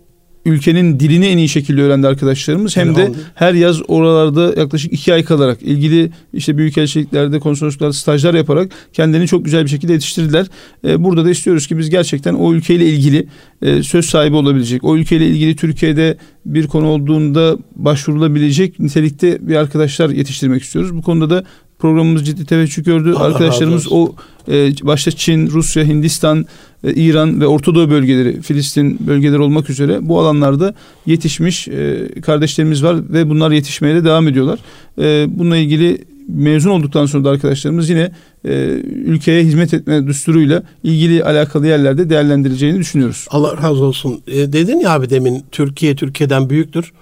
ülkenin 0.44 1.00
dilini 1.00 1.26
en 1.26 1.38
iyi 1.38 1.48
şekilde 1.48 1.82
öğrendi 1.82 2.06
arkadaşlarımız. 2.06 2.76
Hem 2.76 2.96
de 2.96 3.12
her 3.34 3.54
yaz 3.54 3.80
oralarda 3.88 4.60
yaklaşık 4.60 4.92
iki 4.92 5.14
ay 5.14 5.24
kalarak 5.24 5.62
ilgili 5.62 6.10
işte 6.32 6.58
büyükelçiliklerde, 6.58 7.38
konsolosluklarda 7.38 7.92
stajlar 7.92 8.34
yaparak 8.34 8.72
kendilerini 8.92 9.28
çok 9.28 9.44
güzel 9.44 9.64
bir 9.64 9.70
şekilde 9.70 9.92
yetiştirdiler. 9.92 10.46
Ee, 10.84 11.04
burada 11.04 11.24
da 11.24 11.30
istiyoruz 11.30 11.66
ki 11.66 11.78
biz 11.78 11.90
gerçekten 11.90 12.34
o 12.34 12.52
ülkeyle 12.52 12.86
ilgili 12.86 13.26
e, 13.62 13.82
söz 13.82 14.06
sahibi 14.06 14.36
olabilecek, 14.36 14.84
o 14.84 14.96
ülkeyle 14.96 15.26
ilgili 15.26 15.56
Türkiye'de 15.56 16.16
bir 16.46 16.66
konu 16.66 16.86
olduğunda 16.86 17.58
başvurulabilecek 17.76 18.78
nitelikte 18.78 19.48
bir 19.48 19.56
arkadaşlar 19.56 20.10
yetiştirmek 20.10 20.62
istiyoruz. 20.62 20.96
Bu 20.96 21.02
konuda 21.02 21.30
da 21.30 21.44
programımız 21.80 22.26
ciddi 22.26 22.46
teveccüh 22.46 22.84
gördü. 22.84 23.12
Allah 23.16 23.24
Arkadaşlarımız 23.24 23.92
o 23.92 24.12
e, 24.48 24.72
başta 24.82 25.10
Çin, 25.10 25.50
Rusya, 25.50 25.84
Hindistan, 25.84 26.46
e, 26.84 26.94
İran 26.94 27.40
ve 27.40 27.46
Orta 27.46 27.74
Doğu 27.74 27.90
bölgeleri, 27.90 28.42
Filistin 28.42 29.06
bölgeleri 29.06 29.40
olmak 29.40 29.70
üzere 29.70 30.08
bu 30.08 30.20
alanlarda 30.20 30.74
yetişmiş 31.06 31.68
e, 31.68 32.08
kardeşlerimiz 32.22 32.84
var 32.84 33.12
ve 33.12 33.30
bunlar 33.30 33.50
yetişmeye 33.50 33.94
de 33.94 34.04
devam 34.04 34.28
ediyorlar. 34.28 34.58
E, 34.98 35.26
bununla 35.38 35.56
ilgili 35.56 36.04
mezun 36.28 36.70
olduktan 36.70 37.06
sonra 37.06 37.24
da 37.24 37.30
arkadaşlarımız 37.30 37.90
yine 37.90 38.12
e, 38.44 38.52
ülkeye 38.84 39.44
hizmet 39.44 39.74
etme 39.74 40.06
düsturuyla 40.06 40.62
ilgili 40.82 41.24
alakalı 41.24 41.66
yerlerde 41.66 42.10
değerlendireceğini 42.10 42.78
düşünüyoruz. 42.78 43.26
Allah 43.30 43.56
razı 43.62 43.84
olsun. 43.84 44.22
E, 44.26 44.52
dedin 44.52 44.80
ya 44.80 44.90
abi 44.90 45.10
demin 45.10 45.44
Türkiye 45.52 45.96
Türkiye'den 45.96 46.50
büyüktür. 46.50 46.92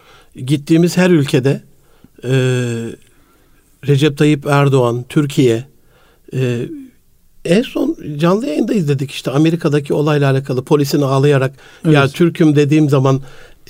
Gittiğimiz 0.46 0.96
her 0.96 1.10
ülkede 1.10 1.62
e, 2.24 2.30
Recep 3.86 4.18
Tayyip 4.18 4.46
Erdoğan, 4.46 5.04
Türkiye 5.08 5.64
e, 6.34 6.68
en 7.44 7.62
son 7.62 7.96
canlı 8.16 8.46
yayında 8.46 8.74
izledik 8.74 9.10
işte 9.10 9.30
Amerika'daki 9.30 9.94
olayla 9.94 10.30
alakalı 10.30 10.64
polisin 10.64 11.02
ağlayarak 11.02 11.52
evet. 11.84 11.94
ya 11.94 12.08
Türk'üm 12.08 12.56
dediğim 12.56 12.88
zaman 12.88 13.20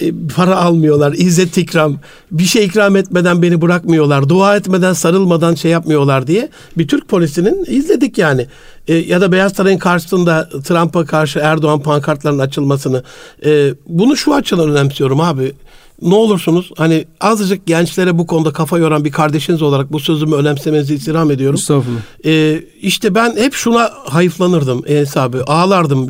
e, 0.01 0.13
para 0.37 0.57
almıyorlar, 0.57 1.13
izzet 1.13 1.59
ikram, 1.59 1.99
bir 2.31 2.45
şey 2.45 2.65
ikram 2.65 2.97
etmeden 2.97 3.43
beni 3.43 3.61
bırakmıyorlar, 3.61 4.29
dua 4.29 4.57
etmeden 4.57 4.93
sarılmadan 4.93 5.55
şey 5.55 5.71
yapmıyorlar 5.71 6.27
diye 6.27 6.49
bir 6.79 6.89
Türk 6.89 7.09
polisinin 7.09 7.65
izledik 7.69 8.19
yani. 8.19 8.47
E, 8.89 8.95
ya 8.95 9.21
da 9.21 9.33
Beyaz 9.33 9.53
Saray'ın 9.53 9.79
karşısında 9.79 10.49
Trump'a 10.65 11.05
karşı 11.05 11.39
Erdoğan 11.39 11.83
pankartlarının 11.83 12.39
açılmasını. 12.39 13.03
E, 13.45 13.75
bunu 13.87 14.17
şu 14.17 14.35
açıdan 14.35 14.71
önemsiyorum 14.71 15.21
abi 15.21 15.53
ne 16.03 16.15
olursunuz 16.15 16.71
hani 16.77 17.05
azıcık 17.21 17.67
gençlere 17.67 18.19
bu 18.19 18.27
konuda 18.27 18.53
kafa 18.53 18.79
yoran 18.79 19.05
bir 19.05 19.11
kardeşiniz 19.11 19.63
olarak 19.63 19.93
bu 19.93 20.01
sözümü 20.01 20.35
önemsemenizi 20.35 20.95
istirham 20.95 21.31
ediyorum. 21.31 21.59
Estağfurullah. 21.59 22.01
Ee, 22.25 22.63
işte 22.81 23.15
ben 23.15 23.37
hep 23.37 23.55
şuna 23.55 23.91
hayıflanırdım 24.05 24.83
Enes 24.87 25.17
abi. 25.17 25.43
Ağlardım, 25.43 26.09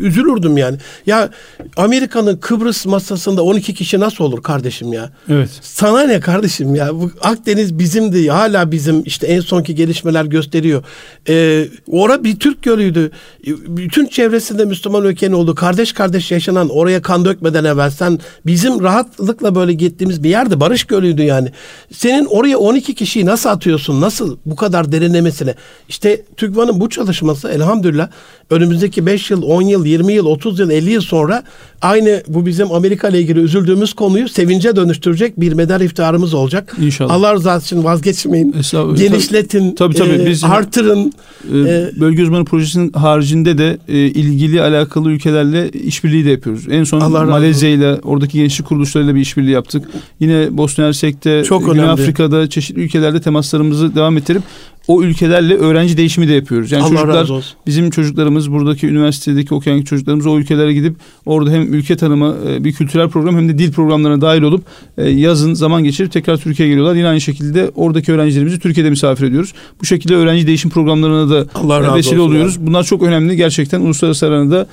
üzülürdüm 0.00 0.56
yani. 0.56 0.78
Ya 1.06 1.30
Amerika'nın 1.76 2.36
Kıbrıs 2.36 2.86
masasında 2.86 3.42
12 3.42 3.74
kişi 3.74 4.00
nasıl 4.00 4.24
olur 4.24 4.42
kardeşim 4.42 4.92
ya? 4.92 5.10
Evet. 5.28 5.50
Sana 5.62 6.02
ne 6.02 6.20
kardeşim 6.20 6.74
ya? 6.74 6.94
Bu 6.94 7.10
Akdeniz 7.20 7.78
bizimdi. 7.78 8.28
Hala 8.28 8.72
bizim 8.72 9.02
işte 9.04 9.26
en 9.26 9.40
sonki 9.40 9.74
gelişmeler 9.74 10.24
gösteriyor. 10.24 10.84
Ee, 11.28 11.68
ora 11.86 12.24
bir 12.24 12.38
Türk 12.38 12.62
gölüydü. 12.62 13.10
Bütün 13.46 14.06
çevresinde 14.06 14.64
Müslüman 14.64 15.04
ülkenin 15.04 15.32
oldu. 15.32 15.54
Kardeş 15.54 15.92
kardeş 15.92 16.30
yaşanan 16.30 16.68
oraya 16.68 17.02
kan 17.02 17.24
dökmeden 17.24 17.64
evvel 17.64 17.90
sen 17.90 18.18
bizim 18.46 18.82
rahat 18.82 19.15
rahatlıkla 19.20 19.54
böyle 19.54 19.72
gittiğimiz 19.72 20.22
bir 20.22 20.30
yerde 20.30 20.60
Barış 20.60 20.84
Gölü'ydü 20.84 21.22
yani. 21.22 21.48
Senin 21.92 22.24
oraya 22.24 22.58
12 22.58 22.94
kişiyi 22.94 23.26
nasıl 23.26 23.48
atıyorsun? 23.48 24.00
Nasıl 24.00 24.36
bu 24.46 24.56
kadar 24.56 24.92
derinlemesine? 24.92 25.54
İşte 25.88 26.22
TÜGVA'nın 26.36 26.80
bu 26.80 26.88
çalışması 26.88 27.48
elhamdülillah 27.48 28.08
önümüzdeki 28.50 29.06
5 29.06 29.30
yıl, 29.30 29.42
10 29.42 29.62
yıl, 29.62 29.86
20 29.86 30.12
yıl, 30.12 30.26
30 30.26 30.58
yıl, 30.58 30.70
50 30.70 30.90
yıl 30.90 31.00
sonra 31.00 31.42
aynı 31.82 32.22
bu 32.28 32.46
bizim 32.46 32.72
Amerika 32.72 33.08
ile 33.08 33.20
ilgili 33.20 33.40
üzüldüğümüz 33.40 33.92
konuyu 33.92 34.28
sevince 34.28 34.76
dönüştürecek 34.76 35.40
bir 35.40 35.52
medar 35.52 35.80
iftarımız 35.80 36.34
olacak. 36.34 36.76
İnşallah. 36.80 37.14
Allah 37.14 37.34
rızası 37.34 37.66
için 37.66 37.84
vazgeçmeyin. 37.84 38.54
Genişletin, 38.96 39.74
tabii, 39.74 39.94
tabii, 39.94 40.22
e, 40.22 40.26
biz, 40.26 40.44
artırın. 40.44 41.12
E, 41.54 41.58
e, 41.58 41.90
Bölge 42.00 42.22
uzmanı 42.22 42.44
projesinin 42.44 42.92
haricinde 42.92 43.58
de 43.58 43.78
e, 43.88 43.98
ilgili 43.98 44.62
alakalı 44.62 45.10
ülkelerle 45.10 45.70
işbirliği 45.70 46.24
de 46.24 46.30
yapıyoruz. 46.30 46.64
En 46.70 46.84
son 46.84 47.12
Malezya 47.12 47.70
ile 47.70 47.94
oradaki 47.94 48.38
gençlik 48.38 48.72
kuruluşlarıyla 49.06 49.14
bir 49.14 49.20
işbirliği 49.20 49.50
yaptık. 49.50 49.88
Yine 50.20 50.56
Bosna 50.56 50.84
Hersek'te, 50.84 51.42
Güney 51.48 51.84
Afrika'da 51.84 52.48
çeşitli 52.48 52.80
ülkelerde 52.80 53.20
temaslarımızı 53.20 53.94
devam 53.94 54.16
ettirip 54.16 54.42
o 54.88 55.02
ülkelerle 55.02 55.54
öğrenci 55.54 55.96
değişimi 55.96 56.28
de 56.28 56.32
yapıyoruz. 56.32 56.72
Yani 56.72 56.82
Allah 56.82 56.90
çocuklar 56.90 57.54
bizim 57.66 57.90
çocuklarımız 57.90 58.52
buradaki 58.52 58.86
üniversitedeki 58.86 59.54
okuyan 59.54 59.82
çocuklarımız 59.82 60.26
o 60.26 60.38
ülkelere 60.38 60.72
gidip 60.72 60.96
orada 61.26 61.50
hem 61.50 61.74
ülke 61.74 61.96
tanımı 61.96 62.36
e, 62.48 62.64
bir 62.64 62.72
kültürel 62.72 63.08
program 63.08 63.36
hem 63.36 63.48
de 63.48 63.58
dil 63.58 63.72
programlarına 63.72 64.20
dahil 64.20 64.42
olup 64.42 64.64
e, 64.98 65.08
yazın 65.08 65.54
zaman 65.54 65.84
geçirip 65.84 66.12
tekrar 66.12 66.36
Türkiye'ye 66.36 66.74
geliyorlar. 66.74 66.96
Yine 66.96 67.08
aynı 67.08 67.20
şekilde 67.20 67.70
oradaki 67.74 68.12
öğrencilerimizi 68.12 68.58
Türkiye'de 68.58 68.90
misafir 68.90 69.26
ediyoruz. 69.26 69.52
Bu 69.80 69.86
şekilde 69.86 70.14
öğrenci 70.14 70.46
değişim 70.46 70.70
programlarına 70.70 71.30
da 71.30 71.46
Allah 71.54 71.92
e, 71.92 71.94
vesile 71.94 72.20
oluyoruz. 72.20 72.58
Abi. 72.58 72.66
Bunlar 72.66 72.84
çok 72.84 73.02
önemli. 73.02 73.36
Gerçekten 73.36 73.80
uluslararası 73.80 74.26
arenada 74.26 74.66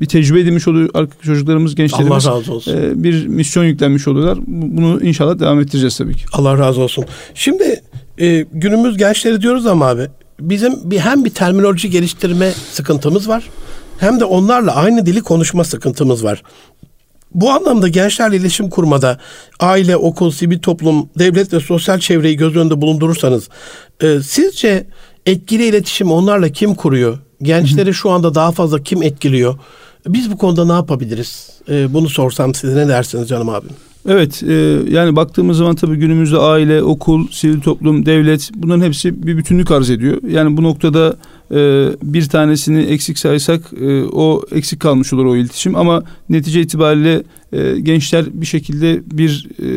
bir 0.00 0.06
tecrübe 0.06 0.40
edinmiş 0.40 0.68
oluyor 0.68 1.08
çocuklarımız, 1.22 1.74
gençlerimiz. 1.74 2.26
Allah 2.26 2.36
razı 2.36 2.52
olsun. 2.52 2.74
Bir 2.94 3.26
misyon 3.26 3.64
yüklenmiş 3.64 4.08
oluyorlar. 4.08 4.38
Bunu 4.46 5.02
inşallah 5.02 5.38
devam 5.38 5.60
ettireceğiz 5.60 5.98
tabii 5.98 6.14
ki. 6.14 6.24
Allah 6.32 6.58
razı 6.58 6.80
olsun. 6.80 7.04
Şimdi 7.34 7.82
e, 8.20 8.46
günümüz 8.52 8.96
gençleri 8.96 9.42
diyoruz 9.42 9.66
ama 9.66 9.86
abi 9.86 10.08
bizim 10.40 10.90
bir 10.90 10.98
hem 10.98 11.24
bir 11.24 11.30
terminoloji 11.30 11.90
geliştirme 11.90 12.52
sıkıntımız 12.72 13.28
var 13.28 13.50
hem 13.98 14.20
de 14.20 14.24
onlarla 14.24 14.76
aynı 14.76 15.06
dili 15.06 15.20
konuşma 15.20 15.64
sıkıntımız 15.64 16.24
var. 16.24 16.42
Bu 17.34 17.50
anlamda 17.50 17.88
gençlerle 17.88 18.36
iletişim 18.36 18.70
kurmada 18.70 19.18
aile, 19.60 19.96
okul, 19.96 20.30
sivil 20.30 20.58
toplum, 20.58 21.08
devlet 21.18 21.52
ve 21.52 21.60
sosyal 21.60 21.98
çevreyi 21.98 22.36
göz 22.36 22.56
önünde 22.56 22.80
bulundurursanız 22.80 23.48
e, 24.02 24.20
sizce 24.20 24.86
etkili 25.26 25.66
iletişim 25.66 26.12
onlarla 26.12 26.48
kim 26.48 26.74
kuruyor? 26.74 27.18
Gençleri 27.42 27.94
şu 27.94 28.10
anda 28.10 28.34
daha 28.34 28.52
fazla 28.52 28.82
kim 28.82 29.02
etkiliyor? 29.02 29.58
Biz 30.08 30.30
bu 30.30 30.38
konuda 30.38 30.64
ne 30.64 30.72
yapabiliriz? 30.72 31.50
E, 31.68 31.94
bunu 31.94 32.08
sorsam 32.08 32.54
size 32.54 32.76
ne 32.76 32.88
dersiniz 32.88 33.28
canım 33.28 33.48
abim? 33.48 33.70
Evet 34.08 34.42
e, 34.42 34.54
yani 34.90 35.16
baktığımız 35.16 35.56
zaman 35.56 35.74
tabii 35.74 35.96
günümüzde 35.96 36.38
aile, 36.38 36.82
okul, 36.82 37.28
sivil 37.30 37.60
toplum, 37.60 38.06
devlet 38.06 38.50
bunların 38.54 38.84
hepsi 38.84 39.26
bir 39.26 39.36
bütünlük 39.36 39.70
arz 39.70 39.90
ediyor. 39.90 40.18
Yani 40.30 40.56
bu 40.56 40.62
noktada 40.62 41.16
e, 41.50 41.88
bir 42.02 42.28
tanesini 42.28 42.82
eksik 42.82 43.18
saysak 43.18 43.62
e, 43.80 44.02
o 44.02 44.42
eksik 44.52 44.80
kalmış 44.80 45.12
olur 45.12 45.24
o 45.24 45.36
iletişim 45.36 45.76
ama 45.76 46.02
netice 46.28 46.60
itibariyle 46.60 47.22
e, 47.52 47.80
gençler 47.80 48.24
bir 48.32 48.46
şekilde 48.46 49.02
bir 49.12 49.48
e, 49.62 49.68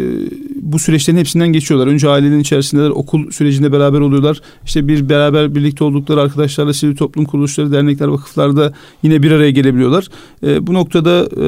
bu 0.62 0.80
süreçlerin 0.80 1.18
hepsinden 1.18 1.48
geçiyorlar. 1.48 1.88
Önce 1.88 2.10
ailenin 2.10 2.40
içerisindeler, 2.40 2.90
okul 2.90 3.32
sürecinde 3.32 3.72
beraber 3.72 4.00
oluyorlar. 4.00 4.42
İşte 4.66 4.88
bir 4.88 5.10
beraber 5.10 5.56
birlikte 5.56 5.84
oldukları 5.84 6.22
arkadaşlarla 6.22 6.74
sivil 6.74 6.96
toplum 6.96 7.26
kuruluşları, 7.26 7.72
dernekler, 7.72 8.08
vakıflarda 8.08 8.74
yine 9.04 9.24
bir 9.24 9.32
araya 9.32 9.52
gelebiliyorlar. 9.52 10.08
E, 10.44 10.68
bu 10.68 10.74
noktada 10.74 11.30
e, 11.42 11.46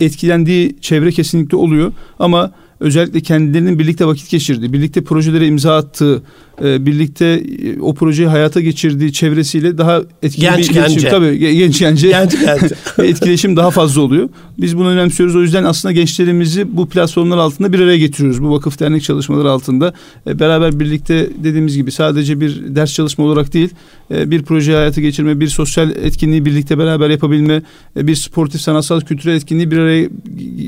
etkilendiği 0.00 0.76
çevre 0.80 1.10
kesinlikle 1.10 1.56
oluyor. 1.56 1.92
Ama 2.18 2.52
özellikle 2.80 3.20
kendilerinin 3.20 3.78
birlikte 3.78 4.06
vakit 4.06 4.30
geçirdiği, 4.30 4.72
birlikte 4.72 5.04
projelere 5.04 5.46
imza 5.46 5.76
attığı, 5.76 6.22
e, 6.62 6.86
birlikte 6.86 7.24
e, 7.24 7.80
o 7.80 7.94
projeyi 7.94 8.28
hayata 8.28 8.60
geçirdiği 8.60 9.12
çevresiyle 9.12 9.78
daha 9.78 10.02
etkili 10.22 10.40
genç 10.40 10.70
bir 10.70 10.74
iletişim. 10.74 11.10
Tabii 11.10 11.38
genç 11.38 11.78
gence. 11.78 12.08
Genç 12.08 12.36
gence. 12.40 12.74
etkileşim 13.08 13.56
daha 13.56 13.70
fazla 13.70 14.02
oluyor. 14.02 14.28
Biz 14.58 14.78
bunu 14.78 14.88
önemsiyoruz. 14.88 15.36
O 15.36 15.42
yüzden 15.42 15.64
aslında 15.64 15.92
gençlerimizi 15.92 16.76
bu 16.76 16.88
platformlar 16.88 17.38
altında 17.38 17.72
bir 17.72 17.80
araya 17.80 17.98
getiriyoruz. 17.98 18.42
Bu 18.42 18.50
vakıf 18.50 18.80
dernek 18.80 19.02
çalışmaları 19.02 19.50
altında. 19.50 19.94
E, 20.26 20.38
beraber 20.38 20.80
birlikte 20.80 21.30
dediğimiz 21.44 21.76
gibi 21.76 21.92
sadece 21.92 22.40
bir 22.40 22.76
ders 22.76 22.94
çalışma 22.94 23.24
olarak 23.24 23.54
değil, 23.54 23.70
bir 24.10 24.42
proje 24.42 24.74
hayata 24.74 25.00
geçirme, 25.00 25.40
bir 25.40 25.48
sosyal 25.48 25.90
etkinliği 25.90 26.44
birlikte 26.44 26.78
beraber 26.78 27.10
yapabilme, 27.10 27.62
bir 27.96 28.14
sportif, 28.14 28.60
sanatsal, 28.60 29.00
kültürel 29.00 29.34
etkinliği 29.34 29.70
bir 29.70 29.78
araya 29.78 30.08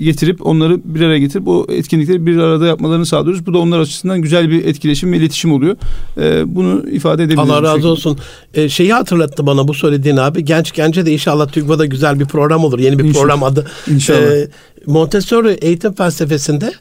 getirip 0.04 0.46
onları 0.46 0.80
bir 0.84 1.00
araya 1.00 1.18
getirip 1.18 1.48
o 1.48 1.66
etkinlikleri 1.98 2.26
bir 2.26 2.38
arada 2.38 2.66
yapmalarını 2.66 3.06
sağlıyoruz. 3.06 3.46
Bu 3.46 3.54
da 3.54 3.58
onlar 3.58 3.78
açısından 3.78 4.22
güzel 4.22 4.50
bir 4.50 4.64
etkileşim 4.64 5.12
ve 5.12 5.16
iletişim 5.16 5.52
oluyor. 5.52 5.76
E, 6.20 6.54
bunu 6.54 6.90
ifade 6.90 7.22
edebilirim. 7.22 7.50
Allah 7.50 7.62
razı 7.62 7.88
olsun. 7.88 8.18
E, 8.54 8.68
şeyi 8.68 8.92
hatırlattı 8.92 9.46
bana 9.46 9.68
bu 9.68 9.74
söylediğin 9.74 10.16
abi. 10.16 10.44
Genç 10.44 10.72
Gence 10.72 11.06
de 11.06 11.12
inşallah 11.12 11.48
TÜGVA'da 11.48 11.86
güzel 11.86 12.20
bir 12.20 12.24
program 12.24 12.64
olur. 12.64 12.78
Yeni 12.78 12.98
bir 12.98 13.04
inşallah. 13.04 13.22
program 13.22 13.42
adı. 13.42 13.66
İnşallah. 13.90 14.18
E, 14.18 14.48
Montessori 14.86 15.52
eğitim 15.52 15.92
felsefesinde 15.92 16.72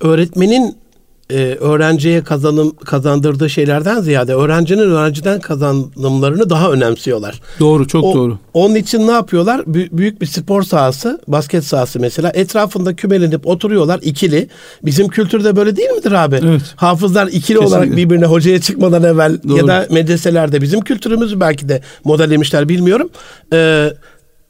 öğretmenin 0.00 0.76
e, 1.30 1.36
öğrenciye 1.60 2.24
kazanım 2.24 2.76
kazandırdığı 2.76 3.50
şeylerden 3.50 4.00
ziyade 4.00 4.34
öğrencinin 4.34 4.82
öğrenciden 4.82 5.40
kazanımlarını 5.40 6.50
daha 6.50 6.70
önemsiyorlar. 6.72 7.40
Doğru, 7.60 7.86
çok 7.86 8.04
o, 8.04 8.14
doğru. 8.14 8.38
Onun 8.54 8.74
için 8.74 9.06
ne 9.06 9.10
yapıyorlar? 9.10 9.62
B- 9.66 9.98
büyük 9.98 10.20
bir 10.20 10.26
spor 10.26 10.62
sahası, 10.62 11.20
basket 11.28 11.64
sahası 11.64 12.00
mesela. 12.00 12.30
Etrafında 12.34 12.96
kümelenip 12.96 13.46
oturuyorlar 13.46 14.00
ikili. 14.02 14.48
Bizim 14.84 15.08
kültürde 15.08 15.56
böyle 15.56 15.76
değil 15.76 15.90
midir 15.90 16.12
abi? 16.12 16.40
Evet. 16.44 16.62
Hafızlar 16.76 17.26
ikili 17.26 17.40
Kesinlikle. 17.40 17.66
olarak 17.66 17.96
birbirine 17.96 18.26
hocaya 18.26 18.60
çıkmadan 18.60 19.02
evvel 19.04 19.38
doğru. 19.48 19.56
ya 19.58 19.66
da 19.66 19.86
medreselerde 19.90 20.60
bizim 20.60 20.80
kültürümüzü 20.80 21.40
belki 21.40 21.68
de 21.68 21.80
modellemişler 22.04 22.68
bilmiyorum. 22.68 23.10
Ee, 23.52 23.90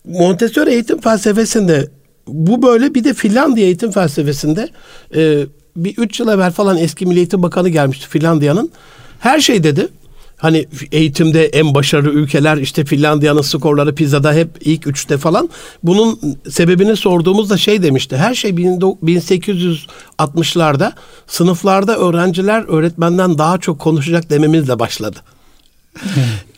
Montessori 0.05 0.71
eğitim 0.71 1.01
felsefesinde 1.01 1.89
bu 2.29 2.63
böyle 2.63 2.95
bir 2.95 3.05
de 3.05 3.15
Finlandiya 3.15 3.67
eğitim 3.67 3.91
felsefesinde 3.91 4.69
e, 5.17 5.45
bir 5.77 5.99
üç 5.99 6.21
yıl 6.21 6.29
evvel 6.29 6.53
falan 6.53 6.77
eski 6.77 7.07
Milli 7.07 7.19
Eğitim 7.19 7.43
Bakanı 7.43 7.69
gelmişti 7.69 8.09
Finlandiya'nın. 8.09 8.71
Her 9.19 9.41
şey 9.41 9.65
dedi. 9.65 9.89
Hani 10.37 10.67
eğitimde 10.93 11.47
en 11.47 11.75
başarılı 11.75 12.11
ülkeler 12.11 12.57
işte 12.57 12.85
Finlandiya'nın 12.85 13.43
skorları 13.43 13.95
pizzada 13.95 14.33
hep 14.33 14.49
ilk 14.61 14.87
üçte 14.87 15.19
falan. 15.19 15.49
Bunun 15.83 16.21
sebebini 16.51 16.97
sorduğumuzda 16.97 17.57
şey 17.57 17.83
demişti. 17.83 18.17
Her 18.17 18.35
şey 18.35 18.51
1860'larda 18.51 20.93
sınıflarda 21.27 21.99
öğrenciler 21.99 22.65
öğretmenden 22.69 23.39
daha 23.39 23.59
çok 23.59 23.79
konuşacak 23.79 24.31
dememizle 24.31 24.79
başladı. 24.79 25.19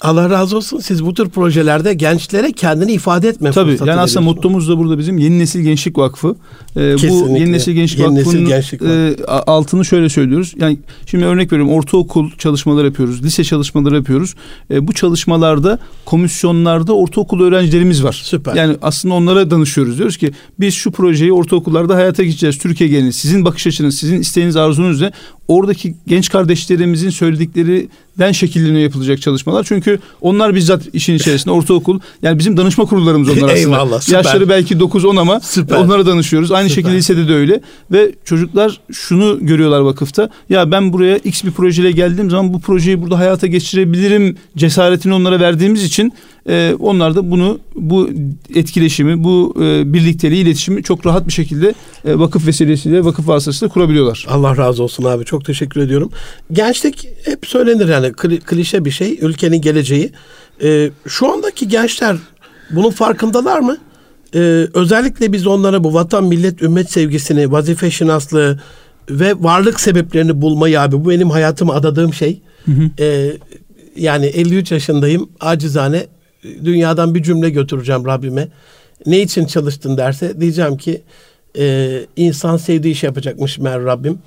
Allah 0.01 0.31
razı 0.31 0.57
olsun. 0.57 0.79
Siz 0.79 1.05
bu 1.05 1.15
tür 1.15 1.29
projelerde 1.29 1.95
gençlere 1.95 2.53
kendini 2.53 2.93
ifade 2.93 3.29
etme 3.29 3.51
Tabii 3.51 3.79
yani 3.81 4.01
aslında 4.01 4.21
mottomuz 4.21 4.69
da 4.69 4.79
burada 4.79 4.99
bizim 4.99 5.19
Yeni 5.19 5.39
Nesil 5.39 5.61
Gençlik 5.61 5.99
Vakfı. 5.99 6.37
Ee, 6.77 6.95
bu 7.09 7.39
Yeni 7.39 7.53
Nesil 7.53 7.73
Gençlik 7.73 8.01
Yeni 8.01 8.19
Vakfı'nın 8.19 8.45
nesil 8.45 8.47
gençlik 8.47 8.83
e, 8.83 9.25
altını 9.27 9.85
şöyle 9.85 10.09
söylüyoruz. 10.09 10.55
Yani 10.61 10.79
şimdi 11.07 11.25
örnek 11.25 11.53
veriyorum 11.53 11.75
ortaokul 11.75 12.31
çalışmaları 12.39 12.87
yapıyoruz. 12.87 13.23
Lise 13.23 13.45
çalışmaları 13.45 13.95
yapıyoruz. 13.95 14.35
E, 14.71 14.87
bu 14.87 14.93
çalışmalarda 14.93 15.79
komisyonlarda 16.05 16.93
ortaokul 16.97 17.41
öğrencilerimiz 17.41 18.05
var. 18.05 18.21
Süper. 18.25 18.55
Yani 18.55 18.77
aslında 18.83 19.15
onlara 19.15 19.51
danışıyoruz. 19.51 19.99
Diyoruz 19.99 20.17
ki 20.17 20.33
biz 20.61 20.75
şu 20.75 20.91
projeyi 20.91 21.33
ortaokullarda 21.33 21.95
hayata 21.95 22.23
geçireceğiz. 22.23 22.59
Türkiye 22.59 22.91
genelinde 22.91 23.13
sizin 23.13 23.45
bakış 23.45 23.67
açınız, 23.67 23.99
sizin 23.99 24.21
isteğiniz, 24.21 24.57
arzunuz 24.57 25.01
ne? 25.01 25.13
Oradaki 25.49 25.95
genç 26.07 26.31
kardeşlerimizin 26.31 27.11
söylediklerinden 28.17 28.33
şekilleniyor 28.33 28.83
yapılacak 28.83 29.21
çalışmalar. 29.21 29.65
Çünkü 29.65 29.99
onlar 30.21 30.55
bizzat 30.55 30.83
işin 30.93 31.15
içerisinde 31.15 31.51
ortaokul 31.51 32.01
yani 32.23 32.39
bizim 32.39 32.57
danışma 32.57 32.85
kurullarımız 32.85 33.29
onlar 33.29 33.37
aslında. 33.37 33.53
Eyvallah, 33.53 34.01
süper. 34.01 34.19
Yaşları 34.19 34.49
belki 34.49 34.75
9-10 34.75 35.21
ama 35.21 35.41
süper. 35.41 35.77
onlara 35.77 36.07
danışıyoruz. 36.07 36.53
Aynı 36.53 36.69
süper. 36.69 36.83
şekilde 36.83 36.97
lisede 36.97 37.29
de 37.29 37.35
öyle 37.35 37.61
ve 37.91 38.15
çocuklar 38.25 38.81
şunu 38.93 39.39
görüyorlar 39.41 39.81
vakıfta. 39.81 40.31
Ya 40.49 40.71
ben 40.71 40.93
buraya 40.93 41.17
X 41.17 41.45
bir 41.45 41.51
projeyle 41.51 41.91
geldiğim 41.91 42.31
zaman 42.31 42.55
bu 42.55 42.61
projeyi 42.61 43.03
burada 43.03 43.19
hayata 43.19 43.47
geçirebilirim 43.47 44.37
cesaretini 44.57 45.15
onlara 45.15 45.41
verdiğimiz 45.41 45.85
için 45.85 46.13
e, 46.49 46.75
onlar 46.79 47.15
da 47.15 47.31
bunu 47.31 47.59
bu 47.75 48.11
etkileşimi, 48.55 49.25
bu 49.25 49.55
e, 49.61 49.93
birlikteliği, 49.93 50.43
iletişimi 50.43 50.83
çok 50.83 51.07
rahat 51.07 51.27
bir 51.27 51.33
şekilde 51.33 51.75
e, 52.05 52.19
vakıf 52.19 52.47
vesilesiyle, 52.47 53.05
vakıf 53.05 53.29
vasıtasıyla 53.29 53.73
kurabiliyorlar. 53.73 54.27
Allah 54.29 54.57
razı 54.57 54.83
olsun 54.83 55.05
abi. 55.05 55.25
Çok 55.25 55.45
teşekkür 55.45 55.81
ediyorum. 55.81 56.11
Gençlik 56.53 57.09
hep 57.25 57.47
söylenir 57.47 57.89
yani 57.89 58.13
klişe 58.41 58.85
bir 58.85 58.91
şey. 58.91 59.19
Ülkenin 59.23 59.61
geleceği. 59.61 60.13
E, 60.63 60.91
şu 61.07 61.33
andaki 61.33 61.69
gençler 61.69 62.17
bunun 62.71 62.91
farkındalar 62.91 63.61
mı? 63.61 63.79
Ee, 64.35 64.67
özellikle 64.75 65.33
biz 65.33 65.47
onlara 65.47 65.85
bu 65.85 65.95
vatan, 65.95 66.25
millet, 66.25 66.63
ümmet 66.63 66.91
sevgisini, 66.91 67.53
vazife 67.53 67.91
şinaslığı 67.91 68.61
ve 69.11 69.35
varlık 69.41 69.81
sebeplerini 69.81 70.43
bulmayı 70.43 70.81
abi 70.81 71.05
bu 71.05 71.11
benim 71.11 71.31
hayatıma 71.31 71.75
adadığım 71.75 72.15
şey. 72.15 72.41
Hı 72.65 72.73
hı. 72.73 72.91
Ee, 73.01 73.33
yani 73.97 74.27
53 74.27 74.73
yaşındayım. 74.73 75.29
Acizane 75.41 76.07
dünyadan 76.65 77.15
bir 77.15 77.23
cümle 77.23 77.51
götüreceğim 77.51 78.07
Rabbime. 78.07 78.49
Ne 79.07 79.21
için 79.21 79.47
çalıştın 79.47 79.97
derse 79.97 80.41
diyeceğim 80.41 80.77
ki 80.77 81.03
e, 81.59 82.01
insan 82.17 82.57
sevdiği 82.57 82.95
iş 82.95 83.03
yapacakmış 83.03 83.59
mer 83.59 83.85
Rabbim. 83.85 84.19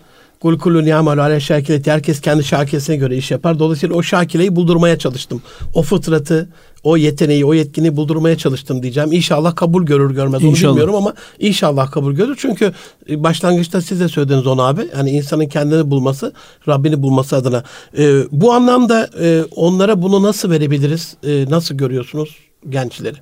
Kul 0.41 0.59
kulun 0.59 0.85
yamalu 0.85 1.21
ale 1.21 1.39
şakileti. 1.39 1.91
Herkes 1.91 2.21
kendi 2.21 2.43
şakilesine 2.43 2.95
göre 2.95 3.17
iş 3.17 3.31
yapar. 3.31 3.59
Dolayısıyla 3.59 3.95
o 3.95 4.03
şakileyi 4.03 4.55
buldurmaya 4.55 4.99
çalıştım. 4.99 5.41
O 5.73 5.81
fıtratı, 5.81 6.49
o 6.83 6.97
yeteneği, 6.97 7.45
o 7.45 7.53
yetkini 7.53 7.95
buldurmaya 7.95 8.37
çalıştım 8.37 8.83
diyeceğim. 8.83 9.11
İnşallah 9.11 9.55
kabul 9.55 9.85
görür 9.85 10.11
görmez 10.11 10.43
onu 10.43 10.49
inşallah. 10.49 10.71
bilmiyorum 10.71 10.95
ama 10.95 11.13
inşallah 11.39 11.91
kabul 11.91 12.13
görür. 12.13 12.35
Çünkü 12.39 12.73
e, 13.09 13.23
başlangıçta 13.23 13.81
siz 13.81 13.99
de 13.99 14.07
söylediniz 14.07 14.47
onu 14.47 14.61
abi. 14.61 14.91
Hani 14.93 15.11
insanın 15.11 15.45
kendini 15.45 15.91
bulması, 15.91 16.33
Rabbini 16.67 17.01
bulması 17.01 17.35
adına. 17.35 17.63
Ee, 17.97 18.21
bu 18.31 18.53
anlamda 18.53 19.09
e, 19.21 19.43
onlara 19.55 20.01
bunu 20.01 20.23
nasıl 20.23 20.51
verebiliriz? 20.51 21.15
E, 21.23 21.45
nasıl 21.49 21.75
görüyorsunuz 21.75 22.37
gençleri? 22.69 23.17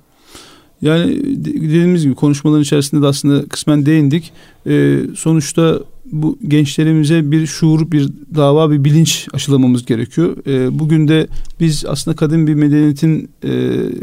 Yani 0.82 1.20
dediğimiz 1.44 2.02
gibi 2.02 2.14
konuşmaların 2.14 2.62
içerisinde 2.62 3.02
de 3.02 3.06
aslında 3.06 3.48
kısmen 3.48 3.86
değindik. 3.86 4.32
Ee, 4.66 5.00
sonuçta 5.16 5.80
bu 6.12 6.38
gençlerimize 6.48 7.30
bir 7.30 7.46
şuur, 7.46 7.90
bir 7.90 8.08
dava, 8.34 8.70
bir 8.70 8.84
bilinç 8.84 9.28
aşılamamız 9.32 9.84
gerekiyor. 9.84 10.36
E, 10.46 10.78
bugün 10.78 11.08
de 11.08 11.26
biz 11.60 11.84
aslında 11.88 12.16
kadın 12.16 12.46
bir 12.46 12.54
medeniyetin 12.54 13.30
e, 13.42 13.52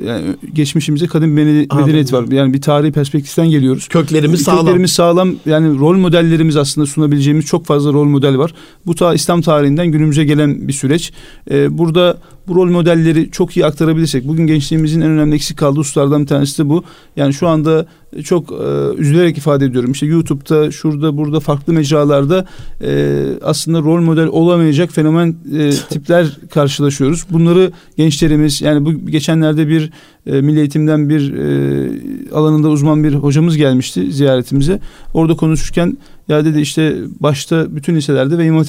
yani 0.05 0.35
geçmişimize 0.53 1.07
kadın 1.07 1.37
bir 1.37 1.43
medeniyet 1.75 2.13
var. 2.13 2.31
Yani 2.31 2.53
bir 2.53 2.61
tarihi 2.61 2.91
perspektiften 2.91 3.49
geliyoruz. 3.49 3.87
Köklerimiz 3.87 4.41
sağlam. 4.41 4.59
Köklerimiz 4.59 4.91
sağlam. 4.91 5.35
Yani 5.45 5.79
rol 5.79 5.97
modellerimiz 5.97 6.57
aslında 6.57 6.87
sunabileceğimiz 6.87 7.45
çok 7.45 7.65
fazla 7.65 7.93
rol 7.93 8.05
model 8.05 8.37
var. 8.37 8.53
Bu 8.85 8.95
ta 8.95 9.13
İslam 9.13 9.41
tarihinden 9.41 9.87
günümüze 9.87 10.23
gelen 10.23 10.67
bir 10.67 10.73
süreç. 10.73 11.13
E, 11.51 11.77
burada 11.77 12.17
bu 12.47 12.55
rol 12.55 12.69
modelleri 12.69 13.31
çok 13.31 13.57
iyi 13.57 13.65
aktarabilirsek 13.65 14.27
bugün 14.27 14.47
gençliğimizin 14.47 15.01
en 15.01 15.09
önemli 15.09 15.35
eksik 15.35 15.57
kaldığı 15.57 15.79
hususlardan 15.79 16.21
bir 16.21 16.27
tanesi 16.27 16.63
de 16.63 16.69
bu. 16.69 16.83
Yani 17.15 17.33
şu 17.33 17.47
anda 17.47 17.85
çok 18.23 18.51
e, 18.51 18.55
üzülerek 18.97 19.37
ifade 19.37 19.65
ediyorum. 19.65 19.91
İşte 19.91 20.05
YouTube'da, 20.05 20.71
şurada, 20.71 21.17
burada 21.17 21.39
farklı 21.39 21.73
mecralarda 21.73 22.45
e, 22.81 23.23
aslında 23.41 23.79
rol 23.79 24.01
model 24.01 24.27
olamayacak 24.27 24.91
fenomen 24.91 25.35
e, 25.57 25.69
tipler 25.89 26.37
karşılaşıyoruz. 26.53 27.25
Bunları 27.29 27.71
gençlerimiz 27.97 28.61
yani 28.61 28.85
bu 28.85 29.07
geçenlerde 29.07 29.67
bir 29.67 29.91
e, 30.25 30.41
Milli 30.41 30.59
Eğitim'den 30.59 31.09
bir 31.09 31.33
e, 31.33 32.31
alanında 32.33 32.69
uzman 32.69 33.03
bir 33.03 33.13
hocamız 33.13 33.57
gelmişti 33.57 34.11
ziyaretimize. 34.11 34.79
Orada 35.13 35.35
konuşurken 35.35 35.97
ya 36.27 36.45
dedi 36.45 36.59
işte 36.61 36.95
başta 37.19 37.75
bütün 37.75 37.95
liselerde 37.95 38.37
ve 38.37 38.45
imam 38.45 38.63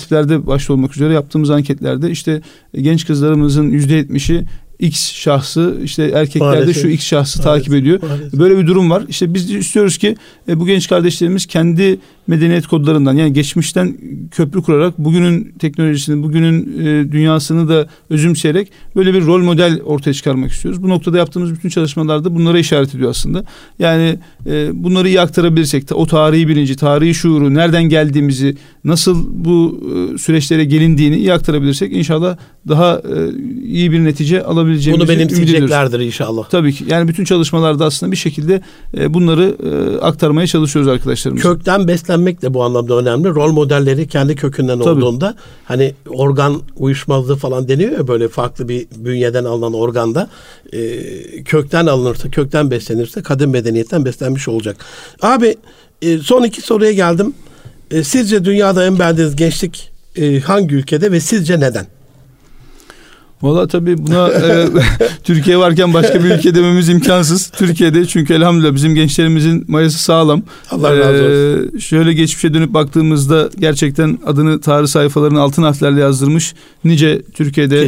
başta 0.46 0.72
olmak 0.72 0.96
üzere 0.96 1.14
yaptığımız 1.14 1.50
anketlerde 1.50 2.10
işte 2.10 2.42
genç 2.74 3.06
kızlarımızın 3.06 3.70
yüzde 3.70 3.94
yetmişi 3.94 4.44
X 4.78 5.12
şahsı 5.12 5.76
işte 5.84 6.04
erkeklerde 6.04 6.56
Maalesef. 6.60 6.82
şu 6.82 6.88
X 6.88 7.04
şahsı 7.06 7.38
Maalesef. 7.38 7.44
takip 7.44 7.74
ediyor. 7.74 8.02
Maalesef. 8.02 8.32
Böyle 8.32 8.58
bir 8.58 8.66
durum 8.66 8.90
var. 8.90 9.02
İşte 9.08 9.34
biz 9.34 9.50
istiyoruz 9.50 9.98
ki 9.98 10.16
e, 10.48 10.60
bu 10.60 10.66
genç 10.66 10.88
kardeşlerimiz 10.88 11.46
kendi 11.46 11.98
medeniyet 12.26 12.66
kodlarından 12.66 13.14
yani 13.16 13.32
geçmişten 13.32 13.96
köprü 14.30 14.62
kurarak 14.62 14.98
bugünün 14.98 15.54
teknolojisini, 15.58 16.22
bugünün 16.22 16.78
e, 16.80 17.12
dünyasını 17.12 17.68
da 17.68 17.88
özümseyerek 18.10 18.72
böyle 18.96 19.14
bir 19.14 19.26
rol 19.26 19.42
model 19.42 19.80
ortaya 19.84 20.14
çıkarmak 20.14 20.52
istiyoruz. 20.52 20.82
Bu 20.82 20.88
noktada 20.88 21.18
yaptığımız 21.18 21.52
bütün 21.52 21.68
çalışmalarda 21.68 22.34
bunlara 22.34 22.58
işaret 22.58 22.94
ediyor 22.94 23.10
aslında. 23.10 23.44
Yani 23.78 24.18
e, 24.46 24.84
bunları 24.84 25.08
iyi 25.08 25.20
aktarabilirsek, 25.20 25.84
o 25.94 26.06
tarihi 26.06 26.48
bilinci, 26.48 26.76
tarihi 26.76 27.14
şuuru, 27.14 27.54
nereden 27.54 27.84
geldiğimizi, 27.84 28.56
nasıl 28.84 29.26
bu 29.30 29.80
e, 30.14 30.18
süreçlere 30.18 30.64
gelindiğini 30.64 31.16
iyi 31.16 31.32
aktarabilirsek 31.32 31.92
inşallah 31.92 32.36
daha 32.68 32.94
e, 32.96 33.30
iyi 33.64 33.92
bir 33.92 34.04
netice 34.04 34.44
alabileceğimizi 34.44 35.08
Bunu 35.08 35.18
benimseyeceklerdir 35.18 36.00
inşallah. 36.00 36.48
Tabii 36.50 36.72
ki. 36.72 36.84
Yani 36.88 37.08
bütün 37.08 37.24
çalışmalarda 37.24 37.84
aslında 37.84 38.12
bir 38.12 38.16
şekilde 38.16 38.60
e, 38.98 39.14
bunları 39.14 39.56
e, 39.62 40.00
aktarmaya 40.00 40.46
çalışıyoruz 40.46 40.88
arkadaşlarımız. 40.88 41.42
Kökten 41.42 41.88
beslenmek 42.16 42.42
de 42.42 42.54
bu 42.54 42.62
anlamda 42.62 42.94
önemli. 42.94 43.28
Rol 43.28 43.52
modelleri 43.52 44.08
kendi 44.08 44.36
kökünden 44.36 44.78
Tabii. 44.78 44.88
olduğunda 44.88 45.34
hani 45.64 45.94
organ 46.08 46.62
uyuşmazlığı 46.76 47.36
falan 47.36 47.68
deniyor 47.68 47.92
ya 47.92 48.08
böyle 48.08 48.28
farklı 48.28 48.68
bir 48.68 48.86
bünyeden 48.96 49.44
alınan 49.44 49.74
organda 49.74 50.28
e, 50.72 51.44
kökten 51.44 51.86
alınırsa, 51.86 52.30
kökten 52.30 52.70
beslenirse 52.70 53.22
kadın 53.22 53.50
medeniyetten 53.50 54.04
beslenmiş 54.04 54.48
olacak. 54.48 54.76
Abi 55.22 55.56
e, 56.02 56.18
son 56.18 56.42
iki 56.42 56.60
soruya 56.60 56.92
geldim. 56.92 57.34
E, 57.90 58.04
sizce 58.04 58.44
dünyada 58.44 58.86
en 58.86 58.98
beğendiğiniz 58.98 59.36
gençlik 59.36 59.92
e, 60.16 60.40
hangi 60.40 60.74
ülkede 60.74 61.12
ve 61.12 61.20
sizce 61.20 61.60
neden? 61.60 61.86
Valla 63.42 63.66
tabii 63.66 64.06
buna 64.06 64.28
e, 64.28 64.68
Türkiye 65.24 65.58
varken 65.58 65.94
başka 65.94 66.24
bir 66.24 66.30
ülke 66.30 66.54
dememiz 66.54 66.88
imkansız. 66.88 67.48
Türkiye'de 67.48 68.06
çünkü 68.06 68.34
elhamdülillah 68.34 68.74
bizim 68.74 68.94
gençlerimizin 68.94 69.64
mayası 69.68 69.98
sağlam. 69.98 70.42
Allah 70.70 70.98
razı 70.98 71.24
olsun. 71.24 71.76
Ee, 71.76 71.80
şöyle 71.80 72.12
geçmişe 72.12 72.54
dönüp 72.54 72.74
baktığımızda 72.74 73.50
gerçekten 73.58 74.18
adını 74.26 74.60
tarih 74.60 74.86
sayfalarının 74.86 75.38
altın 75.38 75.62
harflerle 75.62 76.00
yazdırmış 76.00 76.54
nice 76.84 77.22
Türkiye'de 77.34 77.84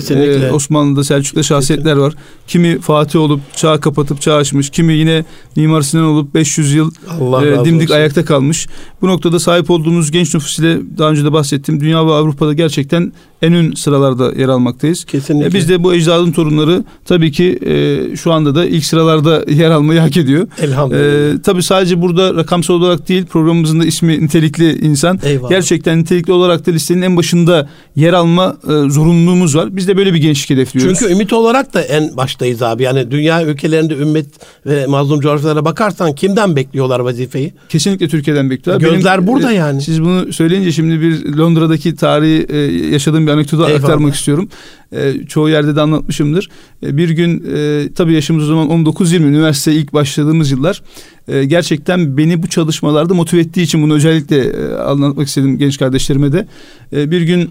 e, 0.47 0.53
Osmanlı'da 0.53 1.05
Selçuk'ta 1.05 1.43
şahsiyetler 1.43 1.97
var. 1.97 2.15
Kimi 2.47 2.81
Fatih 2.81 3.21
olup 3.21 3.41
çağ 3.57 3.81
kapatıp 3.81 4.21
çağ 4.21 4.35
açmış. 4.35 4.71
Kimi 4.71 4.93
yine 4.93 5.25
Mimar 5.57 5.83
Sinan 5.83 6.05
olup 6.05 6.35
500 6.35 6.75
yıl 6.75 6.91
Allah 7.21 7.47
e, 7.47 7.65
dimdik 7.65 7.91
olsun. 7.91 7.95
ayakta 7.95 8.25
kalmış. 8.25 8.67
Bu 9.03 9.09
noktada 9.09 9.41
sahip 9.41 9.71
olduğumuz 9.71 10.11
genç 10.11 10.35
nüfus 10.35 10.59
ile 10.59 10.79
daha 10.99 11.11
önce 11.11 11.25
de 11.25 11.33
bahsettim. 11.33 11.81
Dünya 11.81 12.07
ve 12.07 12.13
Avrupa'da 12.13 12.53
gerçekten 12.53 13.13
en 13.43 13.55
ön 13.55 13.73
sıralarda 13.73 14.33
yer 14.33 14.49
almaktayız. 14.49 15.05
Kesinlikle. 15.05 15.38
E 15.43 15.55
biz 15.55 15.69
de 15.69 15.83
bu 15.83 15.95
ecdadın 15.95 16.33
torunları 16.33 16.85
tabii 17.05 17.33
ki 17.33 17.59
e, 17.67 18.17
şu 18.17 18.33
anda 18.33 18.55
da 18.55 18.65
ilk 18.65 18.85
sıralarda 18.85 19.45
yer 19.51 19.71
almayı 19.71 20.01
hak 20.01 20.17
ediyor. 20.17 20.49
Elhamdülillah. 20.63 21.35
E, 21.35 21.43
tabii 21.43 21.63
sadece 21.63 22.03
burada 22.03 22.35
rakamsal 22.35 22.75
olarak 22.75 23.09
değil 23.09 23.27
programımızın 23.27 23.81
da 23.81 23.85
ismi 23.85 24.25
nitelikli 24.25 24.79
insan. 24.87 25.21
Eyvallah. 25.23 25.51
Gerçekten 25.51 25.99
nitelikli 25.99 26.33
olarak 26.33 26.67
da 26.67 26.71
listenin 26.71 27.03
en 27.03 27.17
başında 27.17 27.69
yer 27.97 28.13
alma 28.13 28.57
e, 28.65 28.91
zorunluluğumuz 28.91 29.57
var. 29.57 29.77
Biz 29.77 29.89
de 29.89 29.97
böyle 29.97 30.15
bir 30.15 30.19
gençlik 30.19 30.51
hedefliyoruz. 30.51 30.99
Çünkü 30.99 31.13
ümit 31.13 31.33
olarak 31.33 31.75
da 31.75 31.83
en 31.83 32.17
baştayız 32.17 32.63
abi. 32.63 32.83
Yani 32.83 33.11
dünya 33.11 33.45
ülkelerinde 33.45 33.95
ümmet 33.95 34.27
ve 34.67 34.87
mazlum 34.87 35.21
coğrafyalara 35.21 35.65
bakarsan 35.65 36.15
kimden 36.15 36.57
bekliyorlar 36.57 37.01
vazifeyi? 37.01 37.53
Kesinlikle 37.69 38.09
Türkiye'den 38.09 38.51
bekliyorlar. 38.51 38.91
Gözler 38.91 39.19
Benim, 39.19 39.27
burada 39.27 39.53
yani. 39.53 39.83
Siz 39.83 40.03
bunu 40.03 40.33
söyleyince 40.33 40.73
şimdi 40.73 41.01
bir 41.01 41.37
Londra'daki 41.37 41.97
tarihi 41.97 42.47
e, 42.49 42.57
yaşadığım 42.93 43.27
bir 43.27 43.33
anekdotu 43.33 43.65
aktarmak 43.65 44.15
istiyorum. 44.15 44.49
E, 44.93 45.27
çoğu 45.27 45.49
yerde 45.49 45.77
de 45.77 45.81
anlatmışımdır. 45.81 46.49
E, 46.83 46.97
bir 46.97 47.11
gün 47.11 47.45
e, 47.57 47.89
tabii 47.93 48.13
yaşımız 48.13 48.45
o 48.45 48.47
zaman 48.47 48.69
19-20 48.69 49.17
üniversiteye 49.17 49.77
ilk 49.77 49.93
başladığımız 49.93 50.51
yıllar 50.51 50.83
e, 51.29 51.45
gerçekten 51.45 52.17
beni 52.17 52.43
bu 52.43 52.47
çalışmalarda 52.47 53.15
motive 53.15 53.41
ettiği 53.41 53.63
için 53.63 53.83
bunu 53.83 53.95
özellikle 53.95 54.39
e, 54.39 54.75
anlatmak 54.75 55.29
istedim 55.29 55.59
genç 55.59 55.79
kardeşlerime 55.79 56.33
de. 56.33 56.49
E, 56.93 57.11
bir 57.11 57.23
gün 57.23 57.51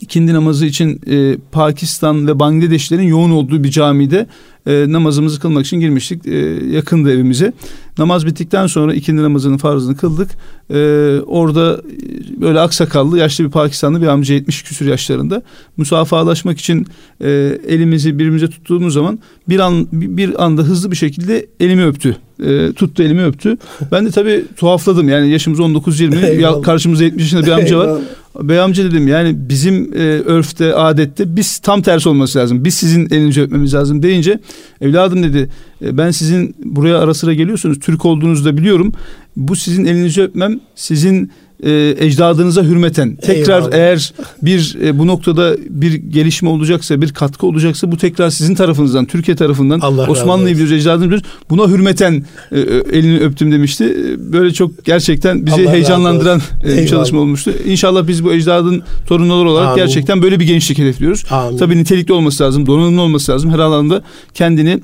ikindi 0.00 0.34
namazı 0.34 0.66
için 0.66 1.00
e, 1.10 1.36
Pakistan 1.52 2.26
ve 2.26 2.38
Bangladeşlerin 2.38 3.02
yoğun 3.02 3.30
olduğu 3.30 3.64
bir 3.64 3.70
camide 3.70 4.26
e, 4.70 4.92
namazımızı 4.92 5.40
kılmak 5.40 5.66
için 5.66 5.80
girmiştik. 5.80 6.26
E, 6.26 6.36
yakındı 6.70 7.12
evimize. 7.12 7.52
Namaz 7.98 8.26
bittikten 8.26 8.66
sonra 8.66 8.94
ikindi 8.94 9.22
namazının 9.22 9.56
farzını 9.56 9.96
kıldık. 9.96 10.30
E, 10.70 10.74
orada 11.26 11.80
e, 12.36 12.40
böyle 12.40 12.60
aksakallı 12.60 13.18
yaşlı 13.18 13.44
bir 13.44 13.50
Pakistanlı 13.50 14.02
bir 14.02 14.06
amca 14.06 14.34
70 14.34 14.62
küsür 14.62 14.86
yaşlarında 14.86 15.42
musafahalaşmak 15.76 16.58
için 16.58 16.86
e, 17.20 17.58
elimizi 17.68 18.14
birbirimize 18.14 18.48
tuttuğumuz 18.48 18.94
zaman 18.94 19.18
bir 19.48 19.58
an 19.58 19.86
bir 19.92 20.44
anda 20.44 20.62
hızlı 20.62 20.90
bir 20.90 20.96
şekilde 20.96 21.46
elimi 21.60 21.86
öptü. 21.86 22.16
E, 22.44 22.72
tuttu 22.72 23.02
elimi 23.02 23.24
öptü. 23.24 23.56
Ben 23.92 24.06
de 24.06 24.10
tabii 24.10 24.44
tuhafladım. 24.56 25.08
Yani 25.08 25.30
yaşımız 25.30 25.58
19-20 25.60 26.62
karşımızda 26.62 27.04
70 27.04 27.22
yaşında 27.22 27.46
bir 27.46 27.52
amca 27.52 27.78
var. 27.78 28.00
Bey 28.40 28.60
amca 28.60 28.84
dedim 28.84 29.08
yani 29.08 29.34
bizim 29.36 29.92
e, 29.94 29.98
örfte, 30.20 30.74
adette 30.74 31.36
biz 31.36 31.58
tam 31.58 31.82
tersi 31.82 32.08
olması 32.08 32.38
lazım. 32.38 32.64
Biz 32.64 32.74
sizin 32.74 33.06
elinizi 33.10 33.42
öpmemiz 33.42 33.74
lazım 33.74 34.02
deyince 34.02 34.40
evladım 34.80 35.22
dedi 35.22 35.50
e, 35.82 35.98
ben 35.98 36.10
sizin 36.10 36.56
buraya 36.64 36.98
ara 36.98 37.14
sıra 37.14 37.34
geliyorsunuz. 37.34 37.80
Türk 37.80 38.04
olduğunuzu 38.04 38.44
da 38.44 38.56
biliyorum. 38.56 38.92
Bu 39.36 39.56
sizin 39.56 39.84
elinizi 39.84 40.22
öpmem 40.22 40.60
sizin 40.74 41.30
e, 41.62 41.94
ecdadınıza 41.98 42.62
hürmeten 42.62 43.16
tekrar 43.16 43.58
Eyvallah. 43.58 43.76
eğer 43.76 44.12
bir 44.42 44.76
e, 44.84 44.98
bu 44.98 45.06
noktada 45.06 45.56
bir 45.68 45.92
gelişme 45.92 46.48
olacaksa 46.48 47.02
bir 47.02 47.12
katkı 47.12 47.46
olacaksa 47.46 47.92
bu 47.92 47.96
tekrar 47.96 48.30
sizin 48.30 48.54
tarafınızdan 48.54 49.04
Türkiye 49.04 49.36
tarafından 49.36 50.08
Osmanlı'yı 50.10 50.54
biliyoruz 50.54 50.72
ecdadını 50.72 51.04
biliyoruz 51.04 51.28
buna 51.50 51.68
hürmeten 51.68 52.24
e, 52.52 52.60
elini 52.92 53.20
öptüm 53.20 53.52
demişti. 53.52 53.84
E, 53.84 54.32
böyle 54.32 54.52
çok 54.52 54.84
gerçekten 54.84 55.46
bizi 55.46 55.62
Allah 55.62 55.72
heyecanlandıran 55.72 56.40
e, 56.64 56.76
bir 56.76 56.86
çalışma 56.86 57.20
olmuştu. 57.20 57.52
İnşallah 57.66 58.06
biz 58.06 58.24
bu 58.24 58.32
ecdadın 58.32 58.82
torunları 59.06 59.48
olarak 59.48 59.68
Amin. 59.68 59.76
gerçekten 59.76 60.22
böyle 60.22 60.40
bir 60.40 60.46
gençlik 60.46 60.78
hedefliyoruz. 60.78 61.24
Amin. 61.30 61.58
Tabii 61.58 61.76
nitelikli 61.76 62.12
olması 62.12 62.44
lazım, 62.44 62.66
donanımlı 62.66 63.00
olması 63.00 63.32
lazım. 63.32 63.50
Her 63.50 63.58
alanda 63.58 64.02
kendini 64.34 64.80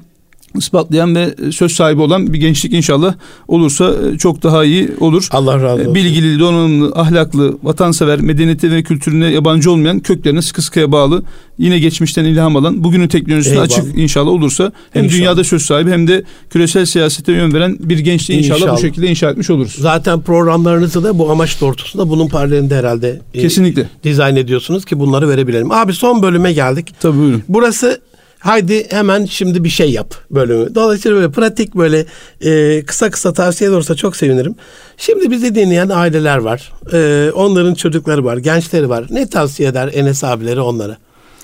ispatlayan 0.58 1.14
ve 1.14 1.34
söz 1.52 1.72
sahibi 1.72 2.00
olan 2.00 2.32
bir 2.32 2.38
gençlik 2.38 2.72
inşallah 2.72 3.14
olursa 3.48 3.94
e, 4.14 4.18
çok 4.18 4.42
daha 4.42 4.64
iyi 4.64 4.90
olur. 5.00 5.28
Allah 5.30 5.62
razı 5.62 5.82
olsun. 5.82 5.94
Bilgili, 5.94 6.40
donanımlı, 6.40 6.92
ahlaklı, 6.94 7.58
vatansever, 7.62 8.20
medeniyeti 8.20 8.70
ve 8.70 8.82
kültürüne 8.82 9.26
yabancı 9.30 9.70
olmayan 9.70 10.00
köklerine 10.00 10.42
sıkı 10.42 10.62
sıkıya 10.62 10.92
bağlı 10.92 11.22
yine 11.58 11.78
geçmişten 11.78 12.24
ilham 12.24 12.56
alan 12.56 12.84
bugünün 12.84 13.08
teknolojisine 13.08 13.54
Eyvallah. 13.54 13.66
açık 13.66 13.98
inşallah 13.98 14.30
olursa 14.30 14.72
hem 14.90 15.04
inşallah. 15.04 15.18
dünyada 15.20 15.44
söz 15.44 15.62
sahibi 15.62 15.90
hem 15.90 16.08
de 16.08 16.24
küresel 16.50 16.84
siyasete 16.84 17.32
yön 17.32 17.54
veren 17.54 17.76
bir 17.80 17.98
gençliği 17.98 18.38
inşallah, 18.38 18.58
inşallah 18.58 18.76
bu 18.76 18.80
şekilde 18.80 19.06
inşa 19.08 19.30
etmiş 19.30 19.50
oluruz. 19.50 19.74
Zaten 19.78 20.20
programlarınızı 20.20 21.04
da 21.04 21.18
bu 21.18 21.30
amaç 21.30 21.60
doğrultusunda 21.60 22.08
bunun 22.08 22.28
paralelinde 22.28 22.76
herhalde 22.76 23.20
e, 23.34 23.40
Kesinlikle. 23.40 23.82
E, 23.82 23.86
dizayn 24.04 24.36
ediyorsunuz 24.36 24.84
ki 24.84 25.00
bunları 25.00 25.28
verebilelim. 25.28 25.72
Abi 25.72 25.92
son 25.92 26.22
bölüme 26.22 26.52
geldik. 26.52 26.94
Tabii 27.00 27.18
buyurun. 27.18 27.42
Burası 27.48 28.00
haydi 28.46 28.86
hemen 28.90 29.24
şimdi 29.24 29.64
bir 29.64 29.68
şey 29.68 29.90
yap 29.90 30.14
bölümü. 30.30 30.74
Dolayısıyla 30.74 31.16
böyle 31.16 31.30
pratik 31.30 31.74
böyle 31.74 32.06
e, 32.40 32.82
kısa 32.86 33.10
kısa 33.10 33.32
tavsiye 33.32 33.70
olursa 33.70 33.94
çok 33.94 34.16
sevinirim. 34.16 34.54
Şimdi 34.96 35.30
bizi 35.30 35.54
dinleyen 35.54 35.88
aileler 35.88 36.36
var. 36.36 36.72
E, 36.92 37.30
onların 37.34 37.74
çocukları 37.74 38.24
var, 38.24 38.36
gençleri 38.36 38.88
var. 38.88 39.04
Ne 39.10 39.28
tavsiye 39.28 39.68
eder 39.68 39.90
Enes 39.94 40.24
abileri 40.24 40.60
onlara? 40.60 40.96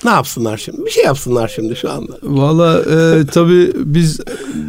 Ne 0.05 0.11
yapsınlar 0.11 0.57
şimdi? 0.57 0.85
Bir 0.85 0.91
şey 0.91 1.03
yapsınlar 1.03 1.51
şimdi 1.55 1.75
şu 1.75 1.91
anda. 1.91 2.17
Valla 2.23 2.79
e, 2.79 3.25
tabii 3.25 3.71
biz 3.75 4.19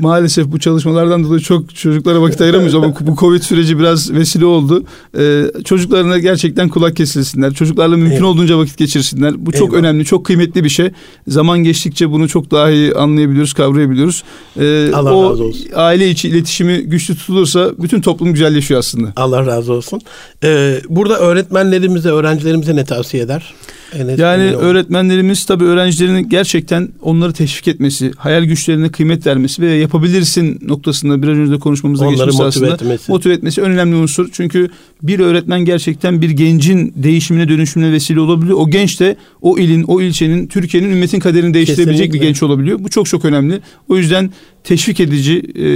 maalesef 0.01 0.47
bu 0.47 0.61
çalışmalardan 0.61 1.24
dolayı 1.24 1.41
çok 1.41 1.74
çocuklara 1.74 2.22
vakit 2.22 2.41
ayıramıyoruz 2.41 2.74
ama 2.74 2.95
bu 3.01 3.16
Covid 3.16 3.43
süreci 3.43 3.78
biraz 3.78 4.12
vesile 4.12 4.45
oldu. 4.45 4.85
E, 5.18 5.45
çocuklarına 5.64 6.18
gerçekten 6.18 6.68
kulak 6.68 6.97
kesilsinler. 6.97 7.55
Çocuklarla 7.55 7.97
mümkün 7.97 8.12
evet. 8.12 8.22
olduğunca 8.22 8.59
vakit 8.59 8.76
geçirsinler. 8.76 9.47
Bu 9.47 9.53
çok 9.53 9.68
Eyvallah. 9.68 9.78
önemli, 9.78 10.05
çok 10.05 10.26
kıymetli 10.26 10.64
bir 10.64 10.68
şey. 10.68 10.91
Zaman 11.28 11.59
geçtikçe 11.59 12.11
bunu 12.11 12.28
çok 12.28 12.51
daha 12.51 12.70
iyi 12.70 12.95
anlayabiliyoruz, 12.95 13.53
kavrayabiliyoruz. 13.53 14.22
E, 14.61 14.91
Allah 14.95 15.14
o 15.14 15.30
razı 15.30 15.45
olsun. 15.45 15.66
aile 15.74 16.11
içi 16.11 16.28
iletişimi 16.28 16.78
güçlü 16.78 17.16
tutulursa 17.16 17.70
bütün 17.78 18.01
toplum 18.01 18.32
güzelleşiyor 18.32 18.80
aslında. 18.80 19.12
Allah 19.16 19.47
razı 19.47 19.72
olsun. 19.72 20.01
Ee, 20.45 20.80
burada 20.89 21.18
öğretmenlerimize, 21.18 22.09
öğrencilerimize 22.09 22.76
ne 22.76 22.85
tavsiye 22.85 23.22
eder? 23.22 23.55
Evet, 23.97 24.18
yani 24.18 24.42
öğretmenlerimiz 24.42 25.45
tabii 25.45 25.64
öğrencilerin 25.64 26.28
gerçekten 26.28 26.88
onları 27.03 27.32
teşvik 27.32 27.68
etmesi, 27.68 28.12
hayal 28.16 28.45
güçlerine 28.45 28.88
kıymet 28.88 29.26
vermesi 29.26 29.62
ve 29.62 29.70
yapabilirsin 29.70 30.59
noktasında 30.62 31.22
biraz 31.22 31.36
önce 31.36 31.53
de 31.53 31.59
konuşmamızda 31.59 32.05
onları 32.05 32.16
geçmişti 32.16 32.42
motive 32.42 32.66
aslında. 32.66 32.74
Etmesi. 32.74 33.12
Motive 33.12 33.32
etmesi 33.32 33.62
önemli 33.62 33.97
unsur. 33.97 34.28
Çünkü 34.32 34.70
bir 35.03 35.20
öğretmen 35.20 35.64
gerçekten 35.64 36.22
bir 36.22 36.30
gencin 36.30 36.92
değişimine 36.97 37.49
dönüşümüne 37.49 37.92
vesile 37.92 38.20
olabiliyor. 38.20 38.59
O 38.59 38.70
genç 38.70 39.01
de 39.01 39.16
o 39.40 39.59
ilin, 39.59 39.82
o 39.82 40.01
ilçenin, 40.01 40.47
Türkiye'nin, 40.47 40.90
ümmetin 40.90 41.20
kaderini 41.20 41.55
değiştirebilecek 41.55 42.07
Kesinlikle. 42.07 42.20
bir 42.20 42.26
genç 42.26 42.42
olabiliyor. 42.42 42.78
Bu 42.78 42.88
çok 42.88 43.07
çok 43.07 43.24
önemli. 43.24 43.61
O 43.88 43.97
yüzden 43.97 44.30
teşvik 44.64 45.00
edici, 45.00 45.42
e, 45.54 45.66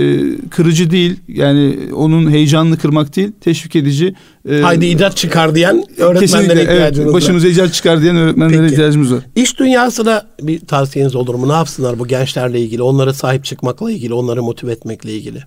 kırıcı 0.51 0.91
değil. 0.91 1.17
Yani 1.29 1.77
onun 1.95 2.31
heyecanını 2.31 2.79
kırmak 2.79 3.17
değil, 3.17 3.31
teşvik 3.41 3.77
edici. 3.77 4.15
E, 4.51 4.61
Haydi 4.61 4.87
icat 4.87 5.17
çıkar 5.17 5.55
diyen 5.55 5.85
öğretmenlere 5.99 6.63
ihtiyacımız 6.63 6.99
evet, 6.99 7.15
Başımıza 7.15 7.49
icat 7.49 7.75
çıkar 7.75 8.03
diyen 8.03 8.17
öğretmenlere 8.17 8.61
Peki. 8.61 8.73
ihtiyacımız 8.73 9.13
var. 9.13 9.21
İş 9.37 9.59
dünyasına 9.59 10.27
bir 10.43 10.61
tavsiyeniz 10.61 11.15
olur 11.15 11.35
mu? 11.35 11.49
Ne 11.49 11.53
yapsınlar 11.53 11.99
bu 11.99 12.07
gençlerle 12.07 12.61
ilgili? 12.61 12.83
Onlara 12.83 13.15
sahip 13.15 13.45
çıkmakla 13.45 13.91
ilgili, 13.91 14.15
onları 14.15 14.43
motive 14.43 14.73
etmekle 14.73 15.13
ilgili. 15.13 15.43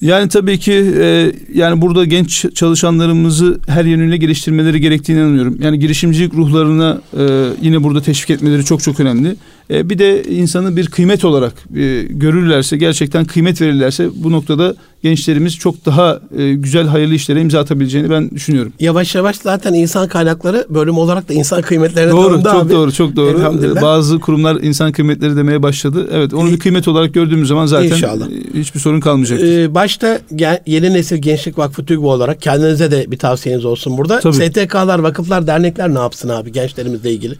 Yani 0.00 0.28
tabii 0.28 0.58
ki 0.58 0.72
e, 0.98 1.32
yani 1.54 1.82
burada 1.82 2.04
genç 2.04 2.54
çalışanlarımızı 2.54 3.60
her 3.66 3.84
yönüyle 3.84 4.16
geliştirmeleri 4.16 4.80
gerektiğini 4.80 5.18
inanıyorum. 5.18 5.58
Yani 5.62 5.78
girişimcilik 5.78 6.34
ruhlarına 6.34 7.00
e, 7.18 7.48
yine 7.62 7.82
burada 7.82 8.02
teşvik 8.02 8.30
etmeleri 8.30 8.64
çok 8.64 8.82
çok 8.82 9.00
önemli. 9.00 9.36
E, 9.70 9.90
bir 9.90 9.98
de 9.98 10.24
insanı 10.24 10.76
bir 10.76 10.86
kıymet 10.86 11.24
olarak 11.24 11.52
e, 11.76 12.02
görürlerse, 12.02 12.76
gerçekten 12.76 13.24
kıymet 13.24 13.60
verirlerse 13.60 14.08
bu 14.14 14.32
noktada 14.32 14.74
gençlerimiz 15.02 15.56
çok 15.56 15.86
daha 15.86 16.20
e, 16.38 16.52
güzel 16.52 16.86
hayırlı 16.86 17.14
işlere 17.14 17.40
imza 17.40 17.60
atabileceğini 17.60 18.10
ben 18.10 18.30
düşünüyorum. 18.30 18.72
Yavaş 18.80 19.14
yavaş 19.14 19.36
zaten 19.36 19.74
insan 19.74 20.08
kaynakları 20.08 20.66
bölüm 20.68 20.98
olarak 20.98 21.28
da 21.28 21.32
insan 21.32 21.62
kıymetlerine 21.62 22.12
doğru, 22.12 22.42
çok 22.42 22.54
abi. 22.54 22.72
doğru, 22.72 22.92
çok 22.92 23.16
doğru. 23.16 23.82
Bazı 23.82 24.20
kurumlar 24.20 24.56
insan 24.62 24.92
kıymetleri 24.92 25.36
demeye 25.36 25.62
başladı. 25.62 26.08
Evet, 26.12 26.34
onu 26.34 26.50
bir 26.50 26.58
kıymet 26.58 26.88
olarak 26.88 27.14
gördüğümüz 27.14 27.48
zaman 27.48 27.66
zaten 27.66 27.88
İnşallah. 27.88 28.26
hiçbir 28.54 28.80
sorun 28.80 29.00
kalmayacaktır. 29.00 29.58
Ee, 29.58 29.74
başta 29.74 30.20
yeni 30.66 30.94
nesil 30.94 31.16
gençlik 31.16 31.58
vakfı 31.58 31.84
TÜGV 31.84 32.04
olarak 32.04 32.42
kendinize 32.42 32.90
de 32.90 33.10
bir 33.10 33.18
tavsiyeniz 33.18 33.64
olsun 33.64 33.98
burada. 33.98 34.20
Tabii. 34.20 34.34
STK'lar, 34.34 34.98
vakıflar, 34.98 35.46
dernekler 35.46 35.94
ne 35.94 35.98
yapsın 35.98 36.28
abi 36.28 36.52
gençlerimizle 36.52 37.12
ilgili? 37.12 37.34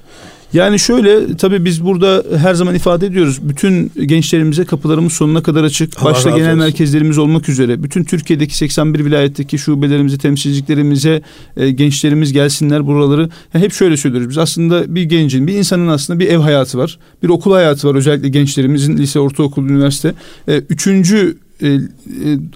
Yani 0.52 0.78
şöyle 0.78 1.36
tabii 1.36 1.64
biz 1.64 1.84
burada 1.84 2.24
her 2.36 2.54
zaman 2.54 2.74
ifade 2.74 3.06
ediyoruz. 3.06 3.38
Bütün 3.42 3.92
gençlerimize 4.06 4.64
kapılarımız 4.64 5.12
sonuna 5.12 5.42
kadar 5.42 5.64
açık. 5.64 6.02
Allah 6.02 6.10
Başta 6.10 6.30
genel 6.30 6.46
olsun. 6.46 6.58
merkezlerimiz 6.58 7.18
olmak 7.18 7.48
üzere. 7.48 7.82
Bütün 7.82 8.04
Türkiye'deki 8.04 8.56
81 8.56 9.04
vilayetteki 9.04 9.58
şubelerimize, 9.58 10.18
temsilciliklerimize 10.18 11.22
e, 11.56 11.70
gençlerimiz 11.70 12.32
gelsinler 12.32 12.86
buraları. 12.86 13.28
Yani 13.54 13.64
hep 13.64 13.72
şöyle 13.72 13.96
söylüyoruz. 13.96 14.28
Biz 14.30 14.38
aslında 14.38 14.94
bir 14.94 15.02
gencin, 15.02 15.46
bir 15.46 15.54
insanın 15.54 15.88
aslında 15.88 16.20
bir 16.20 16.26
ev 16.26 16.38
hayatı 16.38 16.78
var. 16.78 16.98
Bir 17.22 17.28
okul 17.28 17.52
hayatı 17.52 17.88
var 17.88 17.94
özellikle 17.94 18.28
gençlerimizin 18.28 18.98
lise, 18.98 19.20
ortaokul, 19.20 19.64
üniversite. 19.64 20.14
E, 20.48 20.56
üçüncü 20.58 21.36
e, 21.62 21.68
e, 21.68 21.78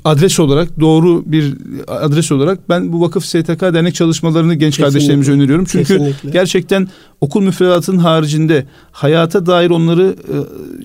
adres 0.05 0.41
olarak 0.41 0.81
doğru 0.81 1.23
bir 1.27 1.55
adres 1.89 2.33
olarak 2.33 2.69
ben 2.69 2.93
bu 2.93 3.01
vakıf 3.01 3.25
STK 3.25 3.61
dernek 3.61 3.95
çalışmalarını 3.95 4.55
genç 4.55 4.77
Kesinlikle. 4.77 4.93
kardeşlerimize 4.93 5.33
öneriyorum. 5.33 5.65
Çünkü 5.65 5.85
Kesinlikle. 5.85 6.31
gerçekten 6.31 6.89
okul 7.21 7.43
müfredatının 7.43 7.99
haricinde 7.99 8.67
hayata 8.93 9.47
dair 9.47 9.71
onları 9.71 10.17
e, 10.29 10.37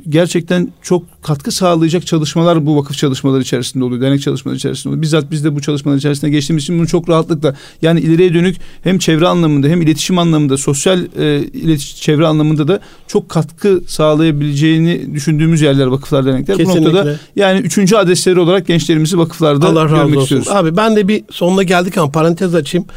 gerçekten 0.10 0.70
çok 0.82 1.24
katkı 1.24 1.52
sağlayacak 1.52 2.08
çalışmalar 2.08 2.66
bu 2.66 2.78
vakıf 2.78 2.98
çalışmaları 2.98 3.42
içerisinde 3.42 3.84
oluyor. 3.84 4.02
Dernek 4.02 4.22
çalışmaları 4.22 4.58
içerisinde 4.58 4.90
oluyor. 4.90 5.02
Bizzat 5.02 5.32
biz 5.32 5.44
de 5.44 5.56
bu 5.56 5.62
çalışmalar 5.62 5.98
içerisinde 5.98 6.32
geçtiğimiz 6.32 6.64
için 6.64 6.80
bunu 6.80 6.88
çok 6.88 7.10
rahatlıkla 7.10 7.56
yani 7.82 8.00
ileriye 8.00 8.34
dönük 8.34 8.56
hem 8.84 9.00
çevre 9.00 9.28
anlamında 9.28 9.68
hem 9.68 9.82
iletişim 9.82 10.20
anlamında 10.20 10.58
sosyal 10.58 11.00
e, 11.18 11.40
iletişim 11.54 12.00
çevre 12.00 12.28
anlamında 12.28 12.68
da 12.68 12.80
çok 13.08 13.30
katkı 13.30 13.82
sağlayabileceğini 13.88 15.14
düşündüğümüz 15.14 15.62
yerler 15.62 15.86
vakıflar 15.86 16.26
dernekler. 16.26 16.58
Kesinlikle. 16.58 16.82
Bu 16.82 16.96
noktada 16.96 17.20
yani 17.36 17.60
üçüncü 17.60 17.98
adresleri 18.06 18.40
olarak 18.40 18.68
gençlerimizi 18.68 19.18
vakıflarda 19.18 19.68
Allah 19.68 19.86
razı 19.86 19.96
görmek 19.96 20.18
olsun. 20.18 20.22
istiyoruz. 20.22 20.48
Abi 20.50 20.78
ben 20.78 20.96
de 20.96 21.08
bir 21.08 21.24
sonuna 21.32 21.64
geldik 21.64 21.98
ama 21.98 22.12
parantez 22.12 22.56
açayım. 22.56 22.88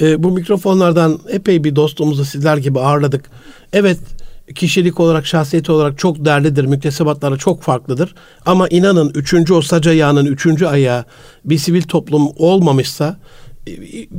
Ee, 0.00 0.22
bu 0.22 0.30
mikrofonlardan 0.30 1.18
epey 1.28 1.64
bir 1.64 1.76
dostumuzu 1.76 2.24
sizler 2.24 2.56
gibi 2.56 2.80
ağırladık. 2.80 3.30
Evet 3.72 3.98
kişilik 4.54 5.00
olarak, 5.00 5.26
şahsiyeti 5.26 5.72
olarak 5.72 5.98
çok 5.98 6.24
değerlidir. 6.24 6.64
Müktesebatları 6.64 7.38
çok 7.38 7.62
farklıdır. 7.62 8.14
Ama 8.46 8.68
inanın 8.68 9.10
üçüncü 9.14 9.54
o 9.54 9.62
sac 9.62 9.86
ayağının 9.86 10.26
üçüncü 10.26 10.66
ayağı 10.66 11.04
bir 11.44 11.58
sivil 11.58 11.82
toplum 11.82 12.28
olmamışsa 12.36 13.16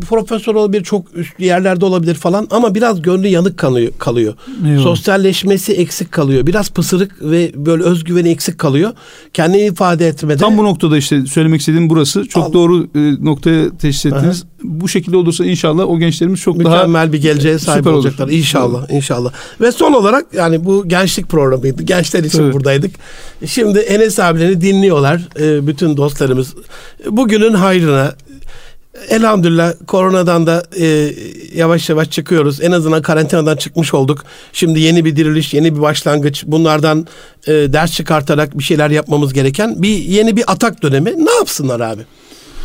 profesör 0.10 0.56
olabilir, 0.56 0.84
çok 0.84 1.06
üst 1.16 1.40
yerlerde 1.40 1.86
olabilir 1.86 2.16
falan 2.16 2.48
ama 2.52 2.76
biraz 2.76 3.02
gönlü 3.02 3.28
yanık 3.28 3.58
kalıyor. 3.58 3.92
kalıyor. 4.00 4.34
Sosyalleşmesi 4.84 5.74
eksik 5.74 6.12
kalıyor. 6.12 6.48
Biraz 6.48 6.70
pısırık 6.70 7.22
ve 7.22 7.52
böyle 7.56 7.84
özgüveni 7.84 8.30
eksik 8.30 8.58
kalıyor. 8.58 8.94
Kendini 9.34 9.62
ifade 9.62 10.08
etmede. 10.08 10.38
Tam 10.38 10.58
bu 10.58 10.64
noktada 10.64 10.98
işte 10.98 11.26
söylemek 11.26 11.60
istediğim 11.60 11.90
burası. 11.90 12.26
Çok 12.26 12.46
Al. 12.46 12.54
doğru 12.54 12.88
e, 12.96 13.26
noktaya 13.26 13.78
teşhis 13.78 14.06
ettiniz. 14.06 14.44
Aha. 14.44 14.50
Bu 14.64 14.90
şekilde 14.90 15.18
olursa 15.18 15.46
inşallah 15.46 15.88
o 15.90 16.00
gençlerimiz 16.00 16.40
çok 16.40 16.58
Mükemmel 16.58 16.78
daha 16.78 16.88
mükemmel 16.88 17.14
bir 17.14 17.22
geleceğe 17.22 17.60
sahip 17.60 17.88
olacaklar. 17.88 18.26
Olur. 18.26 18.34
İnşallah, 18.34 18.80
evet. 18.80 18.92
inşallah. 18.92 19.32
Ve 19.62 19.72
son 19.72 19.94
olarak 19.94 20.26
yani 20.34 20.66
bu 20.66 20.88
gençlik 20.88 21.30
programıydı. 21.30 21.84
Gençler 21.84 22.24
için 22.24 22.44
evet. 22.44 22.54
buradaydık. 22.54 22.92
Şimdi 23.46 23.80
Enes 23.80 24.20
abilerini 24.20 24.62
dinliyorlar 24.62 25.28
e, 25.40 25.68
bütün 25.68 25.98
dostlarımız. 25.98 26.54
Bugünün 27.10 27.54
hayrına 27.54 28.14
Elhamdülillah 29.10 29.74
koronadan 29.88 30.48
da 30.48 30.64
e, 30.80 31.14
yavaş 31.56 31.90
yavaş 31.90 32.10
çıkıyoruz. 32.10 32.62
En 32.62 32.72
azından 32.72 33.02
karantinadan 33.02 33.58
çıkmış 33.58 33.94
olduk. 33.94 34.26
Şimdi 34.54 34.80
yeni 34.80 35.06
bir 35.06 35.16
diriliş, 35.16 35.54
yeni 35.54 35.76
bir 35.76 35.82
başlangıç. 35.82 36.44
Bunlardan 36.48 37.08
e, 37.48 37.52
ders 37.54 37.92
çıkartarak 37.92 38.58
bir 38.58 38.64
şeyler 38.64 38.90
yapmamız 38.90 39.34
gereken 39.34 39.82
bir 39.82 39.98
yeni 39.98 40.38
bir 40.38 40.44
atak 40.48 40.84
dönemi. 40.84 41.26
Ne 41.26 41.32
yapsınlar 41.32 41.80
abi? 41.80 42.02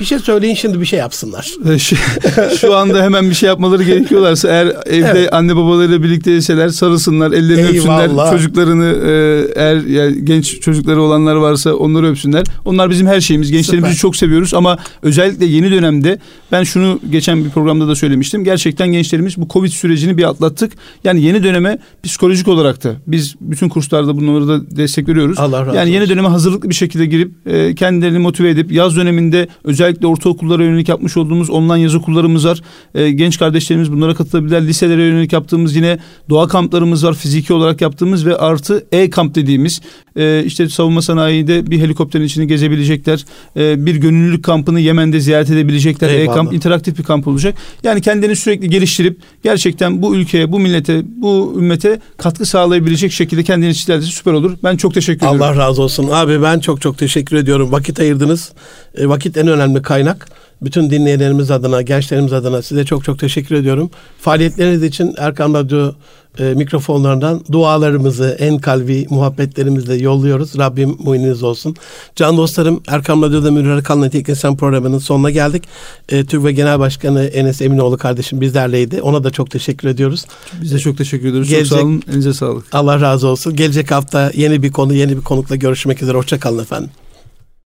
Bir 0.00 0.04
şey 0.04 0.18
söyleyin 0.18 0.54
şimdi 0.54 0.80
bir 0.80 0.86
şey 0.86 0.98
yapsınlar. 0.98 1.52
E, 1.70 1.78
şu, 1.78 1.96
şu 2.60 2.76
anda 2.76 3.02
hemen 3.02 3.30
bir 3.30 3.34
şey 3.34 3.46
yapmaları 3.46 3.82
gerekiyorlarsa 3.82 4.48
eğer 4.48 4.66
evde 4.66 5.08
evet. 5.10 5.34
anne 5.34 5.56
babalarıyla 5.56 6.02
birlikteyseler 6.02 6.68
sarılsınlar, 6.68 7.32
ellerini 7.32 7.76
Eyvallah. 7.76 8.04
öpsünler. 8.04 8.30
Çocuklarını 8.30 8.86
e, 9.06 9.62
eğer 9.62 9.76
yani 9.76 10.24
genç 10.24 10.60
çocukları 10.60 11.02
olanlar 11.02 11.34
varsa 11.34 11.74
onları 11.74 12.10
öpsünler. 12.10 12.44
Onlar 12.64 12.90
bizim 12.90 13.06
her 13.06 13.20
şeyimiz. 13.20 13.52
Gençlerimizi 13.52 13.94
Süper. 13.94 14.00
çok 14.00 14.16
seviyoruz 14.16 14.54
ama 14.54 14.78
özellikle 15.02 15.46
yeni 15.46 15.70
dönemde 15.70 16.18
ben 16.52 16.62
şunu 16.62 17.00
geçen 17.10 17.44
bir 17.44 17.50
programda 17.50 17.88
da 17.88 17.94
söylemiştim. 17.94 18.44
Gerçekten 18.44 18.92
gençlerimiz 18.92 19.36
bu 19.36 19.48
Covid 19.48 19.70
sürecini 19.70 20.16
bir 20.16 20.24
atlattık. 20.24 20.72
Yani 21.04 21.22
yeni 21.22 21.42
döneme 21.42 21.78
psikolojik 22.02 22.48
olarak 22.48 22.84
da 22.84 22.94
biz 23.06 23.34
bütün 23.40 23.68
kurslarda 23.68 24.16
bunları 24.16 24.48
da 24.48 24.76
destek 24.76 25.08
veriyoruz. 25.08 25.38
Allah 25.38 25.66
razı 25.66 25.76
yani 25.76 25.90
yeni 25.90 26.08
döneme 26.08 26.28
hazırlıklı 26.28 26.70
bir 26.70 26.74
şekilde 26.74 27.06
girip 27.06 27.32
e, 27.46 27.74
kendilerini 27.74 28.18
motive 28.18 28.50
edip 28.50 28.72
yaz 28.72 28.96
döneminde 28.96 29.48
özellikle 29.64 29.81
özellikle 29.82 30.06
ortaokullara 30.06 30.64
yönelik 30.64 30.88
yapmış 30.88 31.16
olduğumuz 31.16 31.50
online 31.50 31.80
yazı 31.80 31.98
okullarımız 31.98 32.46
var. 32.46 32.62
E, 32.94 33.10
genç 33.10 33.38
kardeşlerimiz 33.38 33.92
bunlara 33.92 34.14
katılabilirler. 34.14 34.66
Liselere 34.66 35.02
yönelik 35.02 35.32
yaptığımız 35.32 35.76
yine 35.76 35.98
doğa 36.30 36.48
kamplarımız 36.48 37.04
var. 37.06 37.14
Fiziki 37.14 37.52
olarak 37.52 37.80
yaptığımız 37.80 38.26
ve 38.26 38.36
artı 38.36 38.86
e-kamp 38.92 39.34
dediğimiz 39.34 39.80
e, 40.16 40.44
işte 40.44 40.68
savunma 40.68 41.02
sanayide 41.02 41.70
bir 41.70 41.78
helikopterin 41.78 42.24
içini 42.24 42.46
gezebilecekler. 42.46 43.24
E, 43.56 43.86
bir 43.86 43.96
gönüllülük 43.96 44.44
kampını 44.44 44.80
Yemen'de 44.80 45.20
ziyaret 45.20 45.50
edebilecekler. 45.50 46.08
E-kamp 46.08 46.52
interaktif 46.52 46.98
bir 46.98 47.02
kamp 47.04 47.28
olacak. 47.28 47.54
Yani 47.82 48.00
kendini 48.00 48.36
sürekli 48.36 48.70
geliştirip 48.70 49.18
gerçekten 49.42 50.02
bu 50.02 50.16
ülkeye, 50.16 50.52
bu 50.52 50.58
millete, 50.58 51.02
bu 51.04 51.54
ümmete 51.58 52.00
katkı 52.16 52.46
sağlayabilecek 52.46 53.12
şekilde 53.12 53.42
kendini 53.42 53.66
yetiştirirse 53.66 54.06
süper 54.06 54.32
olur. 54.32 54.56
Ben 54.64 54.76
çok 54.76 54.94
teşekkür 54.94 55.26
ederim. 55.26 55.42
Allah 55.42 55.56
razı 55.56 55.82
olsun. 55.82 56.08
Abi 56.12 56.42
ben 56.42 56.60
çok 56.60 56.80
çok 56.80 56.98
teşekkür 56.98 57.36
ediyorum. 57.36 57.72
Vakit 57.72 58.00
ayırdınız. 58.00 58.52
E, 58.94 59.08
vakit 59.08 59.36
en 59.36 59.48
önemli 59.48 59.82
kaynak. 59.82 60.28
Bütün 60.62 60.90
dinleyenlerimiz 60.90 61.50
adına, 61.50 61.82
gençlerimiz 61.82 62.32
adına 62.32 62.62
size 62.62 62.84
çok 62.84 63.04
çok 63.04 63.18
teşekkür 63.18 63.54
ediyorum. 63.54 63.90
Faaliyetleriniz 64.20 64.82
için 64.82 65.14
Erkan 65.18 65.54
Radyo 65.54 65.92
e, 66.38 66.44
mikrofonlarından 66.44 67.40
dualarımızı, 67.52 68.36
en 68.38 68.58
kalbi 68.58 69.06
muhabbetlerimizle 69.10 69.94
yolluyoruz. 69.94 70.58
Rabbim 70.58 70.96
muininiz 70.98 71.42
olsun. 71.42 71.76
Can 72.16 72.36
dostlarım 72.36 72.82
Erkam 72.88 73.22
Radyo'da 73.22 73.50
Münir 73.50 73.68
Arıkan'la 73.68 74.10
Teknisyen 74.10 74.56
programının 74.56 74.98
sonuna 74.98 75.30
geldik. 75.30 75.62
E, 76.08 76.24
TÜRVE 76.24 76.52
Genel 76.52 76.78
Başkanı 76.78 77.24
Enes 77.24 77.62
Eminoğlu 77.62 77.96
kardeşim 77.96 78.40
bizlerleydi. 78.40 79.02
Ona 79.02 79.24
da 79.24 79.30
çok 79.30 79.50
teşekkür 79.50 79.88
ediyoruz. 79.88 80.24
Biz 80.62 80.72
de 80.72 80.78
çok 80.78 80.98
teşekkür 80.98 81.28
ediyoruz. 81.28 81.48
Gelecek, 81.48 81.68
çok 81.68 81.78
sağ 81.78 81.84
olun. 81.84 82.02
Elinize 82.08 82.34
sağlık. 82.34 82.64
Allah 82.72 83.00
razı 83.00 83.28
olsun. 83.28 83.56
Gelecek 83.56 83.90
hafta 83.90 84.30
yeni 84.34 84.62
bir 84.62 84.72
konu, 84.72 84.94
yeni 84.94 85.16
bir 85.16 85.22
konukla 85.22 85.56
görüşmek 85.56 86.02
üzere. 86.02 86.16
Hoşçakalın 86.16 86.62
efendim. 86.62 86.90